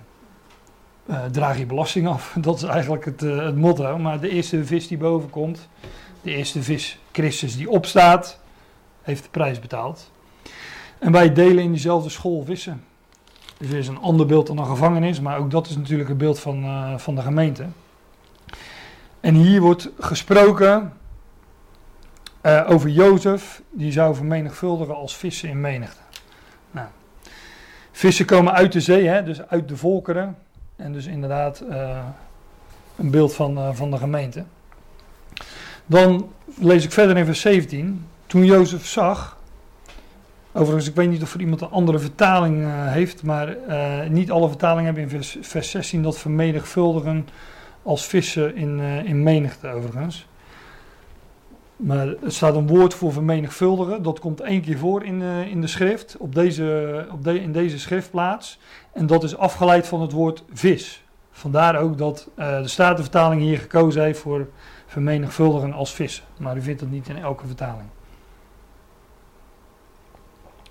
draag 1.32 1.58
je 1.58 1.66
belasting 1.66 2.08
af. 2.08 2.36
Dat 2.42 2.56
is 2.56 2.64
eigenlijk 2.64 3.06
het, 3.06 3.22
het 3.22 3.56
motto. 3.56 3.98
Maar 3.98 4.20
de 4.20 4.30
eerste 4.30 4.66
vis 4.66 4.88
die 4.88 4.98
boven 4.98 5.30
komt, 5.30 5.70
de 6.22 6.32
eerste 6.32 6.64
vis 6.64 7.00
Christus 7.12 7.58
die 7.58 7.70
opstaat, 7.70 8.40
heeft 9.02 9.24
de 9.24 9.30
prijs 9.30 9.60
betaald. 9.60 10.12
En 11.00 11.12
wij 11.12 11.34
delen 11.34 11.64
in 11.64 11.72
diezelfde 11.72 12.10
school 12.10 12.44
vissen. 12.44 12.84
Dus 13.58 13.70
er 13.70 13.78
is 13.78 13.88
een 13.88 14.00
ander 14.00 14.26
beeld 14.26 14.48
dan 14.48 14.58
een 14.58 14.66
gevangenis, 14.66 15.20
maar 15.20 15.38
ook 15.38 15.52
dat 15.52 15.68
is 15.68 15.78
natuurlijk 15.78 16.10
een 16.10 16.18
beeld 16.18 16.40
van, 16.40 16.64
uh, 16.64 16.98
van 16.98 17.16
de 17.16 17.22
gemeente. 17.22 17.66
En 19.20 19.36
hier 19.36 19.62
wordt 19.62 19.90
gesproken 20.00 20.94
uh, 22.42 22.66
over 22.70 22.90
Jozef, 22.90 23.62
die 23.70 23.92
zou 23.92 24.16
vermenigvuldigen 24.16 24.96
als 24.96 25.18
vissen 25.18 25.50
in 25.50 25.62
menigte. 25.62 26.02
Nou, 26.72 26.88
vissen 27.92 28.26
komen 28.26 28.54
uit 28.54 28.72
de 28.72 28.82
zee, 28.82 29.08
hè, 29.08 29.24
dus 29.24 29.48
uit 29.48 29.68
de 29.68 29.78
volkeren. 29.78 30.38
En 30.80 30.94
dus 30.94 31.06
inderdaad 31.06 31.64
uh, 31.70 32.00
een 32.96 33.12
beeld 33.12 33.34
van, 33.34 33.76
van 33.76 33.92
de 33.92 33.98
gemeente. 33.98 34.44
Dan 35.86 36.30
lees 36.60 36.84
ik 36.84 36.92
verder 36.92 37.18
in 37.18 37.26
vers 37.26 37.42
17. 37.42 38.06
Toen 38.28 38.46
Jozef 38.46 38.86
zag 38.86 39.38
Overigens, 40.52 40.88
ik 40.88 40.96
weet 40.96 41.10
niet 41.10 41.22
of 41.22 41.34
er 41.34 41.40
iemand 41.40 41.62
een 41.62 41.70
andere 41.70 42.00
vertaling 42.00 42.58
uh, 42.58 42.92
heeft, 42.92 43.24
maar 43.24 43.58
niet 44.10 44.32
alle 44.32 44.48
vertalingen 44.48 44.86
hebben 44.86 45.04
in 45.04 45.10
vers, 45.10 45.38
vers 45.42 45.70
16 45.70 46.04
dat 46.04 46.18
vermenigvuldigen 46.18 47.28
als 47.84 48.06
vissen 48.06 48.56
in, 48.56 48.80
in 48.80 49.24
menigte, 49.24 49.68
overigens. 49.68 50.28
Maar 51.76 52.08
er 52.08 52.32
staat 52.32 52.56
een 52.56 52.68
woord 52.68 52.94
voor 52.94 53.14
vermenigvuldigen, 53.14 54.04
dat 54.04 54.20
komt 54.20 54.42
één 54.42 54.62
keer 54.62 54.78
voor 54.78 55.04
in, 55.04 55.22
in 55.22 55.62
de 55.62 55.68
schrift, 55.68 56.16
op 56.18 56.36
deze, 56.36 57.08
op 57.12 57.24
de, 57.24 57.42
in 57.42 57.52
deze 57.52 57.80
schriftplaats. 57.80 58.60
En 59.00 59.08
dat 59.08 59.24
is 59.24 59.38
afgeleid 59.38 59.88
van 59.88 60.02
het 60.02 60.12
woord 60.12 60.44
vis. 60.54 61.04
Vandaar 61.32 61.76
ook 61.76 61.98
dat 61.98 62.30
de 62.36 62.68
Statenvertaling 62.68 63.42
hier 63.42 63.58
gekozen 63.58 64.04
heeft 64.04 64.20
voor 64.20 64.48
vermenigvuldigen 64.86 65.74
als 65.74 65.94
vissen. 65.94 66.24
Maar 66.38 66.58
u 66.58 66.62
vindt 66.62 66.80
dat 66.80 66.90
niet 66.90 67.10
in 67.10 67.18
elke 67.18 67.46
vertaling. 67.46 67.90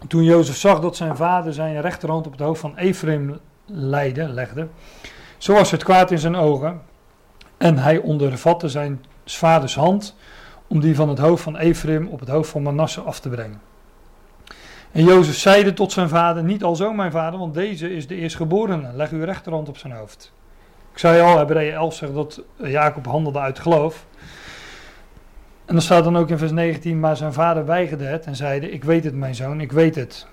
Toen 0.09 0.25
Jozef 0.25 0.57
zag 0.57 0.81
dat 0.81 0.97
zijn 0.97 1.17
vader 1.17 1.53
zijn 1.53 1.81
rechterhand 1.81 2.27
op 2.27 2.33
het 2.33 2.41
hoofd 2.41 2.61
van 2.61 2.77
Ephraim 2.77 3.39
leidde, 3.67 4.29
legde, 4.29 4.69
zo 5.39 5.53
was 5.53 5.71
het 5.71 5.85
kwaad 5.85 6.11
in 6.11 6.19
zijn 6.19 6.37
ogen. 6.37 6.81
En 7.57 7.79
hij 7.79 7.99
ondervatte 7.99 8.69
zijn 8.69 9.05
vaders 9.25 9.75
hand 9.75 10.17
om 10.67 10.81
die 10.81 10.95
van 10.95 11.09
het 11.09 11.19
hoofd 11.19 11.43
van 11.43 11.57
Ephraim 11.57 12.07
op 12.09 12.21
het 12.21 12.29
hoofd 12.29 12.51
van 12.51 12.63
Manasse 12.63 13.01
af 13.01 13.21
te 13.21 13.29
brengen. 13.29 13.61
En 14.93 15.05
Jozef 15.05 15.37
zeide 15.37 15.73
tot 15.73 15.93
zijn 15.93 16.09
vader, 16.09 16.43
niet 16.43 16.65
alzo 16.65 16.93
mijn 16.93 17.11
vader, 17.11 17.39
want 17.39 17.55
deze 17.55 17.95
is 17.95 18.07
de 18.07 18.15
eerstgeborene, 18.15 18.93
leg 18.93 19.11
uw 19.11 19.25
rechterhand 19.25 19.69
op 19.69 19.77
zijn 19.77 19.93
hoofd. 19.93 20.33
Ik 20.93 20.99
zei 20.99 21.21
al, 21.21 21.39
Hebreeën 21.39 21.75
11 21.75 21.95
zegt 21.95 22.15
dat 22.15 22.43
Jacob 22.57 23.07
handelde 23.07 23.39
uit 23.39 23.59
geloof. 23.59 24.07
En 25.65 25.75
dan 25.75 25.83
staat 25.83 26.05
dan 26.05 26.17
ook 26.17 26.29
in 26.29 26.39
vers 26.39 26.53
19, 26.53 27.01
maar 27.01 27.17
zijn 27.17 27.33
vader 27.33 27.67
weigerde 27.67 28.05
het 28.05 28.27
en 28.27 28.37
zeide, 28.37 28.71
ik 28.71 28.85
weet 28.85 29.05
het 29.05 29.15
mijn 29.15 29.35
zoon, 29.35 29.61
ik 29.61 29.73
weet 29.73 29.95
het. 29.95 30.27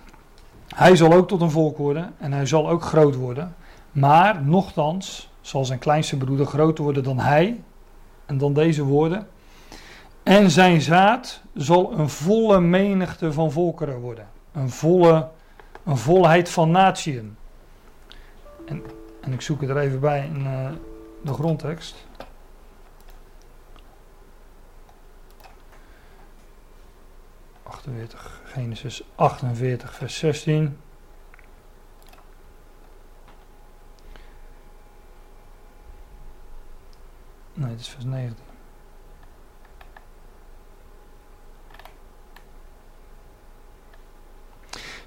Hij 0.76 0.96
zal 0.96 1.14
ook 1.14 1.28
tot 1.28 1.42
een 1.42 1.52
volk 1.52 1.78
worden 1.78 2.14
en 2.18 2.34
hij 2.34 2.46
zal 2.46 2.70
ook 2.70 2.84
groot 2.84 3.16
worden. 3.16 3.56
Maar 3.92 4.44
nochtans 4.44 5.30
zal 5.42 5.66
zijn 5.66 5.80
kleinste 5.80 6.18
broeder 6.18 6.46
groter 6.46 6.84
worden 6.84 7.04
dan 7.04 7.20
hij. 7.20 7.62
En 8.26 8.38
dan 8.38 8.54
deze 8.54 8.84
woorden. 8.84 9.28
En 10.24 10.52
zijn 10.52 10.82
zaad 10.82 11.42
zal 11.54 11.94
een 11.94 12.10
volle 12.10 12.60
menigte 12.60 13.34
van 13.34 13.52
volkeren 13.52 14.00
worden. 14.00 14.28
Een 14.56 14.70
volle, 14.70 15.30
een 15.84 15.98
volheid 15.98 16.50
van 16.50 16.72
natieën. 16.72 17.38
En, 18.66 18.84
en 19.22 19.34
ik 19.34 19.42
zoek 19.42 19.62
het 19.62 19.70
er 19.70 19.78
even 19.78 20.00
bij 20.00 20.26
in 20.26 20.42
uh, 20.42 20.70
de 21.24 21.34
grondtekst. 21.34 22.08
Genesis 28.56 29.04
48, 29.16 29.94
vers 29.94 30.18
16. 30.18 30.78
Nee, 37.54 37.70
het 37.70 37.80
is 37.80 37.90
vers 37.90 38.04
19. 38.04 38.45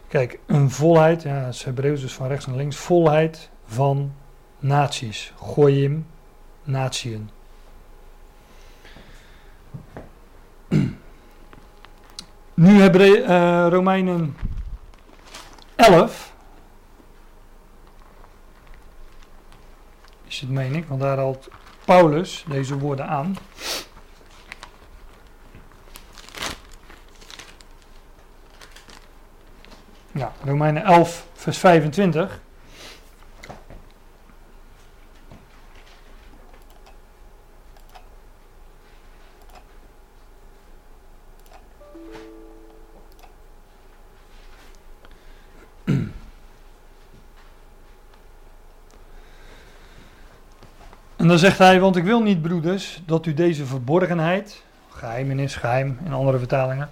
Kijk, 0.09 0.39
een 0.47 0.71
volheid, 0.71 1.23
ja, 1.23 1.35
het 1.35 1.55
is 1.55 1.65
Hebreeuws 1.65 2.01
dus 2.01 2.13
van 2.13 2.29
rechts 2.29 2.47
naar 2.47 2.57
links, 2.57 2.77
volheid 2.77 3.51
van 3.67 4.13
naties. 4.59 5.33
Goyim, 5.37 6.07
natieën. 6.63 7.31
Nu 12.55 12.81
hebben 12.81 13.01
uh, 13.19 13.67
Romeinen 13.71 14.37
11. 15.77 16.33
Is 20.27 20.41
het, 20.41 20.51
meen 20.51 20.75
ik, 20.75 20.85
want 20.89 21.01
daar 21.01 21.17
haalt 21.17 21.49
Paulus 21.85 22.45
deze 22.49 22.79
woorden 22.79 23.07
aan. 23.09 23.37
Ja, 30.19 30.33
Romeinen 30.45 30.85
11, 30.85 31.27
vers 31.35 31.59
25. 31.59 32.41
En 51.16 51.29
dan 51.29 51.39
zegt 51.39 51.59
hij, 51.59 51.81
want 51.81 51.97
ik 51.97 52.05
wil 52.05 52.23
niet, 52.23 52.43
broeders, 52.43 53.03
dat 53.07 53.27
u 53.27 53.35
deze 53.35 53.66
verborgenheid, 53.66 54.62
geheimenis, 54.91 55.57
geheim 55.57 55.99
in 56.05 56.12
andere 56.12 56.39
vertalingen. 56.39 56.91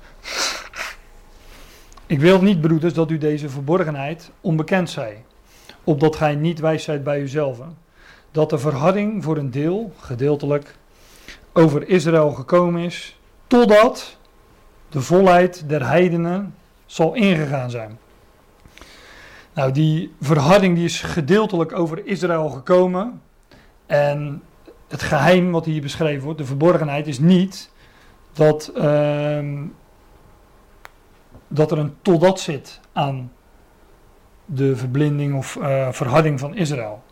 Ik 2.08 2.20
wil 2.20 2.42
niet, 2.42 2.60
broeders, 2.60 2.94
dat 2.94 3.10
u 3.10 3.18
deze 3.18 3.48
verborgenheid 3.48 4.30
onbekend 4.40 4.90
zij, 4.90 5.24
opdat 5.84 6.16
gij 6.16 6.34
niet 6.34 6.60
wijs 6.60 6.84
zijt 6.84 7.04
bij 7.04 7.20
uzelf. 7.20 7.58
Dat 8.30 8.50
de 8.50 8.58
verharding 8.58 9.24
voor 9.24 9.36
een 9.36 9.50
deel, 9.50 9.92
gedeeltelijk, 9.98 10.76
over 11.52 11.88
Israël 11.88 12.30
gekomen 12.30 12.82
is, 12.82 13.18
totdat 13.46 14.16
de 14.88 15.00
volheid 15.00 15.68
der 15.68 15.86
heidenen 15.86 16.54
zal 16.86 17.14
ingegaan 17.14 17.70
zijn. 17.70 17.98
Nou, 19.52 19.72
die 19.72 20.12
verharding 20.20 20.74
die 20.74 20.84
is 20.84 21.00
gedeeltelijk 21.00 21.72
over 21.72 22.06
Israël 22.06 22.48
gekomen, 22.48 23.20
en 23.86 24.42
het 24.88 25.02
geheim 25.02 25.50
wat 25.50 25.64
hier 25.64 25.82
beschreven 25.82 26.24
wordt, 26.24 26.38
de 26.38 26.44
verborgenheid, 26.44 27.06
is 27.06 27.18
niet 27.18 27.70
dat, 28.32 28.72
uh, 28.76 29.38
dat 31.48 31.70
er 31.70 31.78
een 31.78 31.94
totdat 32.02 32.40
zit 32.40 32.80
aan 32.92 33.32
de 34.44 34.76
verblinding 34.76 35.34
of 35.34 35.56
uh, 35.56 35.88
verharding 35.92 36.40
van 36.40 36.56
Israël. 36.56 37.02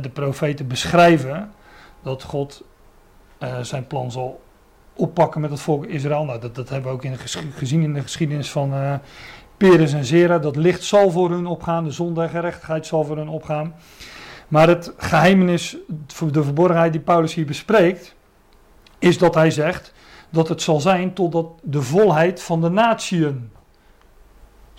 De 0.00 0.08
profeten 0.08 0.66
beschrijven 0.68 1.52
dat 2.02 2.22
God 2.22 2.64
uh, 3.38 3.60
zijn 3.60 3.86
plan 3.86 4.10
zal 4.10 4.40
oppakken 4.94 5.40
met 5.40 5.50
het 5.50 5.60
volk 5.60 5.86
Israël. 5.86 6.24
Nou, 6.24 6.40
dat, 6.40 6.54
dat 6.54 6.68
hebben 6.68 6.90
we 6.90 6.96
ook 6.96 7.04
in 7.04 7.18
gezien 7.54 7.82
in 7.82 7.94
de 7.94 8.02
geschiedenis 8.02 8.50
van 8.50 8.74
uh, 8.74 8.94
Peres 9.56 9.92
en 9.92 10.04
Zera, 10.04 10.38
dat 10.38 10.56
licht 10.56 10.84
zal 10.84 11.10
voor 11.10 11.30
hun 11.30 11.46
opgaan, 11.46 11.84
de 11.84 11.90
zon 11.90 12.28
gerechtigheid 12.28 12.86
zal 12.86 13.04
voor 13.04 13.16
hun 13.16 13.28
opgaan. 13.28 13.74
Maar 14.48 14.68
het 14.68 14.92
geheimenis, 14.96 15.76
de 16.30 16.42
verborgenheid 16.42 16.92
die 16.92 17.00
Paulus 17.00 17.34
hier 17.34 17.46
bespreekt, 17.46 18.14
is 18.98 19.18
dat 19.18 19.34
hij 19.34 19.50
zegt 19.50 19.92
dat 20.30 20.48
het 20.48 20.62
zal 20.62 20.80
zijn 20.80 21.12
totdat 21.14 21.46
de 21.62 21.82
volheid 21.82 22.42
van 22.42 22.60
de 22.60 22.68
natieën 22.68 23.50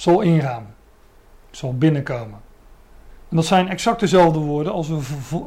zal 0.01 0.21
ingaan, 0.21 0.75
zal 1.51 1.77
binnenkomen. 1.77 2.39
En 3.29 3.35
dat 3.35 3.45
zijn 3.45 3.69
exact 3.69 3.99
dezelfde 3.99 4.39
woorden 4.39 4.73
als 4.73 4.87
we 4.87 4.99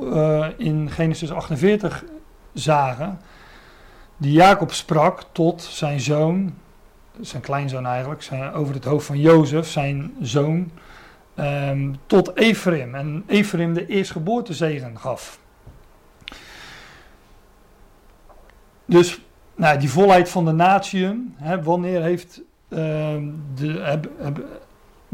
uh, 0.02 0.46
in 0.57 0.90
Genesis 0.90 1.32
48 1.32 2.05
zagen, 2.52 3.20
die 4.16 4.32
Jacob 4.32 4.72
sprak 4.72 5.24
tot 5.32 5.62
zijn 5.62 6.00
zoon, 6.00 6.55
zijn 7.20 7.42
kleinzoon 7.42 7.86
eigenlijk, 7.86 8.30
over 8.55 8.74
het 8.74 8.84
hoofd 8.84 9.07
van 9.07 9.20
Jozef, 9.20 9.68
zijn 9.68 10.14
zoon, 10.20 10.70
um, 11.36 11.96
tot 12.07 12.36
Ephraim. 12.36 12.94
En 12.94 13.24
Ephraim 13.26 13.74
de 13.74 13.86
eerstgeboortezegen 13.86 14.98
gaf. 14.98 15.38
Dus 18.84 19.20
nou, 19.55 19.78
die 19.78 19.90
volheid 19.90 20.28
van 20.28 20.44
de 20.44 20.52
natieën, 20.52 21.34
hè, 21.38 21.62
wanneer 21.62 22.02
heeft 22.02 22.42
de, 23.55 23.81
heb, 23.83 24.09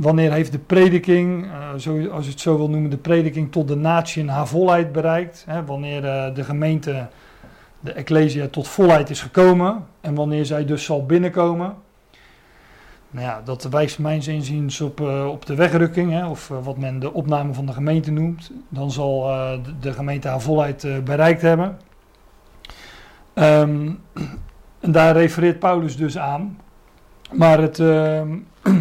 wanneer 0.00 0.32
heeft 0.32 0.52
de 0.52 0.58
prediking, 0.58 1.44
uh, 1.44 1.74
zo, 1.76 2.08
als 2.08 2.24
je 2.24 2.30
het 2.30 2.40
zo 2.40 2.56
wil 2.56 2.70
noemen, 2.70 2.90
de 2.90 2.96
prediking 2.96 3.52
tot 3.52 3.68
de 3.68 3.76
natieën 3.76 4.28
haar 4.28 4.46
volheid 4.46 4.92
bereikt? 4.92 5.44
Hè, 5.48 5.64
wanneer 5.64 6.04
uh, 6.04 6.34
de 6.34 6.44
gemeente, 6.44 7.08
de 7.80 7.92
Ecclesia, 7.92 8.48
tot 8.48 8.68
volheid 8.68 9.10
is 9.10 9.22
gekomen 9.22 9.86
en 10.00 10.14
wanneer 10.14 10.44
zij 10.44 10.64
dus 10.64 10.84
zal 10.84 11.06
binnenkomen. 11.06 11.74
Nou 13.10 13.26
ja, 13.26 13.40
dat 13.44 13.64
wijst 13.64 13.98
mijns 13.98 14.28
inziens 14.28 14.80
op, 14.80 15.00
uh, 15.00 15.26
op 15.26 15.46
de 15.46 15.54
wegrukking, 15.54 16.12
hè, 16.12 16.26
of 16.26 16.48
wat 16.48 16.76
men 16.76 16.98
de 16.98 17.12
opname 17.12 17.54
van 17.54 17.66
de 17.66 17.72
gemeente 17.72 18.10
noemt. 18.12 18.50
Dan 18.68 18.90
zal 18.90 19.22
de, 19.80 19.92
gemeente 19.92 20.28
haar 20.28 20.40
volheid 20.40 21.04
bereikt 21.04 21.42
hebben. 21.42 21.78
Um, 23.34 24.00
en 24.80 24.92
daar 24.92 25.16
refereert 25.16 25.58
Paulus 25.58 25.96
dus 25.96 26.18
aan. 26.18 26.58
Maar 27.32 27.60
het, 27.60 27.78
uh, 27.78 28.22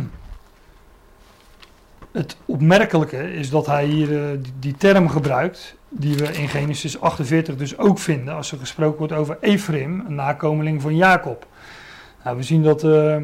het 2.12 2.38
opmerkelijke 2.46 3.34
is 3.34 3.50
dat 3.50 3.66
hij 3.66 3.86
hier 3.86 4.10
uh, 4.12 4.40
die, 4.60 4.78
term 4.78 5.10
gebruikt, 5.10 5.76
die 5.90 6.16
we 6.16 6.32
in 6.32 6.48
Genesis 6.48 7.02
48 7.02 7.56
dus 7.56 7.78
ook 7.78 8.00
vinden, 8.00 8.36
als 8.36 8.52
er 8.52 8.58
gesproken 8.58 8.98
wordt 8.98 9.14
over 9.14 9.38
Ephraim, 9.42 10.04
een 10.08 10.16
nakomeling 10.16 10.82
van 10.82 10.96
Jacob. 10.96 11.48
Nou, 12.24 12.38
we 12.38 12.44
zien 12.44 12.64
dat, 12.64 12.84
uh, 12.84 13.18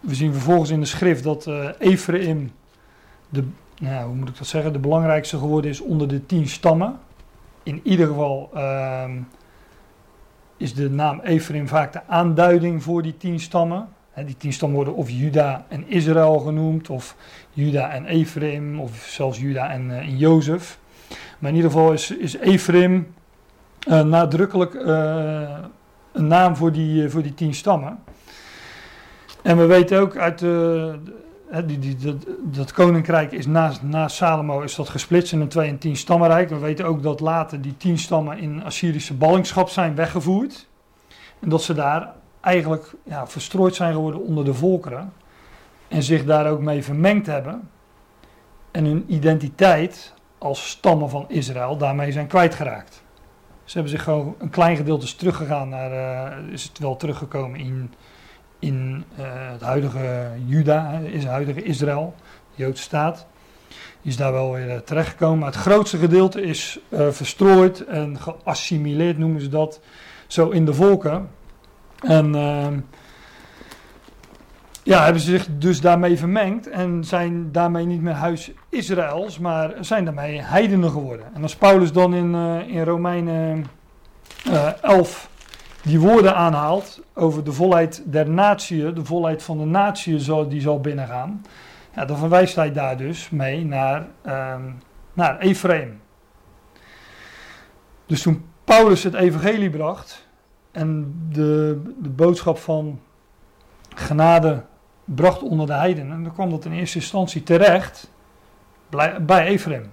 we 0.00 0.14
zien 0.14 0.32
vervolgens 0.32 0.70
in 0.70 0.80
de 0.80 0.86
schrift 0.86 1.22
dat 1.22 1.50
Ephraim, 1.78 2.52
de, 3.28 3.44
nou, 3.78 4.06
hoe 4.06 4.14
moet 4.14 4.28
ik 4.28 4.38
dat 4.38 4.46
zeggen, 4.46 4.72
de 4.72 4.78
belangrijkste 4.78 5.38
geworden 5.38 5.70
is 5.70 5.80
onder 5.80 6.08
de 6.08 6.26
tien 6.26 6.48
stammen 6.48 6.98
in 7.64 7.80
ieder 7.82 8.06
geval 8.06 8.50
uh, 8.54 9.04
is 10.56 10.74
de 10.74 10.90
naam 10.90 11.20
Ephraim 11.20 11.68
vaak 11.68 11.92
de 11.92 12.00
aanduiding 12.06 12.82
voor 12.82 13.02
die 13.02 13.16
tien 13.16 13.40
stammen. 13.40 13.88
Die 14.26 14.36
tien 14.36 14.52
stammen 14.52 14.76
worden 14.76 14.94
of 14.94 15.10
Juda 15.10 15.64
en 15.68 15.88
Israël 15.88 16.38
genoemd, 16.38 16.90
of 16.90 17.16
Juda 17.52 17.90
en 17.90 18.06
Ephraim, 18.06 18.80
of 18.80 19.06
zelfs 19.06 19.38
Juda 19.38 19.70
en, 19.70 19.84
uh, 19.84 19.98
en 19.98 20.16
Jozef. 20.16 20.78
Maar 21.38 21.50
in 21.50 21.56
ieder 21.56 21.70
geval 21.70 21.92
is, 21.92 22.10
is 22.10 22.36
Ephraim 22.36 23.06
uh, 23.88 24.02
nadrukkelijk 24.02 24.74
uh, 24.74 25.58
een 26.12 26.26
naam 26.26 26.56
voor 26.56 26.72
die, 26.72 27.08
voor 27.08 27.22
die 27.22 27.34
tien 27.34 27.54
stammen. 27.54 27.98
En 29.42 29.56
we 29.56 29.66
weten 29.66 30.00
ook 30.00 30.16
uit 30.16 30.38
de, 30.38 30.94
die, 31.62 31.96
dat, 31.96 32.26
dat, 32.42 32.72
koninkrijk 32.72 33.32
is 33.32 33.46
na, 33.46 33.72
na 33.82 34.08
Salomo 34.08 34.60
is 34.60 34.74
dat 34.74 34.88
gesplitst 34.88 35.32
in 35.32 35.40
een 35.40 35.48
2 35.48 35.68
en 35.68 35.78
10 35.78 35.96
stammenrijk. 35.96 36.48
We 36.48 36.58
weten 36.58 36.84
ook 36.84 37.02
dat 37.02 37.20
later 37.20 37.60
die 37.60 37.76
tien 37.76 37.98
stammen 37.98 38.38
in 38.38 38.64
Assyrische 38.64 39.14
ballingschap 39.14 39.68
zijn 39.68 39.94
weggevoerd. 39.94 40.68
En 41.40 41.48
dat 41.48 41.62
ze 41.62 41.74
daar 41.74 42.12
eigenlijk 42.40 42.94
ja, 43.04 43.26
verstrooid 43.26 43.74
zijn 43.74 43.92
geworden 43.92 44.20
onder 44.20 44.44
de 44.44 44.54
volkeren. 44.54 45.12
En 45.88 46.02
zich 46.02 46.24
daar 46.24 46.50
ook 46.50 46.60
mee 46.60 46.84
vermengd 46.84 47.26
hebben. 47.26 47.68
En 48.70 48.84
hun 48.84 49.04
identiteit 49.06 50.14
als 50.38 50.68
stammen 50.68 51.10
van 51.10 51.24
Israël 51.28 51.76
daarmee 51.76 52.12
zijn 52.12 52.26
kwijtgeraakt. 52.26 53.02
Ze 53.64 53.72
hebben 53.72 53.92
zich 53.92 54.02
gewoon 54.02 54.34
een 54.38 54.50
klein 54.50 54.76
gedeelte 54.76 55.16
teruggegaan 55.16 55.68
naar, 55.68 55.92
uh, 55.92 56.52
is 56.52 56.62
het 56.62 56.78
wel 56.78 56.96
teruggekomen 56.96 57.60
in 57.60 57.92
in 58.64 59.04
uh, 59.18 59.24
het 59.26 59.60
huidige 59.60 60.30
Juda, 60.46 60.98
is 60.98 61.22
het 61.22 61.32
huidige 61.32 61.62
Israël, 61.62 62.14
de 62.56 62.62
Joodse 62.62 62.82
staat. 62.82 63.26
Is 64.02 64.16
daar 64.16 64.32
wel 64.32 64.52
weer 64.52 64.68
uh, 64.68 64.76
terechtgekomen. 64.76 65.38
Maar 65.38 65.48
het 65.48 65.60
grootste 65.60 65.98
gedeelte 65.98 66.42
is 66.42 66.78
uh, 66.88 67.10
verstrooid 67.10 67.84
en 67.84 68.18
geassimileerd, 68.20 69.18
noemen 69.18 69.40
ze 69.40 69.48
dat, 69.48 69.80
zo 70.26 70.50
in 70.50 70.64
de 70.64 70.74
volken. 70.74 71.30
En 72.00 72.34
ehm, 72.34 72.78
ja, 74.82 75.04
hebben 75.04 75.22
ze 75.22 75.30
zich 75.30 75.46
dus 75.50 75.80
daarmee 75.80 76.18
vermengd 76.18 76.68
en 76.68 77.04
zijn 77.04 77.52
daarmee 77.52 77.86
niet 77.86 78.02
meer 78.02 78.12
huis 78.12 78.50
Israëls, 78.68 79.38
maar 79.38 79.74
zijn 79.80 80.04
daarmee 80.04 80.40
heidenen 80.40 80.90
geworden. 80.90 81.26
En 81.34 81.42
als 81.42 81.56
Paulus 81.56 81.92
dan 81.92 82.14
in, 82.14 82.34
in 82.68 82.82
Romeinen 82.82 83.66
11 84.80 85.28
die 85.84 86.00
woorden 86.00 86.34
aanhaalt 86.36 87.02
over 87.14 87.44
de 87.44 87.52
volheid 87.52 88.02
der 88.06 88.30
natie, 88.30 88.92
de 88.92 89.04
volheid 89.04 89.42
van 89.42 89.58
de 89.58 89.64
natie 89.64 90.18
zal, 90.18 90.48
die 90.48 90.60
zal 90.60 90.80
binnengaan, 90.80 91.44
ja, 91.94 92.04
dan 92.04 92.16
verwijst 92.16 92.56
hij 92.56 92.72
daar 92.72 92.96
dus 92.96 93.30
mee 93.30 93.64
naar, 93.64 94.06
um, 94.26 94.78
naar 95.12 95.38
Ephraim. 95.38 96.00
Dus 98.06 98.22
toen 98.22 98.44
Paulus 98.64 99.02
het 99.02 99.14
evangelie 99.14 99.70
bracht 99.70 100.28
en 100.72 101.14
de, 101.32 101.82
de 101.98 102.08
boodschap 102.08 102.58
van 102.58 103.00
genade 103.94 104.62
bracht 105.04 105.42
onder 105.42 105.66
de 105.66 105.72
heidenen, 105.72 106.22
dan 106.22 106.32
kwam 106.32 106.50
dat 106.50 106.64
in 106.64 106.72
eerste 106.72 106.98
instantie 106.98 107.42
terecht 107.42 108.10
bij 109.20 109.46
Ephraim. 109.46 109.92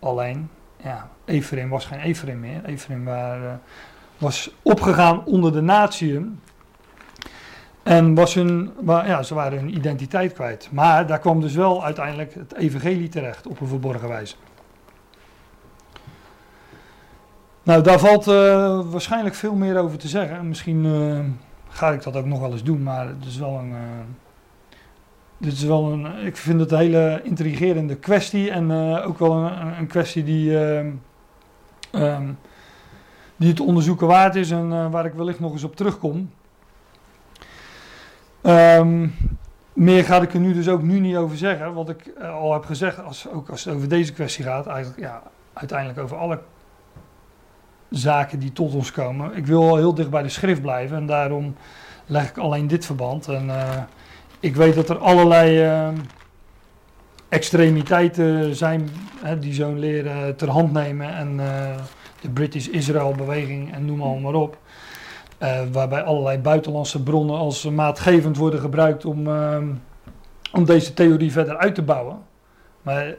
Alleen, 0.00 0.50
ja, 0.76 1.10
Ephraim 1.24 1.68
was 1.68 1.86
geen 1.86 2.00
Ephraim 2.00 2.40
meer. 2.40 2.64
Ephraim 2.64 3.04
waren 3.04 3.60
was 4.18 4.50
opgegaan 4.62 5.24
onder 5.24 5.52
de 5.52 5.60
natieën. 5.60 6.40
En 7.82 8.14
was 8.14 8.34
hun, 8.34 8.70
ja, 8.86 9.22
ze 9.22 9.34
waren 9.34 9.58
hun 9.58 9.74
identiteit 9.76 10.32
kwijt. 10.32 10.68
Maar 10.72 11.06
daar 11.06 11.18
kwam 11.18 11.40
dus 11.40 11.54
wel 11.54 11.84
uiteindelijk 11.84 12.34
het 12.34 12.54
evangelie 12.54 13.08
terecht 13.08 13.46
op 13.46 13.60
een 13.60 13.66
verborgen 13.66 14.08
wijze. 14.08 14.34
Nou, 17.62 17.82
daar 17.82 17.98
valt 17.98 18.26
uh, 18.26 18.80
waarschijnlijk 18.90 19.34
veel 19.34 19.54
meer 19.54 19.78
over 19.78 19.98
te 19.98 20.08
zeggen. 20.08 20.48
Misschien 20.48 20.84
uh, 20.84 21.20
ga 21.68 21.90
ik 21.90 22.02
dat 22.02 22.16
ook 22.16 22.24
nog 22.24 22.40
wel 22.40 22.52
eens 22.52 22.62
doen, 22.62 22.82
maar 22.82 23.06
het 23.06 23.24
is 23.26 23.38
wel 23.38 23.58
een. 23.58 23.70
Uh, 23.70 23.78
dit 25.38 25.52
is 25.52 25.62
wel 25.62 25.92
een. 25.92 26.26
Ik 26.26 26.36
vind 26.36 26.60
het 26.60 26.72
een 26.72 26.78
hele 26.78 27.20
intrigerende 27.22 27.96
kwestie. 27.96 28.50
En 28.50 28.72
ook 29.02 29.18
wel 29.18 29.32
een, 29.32 29.78
een 29.78 29.86
kwestie 29.86 30.24
die. 30.24 30.56
Um, 31.92 32.38
die 33.38 33.48
het 33.48 33.60
onderzoeken 33.60 34.06
waard 34.06 34.34
is 34.34 34.50
en 34.50 34.70
uh, 34.70 34.90
waar 34.90 35.06
ik 35.06 35.12
wellicht 35.12 35.40
nog 35.40 35.52
eens 35.52 35.64
op 35.64 35.76
terugkom. 35.76 36.30
Um, 38.42 39.14
meer 39.72 40.04
ga 40.04 40.20
ik 40.20 40.34
er 40.34 40.40
nu 40.40 40.52
dus 40.52 40.68
ook 40.68 40.82
nu 40.82 41.00
niet 41.00 41.16
over 41.16 41.36
zeggen. 41.36 41.74
Wat 41.74 41.88
ik 41.88 42.12
uh, 42.18 42.34
al 42.34 42.52
heb 42.52 42.64
gezegd, 42.64 43.04
als, 43.04 43.28
ook 43.28 43.48
als 43.48 43.64
het 43.64 43.74
over 43.74 43.88
deze 43.88 44.12
kwestie 44.12 44.44
gaat, 44.44 44.66
eigenlijk 44.66 45.00
ja, 45.00 45.22
uiteindelijk 45.52 45.98
over 45.98 46.16
alle 46.16 46.40
zaken 47.90 48.38
die 48.38 48.52
tot 48.52 48.74
ons 48.74 48.92
komen. 48.92 49.36
Ik 49.36 49.46
wil 49.46 49.76
heel 49.76 49.94
dicht 49.94 50.10
bij 50.10 50.22
de 50.22 50.28
schrift 50.28 50.62
blijven 50.62 50.96
en 50.96 51.06
daarom 51.06 51.54
leg 52.06 52.28
ik 52.28 52.38
alleen 52.38 52.66
dit 52.66 52.86
verband. 52.86 53.28
En 53.28 53.46
uh, 53.46 53.82
ik 54.40 54.56
weet 54.56 54.74
dat 54.74 54.88
er 54.88 54.98
allerlei 54.98 55.62
ehm, 55.62 55.96
extremiteiten 57.28 58.56
zijn 58.56 58.88
hè, 59.22 59.38
die 59.38 59.54
zo'n 59.54 59.78
leren 59.78 60.36
ter 60.36 60.50
hand 60.50 60.72
nemen 60.72 61.14
en 61.14 61.40
de 62.20 62.30
British 62.30 62.66
Israel 62.66 63.12
beweging 63.12 63.74
en 63.74 63.84
noem 63.84 63.98
maar, 63.98 64.20
maar 64.20 64.34
op. 64.34 64.58
Uh, 65.42 65.60
waarbij 65.72 66.02
allerlei 66.02 66.38
buitenlandse 66.38 67.02
bronnen 67.02 67.36
als 67.36 67.64
maatgevend 67.64 68.36
worden 68.36 68.60
gebruikt 68.60 69.04
om, 69.04 69.26
uh, 69.26 69.58
om 70.52 70.64
deze 70.64 70.94
theorie 70.94 71.32
verder 71.32 71.56
uit 71.56 71.74
te 71.74 71.82
bouwen. 71.82 72.18
Maar 72.82 73.14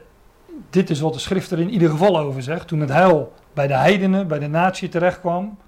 dit 0.70 0.90
is 0.90 1.00
wat 1.00 1.12
de 1.12 1.18
schrift 1.18 1.50
er 1.50 1.58
in 1.60 1.70
ieder 1.70 1.90
geval 1.90 2.18
over 2.18 2.42
zegt. 2.42 2.68
Toen 2.68 2.80
het 2.80 2.88
heil 2.88 3.32
bij 3.52 3.66
de 3.66 3.76
heidenen, 3.76 4.28
bij 4.28 4.38
de 4.38 4.48
natie 4.48 4.88
terechtkwam, 4.88 5.58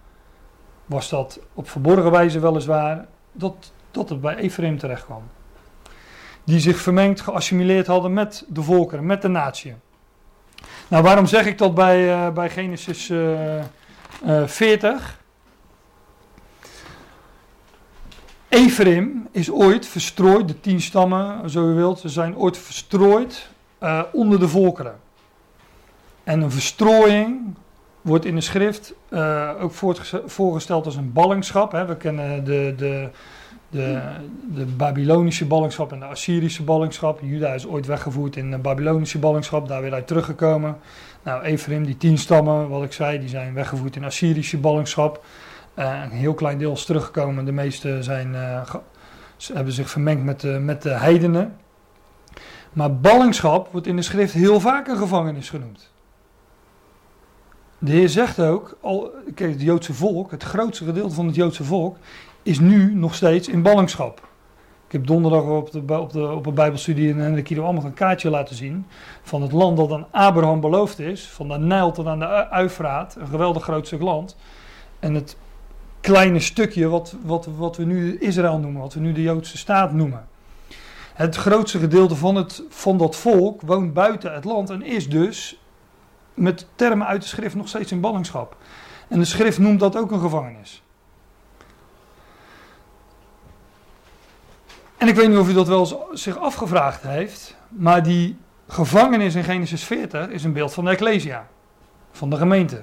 was 0.87 1.09
dat 1.09 1.41
op 1.55 1.69
verborgen 1.69 2.11
wijze 2.11 2.41
weliswaar 2.41 3.07
dat, 3.33 3.73
dat 3.91 4.09
het 4.09 4.21
bij 4.21 4.37
Ephraim 4.37 4.79
terechtkwam. 4.79 5.23
Die 6.45 6.61
zich 6.61 6.77
vermengd, 6.77 7.21
geassimileerd 7.21 7.87
hadden 7.87 8.13
met 8.13 8.45
de 8.49 8.63
volkeren, 8.63 9.07
met 9.07 9.23
de 9.23 9.29
natie. 9.29 9.75
Nou, 10.93 11.05
waarom 11.05 11.27
zeg 11.27 11.47
ik 11.47 11.59
dat 11.59 11.75
bij, 11.75 12.09
uh, 12.09 12.29
bij 12.29 12.51
Genesis 12.51 13.09
uh, 13.09 13.59
uh, 14.27 14.47
40? 14.47 15.21
Ephraim 18.49 19.29
is 19.31 19.51
ooit 19.51 19.87
verstrooid, 19.87 20.49
de 20.49 20.61
tien 20.61 20.81
stammen, 20.81 21.51
zo 21.51 21.71
u 21.71 21.75
wilt, 21.75 21.99
ze 21.99 22.09
zijn 22.09 22.37
ooit 22.37 22.59
verstrooid 22.59 23.51
onder 24.13 24.39
de 24.39 24.49
volkeren. 24.49 24.99
En 26.25 26.41
een 26.41 26.51
verstrooiing 26.51 27.55
wordt 28.01 28.25
in 28.25 28.35
de 28.35 28.41
schrift 28.41 28.95
ook 29.61 29.73
voorgesteld 30.27 30.87
als 30.87 30.97
een 30.97 31.13
ballingschap. 31.13 31.73
Hè. 31.73 31.87
We 31.87 31.97
kennen 31.97 32.45
de, 32.45 32.75
de, 32.77 33.09
de, 33.73 34.01
de 34.55 34.65
Babylonische 34.65 35.47
ballingschap 35.47 35.93
en 35.93 35.99
de 35.99 36.05
Assyrische 36.05 36.63
ballingschap. 36.63 37.21
Juda 37.23 37.53
is 37.55 37.67
ooit 37.67 37.87
weggevoerd 37.87 38.37
in 38.37 38.51
de 38.51 38.59
Babylonische 38.59 39.19
ballingschap, 39.19 39.69
daar 39.69 39.83
weer 39.83 39.93
uit 39.93 40.07
teruggekomen. 40.07 40.77
Nou, 41.23 41.43
Ephraim, 41.43 41.85
die 41.85 41.97
tien 41.97 42.19
stammen, 42.19 42.69
wat 42.69 42.83
ik 42.83 42.93
zei, 42.93 43.19
die 43.19 43.29
zijn 43.29 43.55
weggevoerd 43.55 43.97
in 43.97 44.05
Assyrische 44.05 44.59
ballingschap. 44.59 45.25
Uh, 45.79 46.01
een 46.05 46.11
heel 46.11 46.35
klein 46.35 46.59
deel 46.59 46.73
is 46.73 46.85
teruggekomen. 46.85 47.45
De 47.45 47.53
meeste 47.53 48.03
zijn, 48.03 48.33
uh, 48.33 48.75
hebben 49.53 49.73
zich 49.73 49.91
vermengd 49.91 50.25
met 50.25 50.41
de, 50.41 50.49
met 50.49 50.83
de 50.83 50.91
heidenen. 50.91 51.57
Maar 52.73 52.97
ballingschap 52.97 53.69
wordt 53.73 53.87
in 53.87 53.97
de 53.97 54.03
schrift 54.03 54.33
heel 54.33 54.61
vaak 54.61 54.89
een 54.89 54.97
gevangenis 54.97 55.51
genoemd. 55.51 55.91
De 57.79 57.91
Heer 57.91 58.09
zegt 58.09 58.41
ook, 58.41 58.77
al, 58.81 59.11
kijk, 59.35 59.51
het 59.51 59.63
Joodse 59.63 59.95
volk, 59.95 60.31
het 60.31 60.43
grootste 60.43 60.85
gedeelte 60.85 61.15
van 61.15 61.27
het 61.27 61.35
Joodse 61.35 61.65
volk, 61.65 61.97
is 62.43 62.61
nu 62.61 62.95
nog 62.95 63.15
steeds 63.15 63.49
in 63.49 63.63
ballingschap. 63.63 64.31
Ik 64.87 64.93
heb 64.93 65.07
donderdag 65.07 65.45
op, 65.45 65.71
de, 65.71 65.99
op, 65.99 66.13
de, 66.13 66.29
op 66.29 66.47
een 66.47 66.55
Bijbelstudie 66.55 67.09
in 67.09 67.19
Hendrik 67.19 67.45
Kilo 67.45 67.65
allemaal 67.65 67.85
een 67.85 67.95
kaartje 67.95 68.31
laten 68.31 68.57
zien. 68.57 68.87
van 69.23 69.43
het 69.43 69.53
land 69.53 69.77
dat 69.77 69.93
aan 69.93 70.07
Abraham 70.11 70.61
beloofd 70.61 70.99
is. 70.99 71.29
Van 71.29 71.49
de 71.49 71.59
Nijl 71.59 71.93
tot 71.93 72.07
aan 72.07 72.19
de 72.19 72.51
Uifraat. 72.51 73.17
Een 73.17 73.27
geweldig 73.27 73.63
groot 73.63 73.87
stuk 73.87 74.01
land. 74.01 74.37
En 74.99 75.15
het 75.15 75.37
kleine 76.01 76.41
stukje 76.41 76.89
wat, 76.89 77.17
wat, 77.25 77.49
wat 77.57 77.77
we 77.77 77.85
nu 77.85 78.19
Israël 78.19 78.59
noemen, 78.59 78.81
wat 78.81 78.95
we 78.95 79.01
nu 79.01 79.13
de 79.13 79.23
Joodse 79.23 79.59
staat 79.59 79.93
noemen. 79.93 80.27
Het 81.15 81.37
grootste 81.37 81.79
gedeelte 81.79 82.17
van, 82.17 82.35
het, 82.35 82.63
van 82.69 82.99
dat 82.99 83.17
volk 83.17 83.61
woont 83.61 83.93
buiten 83.93 84.35
het 84.35 84.45
land 84.45 84.71
en 84.71 84.83
is 84.83 85.09
dus 85.09 85.61
met 86.35 86.67
termen 86.75 87.07
uit 87.07 87.23
de 87.23 87.29
schrift 87.29 87.55
nog 87.55 87.69
steeds 87.69 87.93
in 87.93 88.01
ballingschap. 88.01 88.57
En 89.09 89.19
de 89.19 89.25
schrift 89.25 89.59
noemt 89.59 89.81
dat 89.81 89.97
ook 89.97 90.11
een 90.11 90.21
gevangenis. 90.21 90.83
En 95.03 95.09
ik 95.09 95.15
weet 95.15 95.29
niet 95.29 95.39
of 95.39 95.49
u 95.49 95.53
dat 95.53 95.69
wel 95.69 95.81
eens 95.81 96.23
zich 96.23 96.39
afgevraagd 96.39 97.03
heeft, 97.03 97.57
maar 97.69 98.03
die 98.03 98.39
gevangenis 98.69 99.35
in 99.35 99.45
Genesis 99.45 99.85
40 99.85 100.29
is 100.29 100.45
een 100.45 100.53
beeld 100.53 100.73
van 100.73 100.85
de 100.85 100.91
Ecclesia, 100.91 101.49
van 102.11 102.31
de 102.31 102.37
gemeente. 102.37 102.83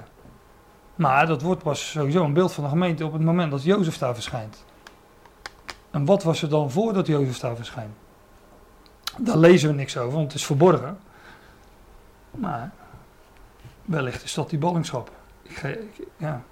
Maar 0.94 1.26
dat 1.26 1.42
wordt 1.42 1.62
pas 1.62 1.90
sowieso 1.90 2.24
een 2.24 2.32
beeld 2.32 2.52
van 2.52 2.64
de 2.64 2.70
gemeente 2.70 3.04
op 3.04 3.12
het 3.12 3.22
moment 3.22 3.50
dat 3.50 3.62
Jozef 3.62 3.98
daar 3.98 4.14
verschijnt. 4.14 4.64
En 5.90 6.04
wat 6.04 6.22
was 6.22 6.42
er 6.42 6.48
dan 6.48 6.70
voordat 6.70 7.06
Jozef 7.06 7.38
daar 7.38 7.56
verschijnt? 7.56 7.94
Daar 9.18 9.38
lezen 9.38 9.68
we 9.68 9.74
niks 9.74 9.96
over, 9.96 10.12
want 10.12 10.32
het 10.32 10.40
is 10.40 10.46
verborgen. 10.46 10.98
Maar 12.30 12.70
wellicht 13.84 14.24
is 14.24 14.34
dat 14.34 14.50
die 14.50 14.58
ballingschap. 14.58 15.10
Ik, 15.42 15.88
ja. 16.16 16.42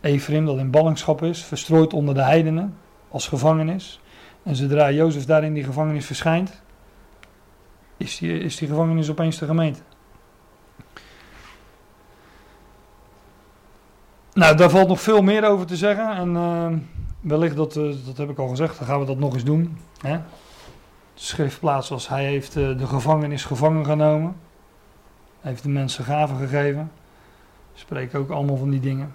Ephraim, 0.00 0.46
dat 0.46 0.58
in 0.58 0.70
ballingschap 0.70 1.22
is, 1.22 1.44
verstrooid 1.44 1.92
onder 1.92 2.14
de 2.14 2.22
heidenen 2.22 2.76
als 3.08 3.28
gevangenis. 3.28 4.00
En 4.46 4.56
zodra 4.56 4.90
Jozef 4.90 5.24
daar 5.24 5.44
in 5.44 5.54
die 5.54 5.64
gevangenis 5.64 6.06
verschijnt, 6.06 6.60
is 7.96 8.18
die, 8.18 8.38
is 8.38 8.56
die 8.56 8.68
gevangenis 8.68 9.10
opeens 9.10 9.38
de 9.38 9.46
gemeente. 9.46 9.80
Nou, 14.32 14.56
daar 14.56 14.70
valt 14.70 14.88
nog 14.88 15.00
veel 15.00 15.22
meer 15.22 15.48
over 15.48 15.66
te 15.66 15.76
zeggen. 15.76 16.10
En 16.10 16.34
uh, 16.34 16.72
wellicht, 17.20 17.56
dat, 17.56 17.76
uh, 17.76 17.94
dat 18.06 18.16
heb 18.16 18.30
ik 18.30 18.38
al 18.38 18.48
gezegd, 18.48 18.78
dan 18.78 18.86
gaan 18.86 19.00
we 19.00 19.06
dat 19.06 19.18
nog 19.18 19.34
eens 19.34 19.44
doen. 19.44 19.78
Hè? 20.00 20.16
De 21.14 21.22
schriftplaats 21.22 21.90
als 21.90 22.08
hij 22.08 22.24
heeft 22.24 22.56
uh, 22.56 22.78
de 22.78 22.86
gevangenis 22.86 23.44
gevangen 23.44 23.84
genomen. 23.84 24.36
Heeft 25.40 25.62
de 25.62 25.68
mensen 25.68 26.04
gaven 26.04 26.36
gegeven. 26.36 26.92
Spreken 27.74 28.18
ook 28.18 28.30
allemaal 28.30 28.56
van 28.56 28.70
die 28.70 28.80
dingen. 28.80 29.14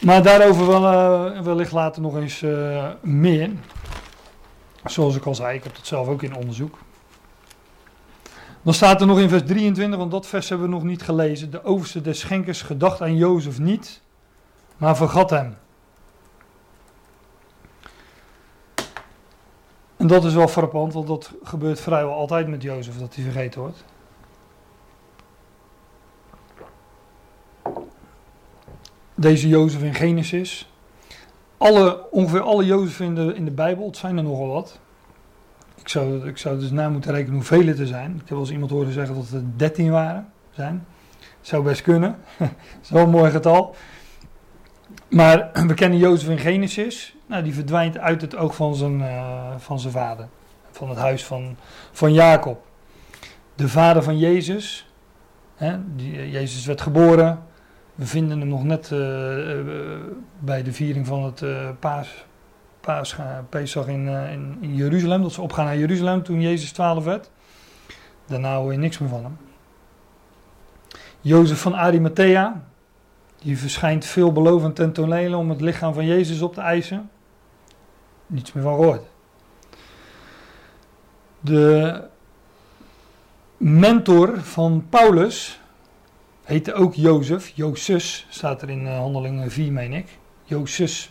Maar 0.00 0.22
daarover 0.22 0.66
wel, 0.66 1.42
wellicht 1.42 1.72
later 1.72 2.02
nog 2.02 2.16
eens 2.16 2.44
meer. 3.00 3.50
Zoals 4.84 5.16
ik 5.16 5.24
al 5.24 5.34
zei, 5.34 5.56
ik 5.56 5.64
heb 5.64 5.74
dat 5.74 5.86
zelf 5.86 6.08
ook 6.08 6.22
in 6.22 6.36
onderzoek. 6.36 6.78
Dan 8.62 8.74
staat 8.74 9.00
er 9.00 9.06
nog 9.06 9.18
in 9.18 9.28
vers 9.28 9.42
23, 9.42 9.98
want 9.98 10.10
dat 10.10 10.26
vers 10.26 10.48
hebben 10.48 10.68
we 10.68 10.74
nog 10.74 10.82
niet 10.82 11.02
gelezen. 11.02 11.50
De 11.50 11.64
overste 11.64 12.00
des 12.00 12.18
schenkers 12.18 12.62
gedacht 12.62 13.02
aan 13.02 13.16
Jozef 13.16 13.58
niet, 13.58 14.00
maar 14.76 14.96
vergat 14.96 15.30
hem. 15.30 15.56
En 19.96 20.06
dat 20.06 20.24
is 20.24 20.34
wel 20.34 20.48
frappant, 20.48 20.92
want 20.92 21.06
dat 21.06 21.32
gebeurt 21.42 21.80
vrijwel 21.80 22.14
altijd 22.14 22.48
met 22.48 22.62
Jozef, 22.62 22.98
dat 22.98 23.14
hij 23.14 23.24
vergeten 23.24 23.60
wordt. 23.60 23.84
Deze 29.18 29.48
Jozef 29.48 29.82
in 29.82 29.94
Genesis. 29.94 30.72
Alle, 31.56 32.10
ongeveer 32.10 32.40
alle 32.40 32.64
Jozef 32.64 33.00
in 33.00 33.14
de, 33.14 33.34
in 33.34 33.44
de 33.44 33.50
Bijbel, 33.50 33.86
het 33.86 33.96
zijn 33.96 34.16
er 34.16 34.22
nogal 34.22 34.48
wat. 34.48 34.80
Ik 35.74 35.88
zou, 35.88 36.28
ik 36.28 36.38
zou 36.38 36.58
dus 36.58 36.70
na 36.70 36.88
moeten 36.88 37.12
rekenen 37.12 37.34
hoeveel 37.34 37.66
het 37.66 37.78
er 37.78 37.86
zijn. 37.86 38.10
Ik 38.10 38.18
heb 38.18 38.28
wel 38.28 38.38
eens 38.38 38.50
iemand 38.50 38.70
horen 38.70 38.92
zeggen 38.92 39.14
dat 39.14 39.28
het 39.28 39.58
13 39.58 39.90
waren. 39.90 40.32
Zijn. 40.50 40.86
Zou 41.40 41.62
best 41.62 41.82
kunnen. 41.82 42.16
Zo'n 42.80 43.10
mooi 43.10 43.30
getal. 43.30 43.74
Maar 45.08 45.50
we 45.66 45.74
kennen 45.74 45.98
Jozef 45.98 46.28
in 46.28 46.38
Genesis. 46.38 47.16
Nou, 47.26 47.42
die 47.42 47.54
verdwijnt 47.54 47.98
uit 47.98 48.20
het 48.20 48.36
oog 48.36 48.54
van 48.54 48.74
zijn, 48.74 49.00
uh, 49.00 49.50
van 49.56 49.80
zijn 49.80 49.92
vader. 49.92 50.28
Van 50.70 50.88
het 50.88 50.98
huis 50.98 51.24
van, 51.24 51.56
van 51.92 52.12
Jacob. 52.12 52.64
De 53.54 53.68
vader 53.68 54.02
van 54.02 54.18
Jezus. 54.18 54.90
Hè, 55.54 55.72
eh, 55.96 56.32
Jezus 56.32 56.66
werd 56.66 56.80
geboren. 56.80 57.42
We 57.96 58.06
vinden 58.06 58.38
hem 58.38 58.48
nog 58.48 58.64
net 58.64 58.90
uh, 58.90 58.98
bij 60.38 60.62
de 60.62 60.72
viering 60.72 61.06
van 61.06 61.24
het 61.24 61.42
paas, 61.80 62.24
in, 63.86 64.06
uh, 64.06 64.32
in, 64.32 64.58
in, 64.60 64.74
Jeruzalem, 64.74 65.22
dat 65.22 65.32
ze 65.32 65.42
opgaan 65.42 65.64
naar 65.64 65.78
Jeruzalem 65.78 66.22
toen 66.22 66.40
Jezus 66.40 66.72
12 66.72 67.04
werd. 67.04 67.30
Daarna 68.26 68.56
hoor 68.56 68.72
je 68.72 68.78
niks 68.78 68.98
meer 68.98 69.08
van 69.08 69.22
hem. 69.22 69.36
Jozef 71.20 71.60
van 71.60 71.76
Arimathea, 71.76 72.64
die 73.38 73.58
verschijnt 73.58 74.04
veelbelovend 74.04 74.76
ten 74.76 74.92
tonele 74.92 75.36
om 75.36 75.50
het 75.50 75.60
lichaam 75.60 75.94
van 75.94 76.06
Jezus 76.06 76.42
op 76.42 76.54
te 76.54 76.60
eisen. 76.60 77.10
Niets 78.26 78.52
meer 78.52 78.62
van 78.62 78.74
gehoord. 78.74 79.02
De 81.40 82.02
mentor 83.56 84.40
van 84.40 84.86
Paulus 84.88 85.60
heette 86.46 86.74
ook 86.74 86.94
Jozef. 86.94 87.52
Jozef 87.54 88.26
staat 88.28 88.62
er 88.62 88.70
in 88.70 88.84
uh, 88.84 88.98
Handelingen 88.98 89.50
4, 89.50 89.72
meen 89.72 89.92
ik. 89.92 90.18
Jozef 90.42 91.10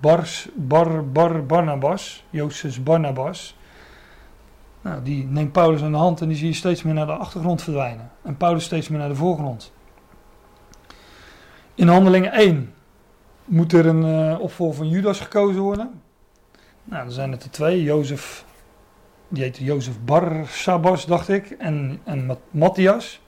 Bars, 0.00 0.48
Bar, 0.54 1.08
Bar, 1.08 1.46
Barnabas, 1.46 2.24
Jozef 2.30 2.82
Barnabas. 2.82 3.56
Nou, 4.80 5.02
die 5.02 5.24
neemt 5.24 5.52
Paulus 5.52 5.82
aan 5.82 5.92
de 5.92 5.98
hand 5.98 6.20
en 6.20 6.28
die 6.28 6.36
zie 6.36 6.46
je 6.46 6.54
steeds 6.54 6.82
meer 6.82 6.94
naar 6.94 7.06
de 7.06 7.12
achtergrond 7.12 7.62
verdwijnen. 7.62 8.10
En 8.22 8.36
Paulus 8.36 8.64
steeds 8.64 8.88
meer 8.88 8.98
naar 8.98 9.08
de 9.08 9.14
voorgrond. 9.14 9.72
In 11.74 11.88
handelingen 11.88 12.32
1 12.32 12.74
moet 13.44 13.72
er 13.72 13.86
een 13.86 14.04
uh, 14.04 14.40
opvolger 14.40 14.76
van 14.76 14.88
Judas 14.88 15.20
gekozen 15.20 15.62
worden. 15.62 16.02
Nou, 16.84 17.04
dan 17.04 17.12
zijn 17.12 17.32
het 17.32 17.44
er 17.44 17.50
twee. 17.50 17.82
Jozef, 17.82 18.44
die 19.28 19.42
heet 19.42 19.56
Jozef 19.56 19.94
Barsabas, 20.04 21.06
dacht 21.06 21.28
ik. 21.28 21.50
En, 21.50 22.00
en 22.04 22.38
Matthias. 22.50 23.21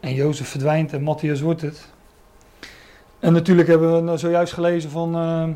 En 0.00 0.14
Jozef 0.14 0.48
verdwijnt 0.48 0.92
en 0.92 1.02
Matthias 1.02 1.40
wordt 1.40 1.60
het. 1.60 1.88
En 3.18 3.32
natuurlijk 3.32 3.68
hebben 3.68 3.94
we 3.94 4.00
nou 4.00 4.18
zojuist 4.18 4.52
gelezen 4.52 4.90
van 4.90 5.16
uh, 5.16 5.48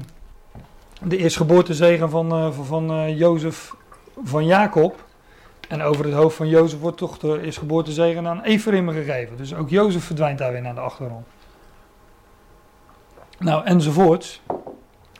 de 1.02 1.16
eerstgeboortezegen 1.16 2.10
van, 2.10 2.38
uh, 2.38 2.52
van, 2.52 2.66
van 2.66 3.16
Jozef 3.16 3.74
van 4.24 4.46
Jacob. 4.46 5.04
En 5.68 5.82
over 5.82 6.04
het 6.04 6.14
hoofd 6.14 6.36
van 6.36 6.48
Jozef 6.48 6.80
wordt 6.80 6.96
toch 6.96 7.18
de 7.18 7.40
eerstgeboortezegen 7.42 8.26
aan 8.26 8.42
Ephraim 8.42 8.88
gegeven. 8.88 9.36
Dus 9.36 9.54
ook 9.54 9.68
Jozef 9.68 10.04
verdwijnt 10.04 10.38
daar 10.38 10.52
weer 10.52 10.62
naar 10.62 10.74
de 10.74 10.80
achtergrond. 10.80 11.26
Nou, 13.38 13.64
enzovoorts. 13.64 14.40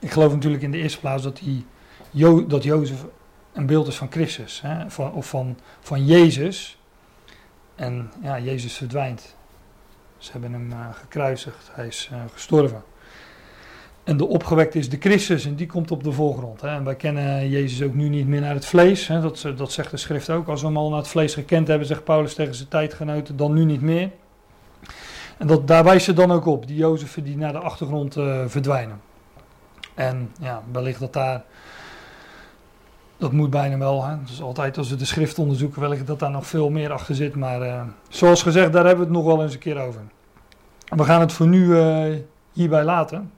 Ik 0.01 0.11
geloof 0.11 0.33
natuurlijk 0.33 0.63
in 0.63 0.71
de 0.71 0.79
eerste 0.79 1.01
plaats 1.01 1.23
dat, 1.23 1.37
die 1.37 1.67
jo 2.11 2.47
dat 2.47 2.63
Jozef 2.63 3.05
een 3.53 3.67
beeld 3.67 3.87
is 3.87 3.97
van 3.97 4.11
Christus. 4.11 4.61
Hè? 4.61 4.85
Of 5.13 5.29
van, 5.29 5.59
van 5.81 6.05
Jezus. 6.05 6.79
En 7.75 8.11
ja, 8.23 8.39
Jezus 8.39 8.77
verdwijnt. 8.77 9.35
Ze 10.19 10.33
hebben 10.33 10.53
hem 10.53 10.71
uh, 10.71 10.87
gekruisigd, 10.93 11.71
hij 11.73 11.87
is 11.87 12.11
uh, 12.13 12.19
gestorven. 12.33 12.83
En 14.05 14.17
de 14.17 14.27
opgewekte 14.27 14.79
is 14.79 14.89
de 14.89 14.97
Christus 15.01 15.45
en 15.45 15.55
die 15.55 15.67
komt 15.67 15.91
op 15.91 16.05
de 16.05 16.13
voorgrond. 16.13 16.61
Hè. 16.61 16.69
En 16.69 16.85
wij 16.85 16.97
kennen 16.97 17.49
Jezus 17.49 17.87
ook 17.87 17.95
nu 17.95 18.09
niet 18.09 18.27
meer 18.27 18.41
naar 18.41 18.55
het 18.55 18.67
vlees. 18.67 19.07
Hè. 19.07 19.21
Dat, 19.21 19.47
dat 19.57 19.73
zegt 19.73 19.91
de 19.91 19.97
schrift 19.97 20.31
ook. 20.31 20.49
Als 20.49 20.61
we 20.61 20.67
hem 20.67 20.77
al 20.77 20.89
naar 20.89 20.99
het 20.99 21.09
vlees 21.09 21.35
gekend 21.35 21.69
hebben, 21.69 21.87
zegt 21.87 22.05
Paulus 22.05 22.35
tegen 22.35 22.55
zijn 22.55 22.69
tijdgenoten, 22.69 23.37
dan 23.37 23.53
nu 23.53 23.65
niet 23.65 23.83
meer. 23.83 24.11
En 25.39 25.47
dat, 25.47 25.67
daar 25.67 25.85
wijst 25.85 26.05
ze 26.05 26.13
dan 26.13 26.33
ook 26.33 26.47
op, 26.47 26.67
die 26.67 26.77
Jozefen 26.77 27.25
die 27.25 27.37
naar 27.37 27.53
de 27.53 27.59
achtergrond 27.59 28.17
eh, 28.17 28.43
verdwijnen. 28.47 29.01
En 29.95 30.33
ja, 30.41 30.63
wellicht 30.73 31.01
dat 31.01 31.13
daar, 31.13 31.45
dat 33.23 33.33
moet 33.33 33.51
bijna 33.51 33.79
wel, 33.79 34.05
hè. 34.05 34.15
Dus 34.27 34.43
altijd 34.43 34.79
als 34.79 34.91
we 34.91 34.97
de 34.97 35.05
schrift 35.05 35.39
onderzoeken, 35.39 35.81
wellicht 35.81 36.07
dat 36.07 36.19
daar 36.19 36.31
nog 36.31 36.47
veel 36.47 36.71
meer 36.71 36.93
achter 36.93 37.15
zit. 37.15 37.35
Maar 37.35 37.63
eh, 37.63 37.83
zoals 38.09 38.43
gezegd, 38.43 38.73
daar 38.73 38.87
hebben 38.87 39.07
we 39.07 39.13
het 39.13 39.23
nog 39.23 39.35
wel 39.35 39.43
eens 39.43 39.53
een 39.53 39.59
keer 39.59 39.81
over. 39.81 40.01
We 40.89 41.05
gaan 41.05 41.21
het 41.21 41.33
voor 41.33 41.47
nu 41.47 41.79
eh, 41.79 42.17
hierbij 42.53 42.85
laten. 42.85 43.31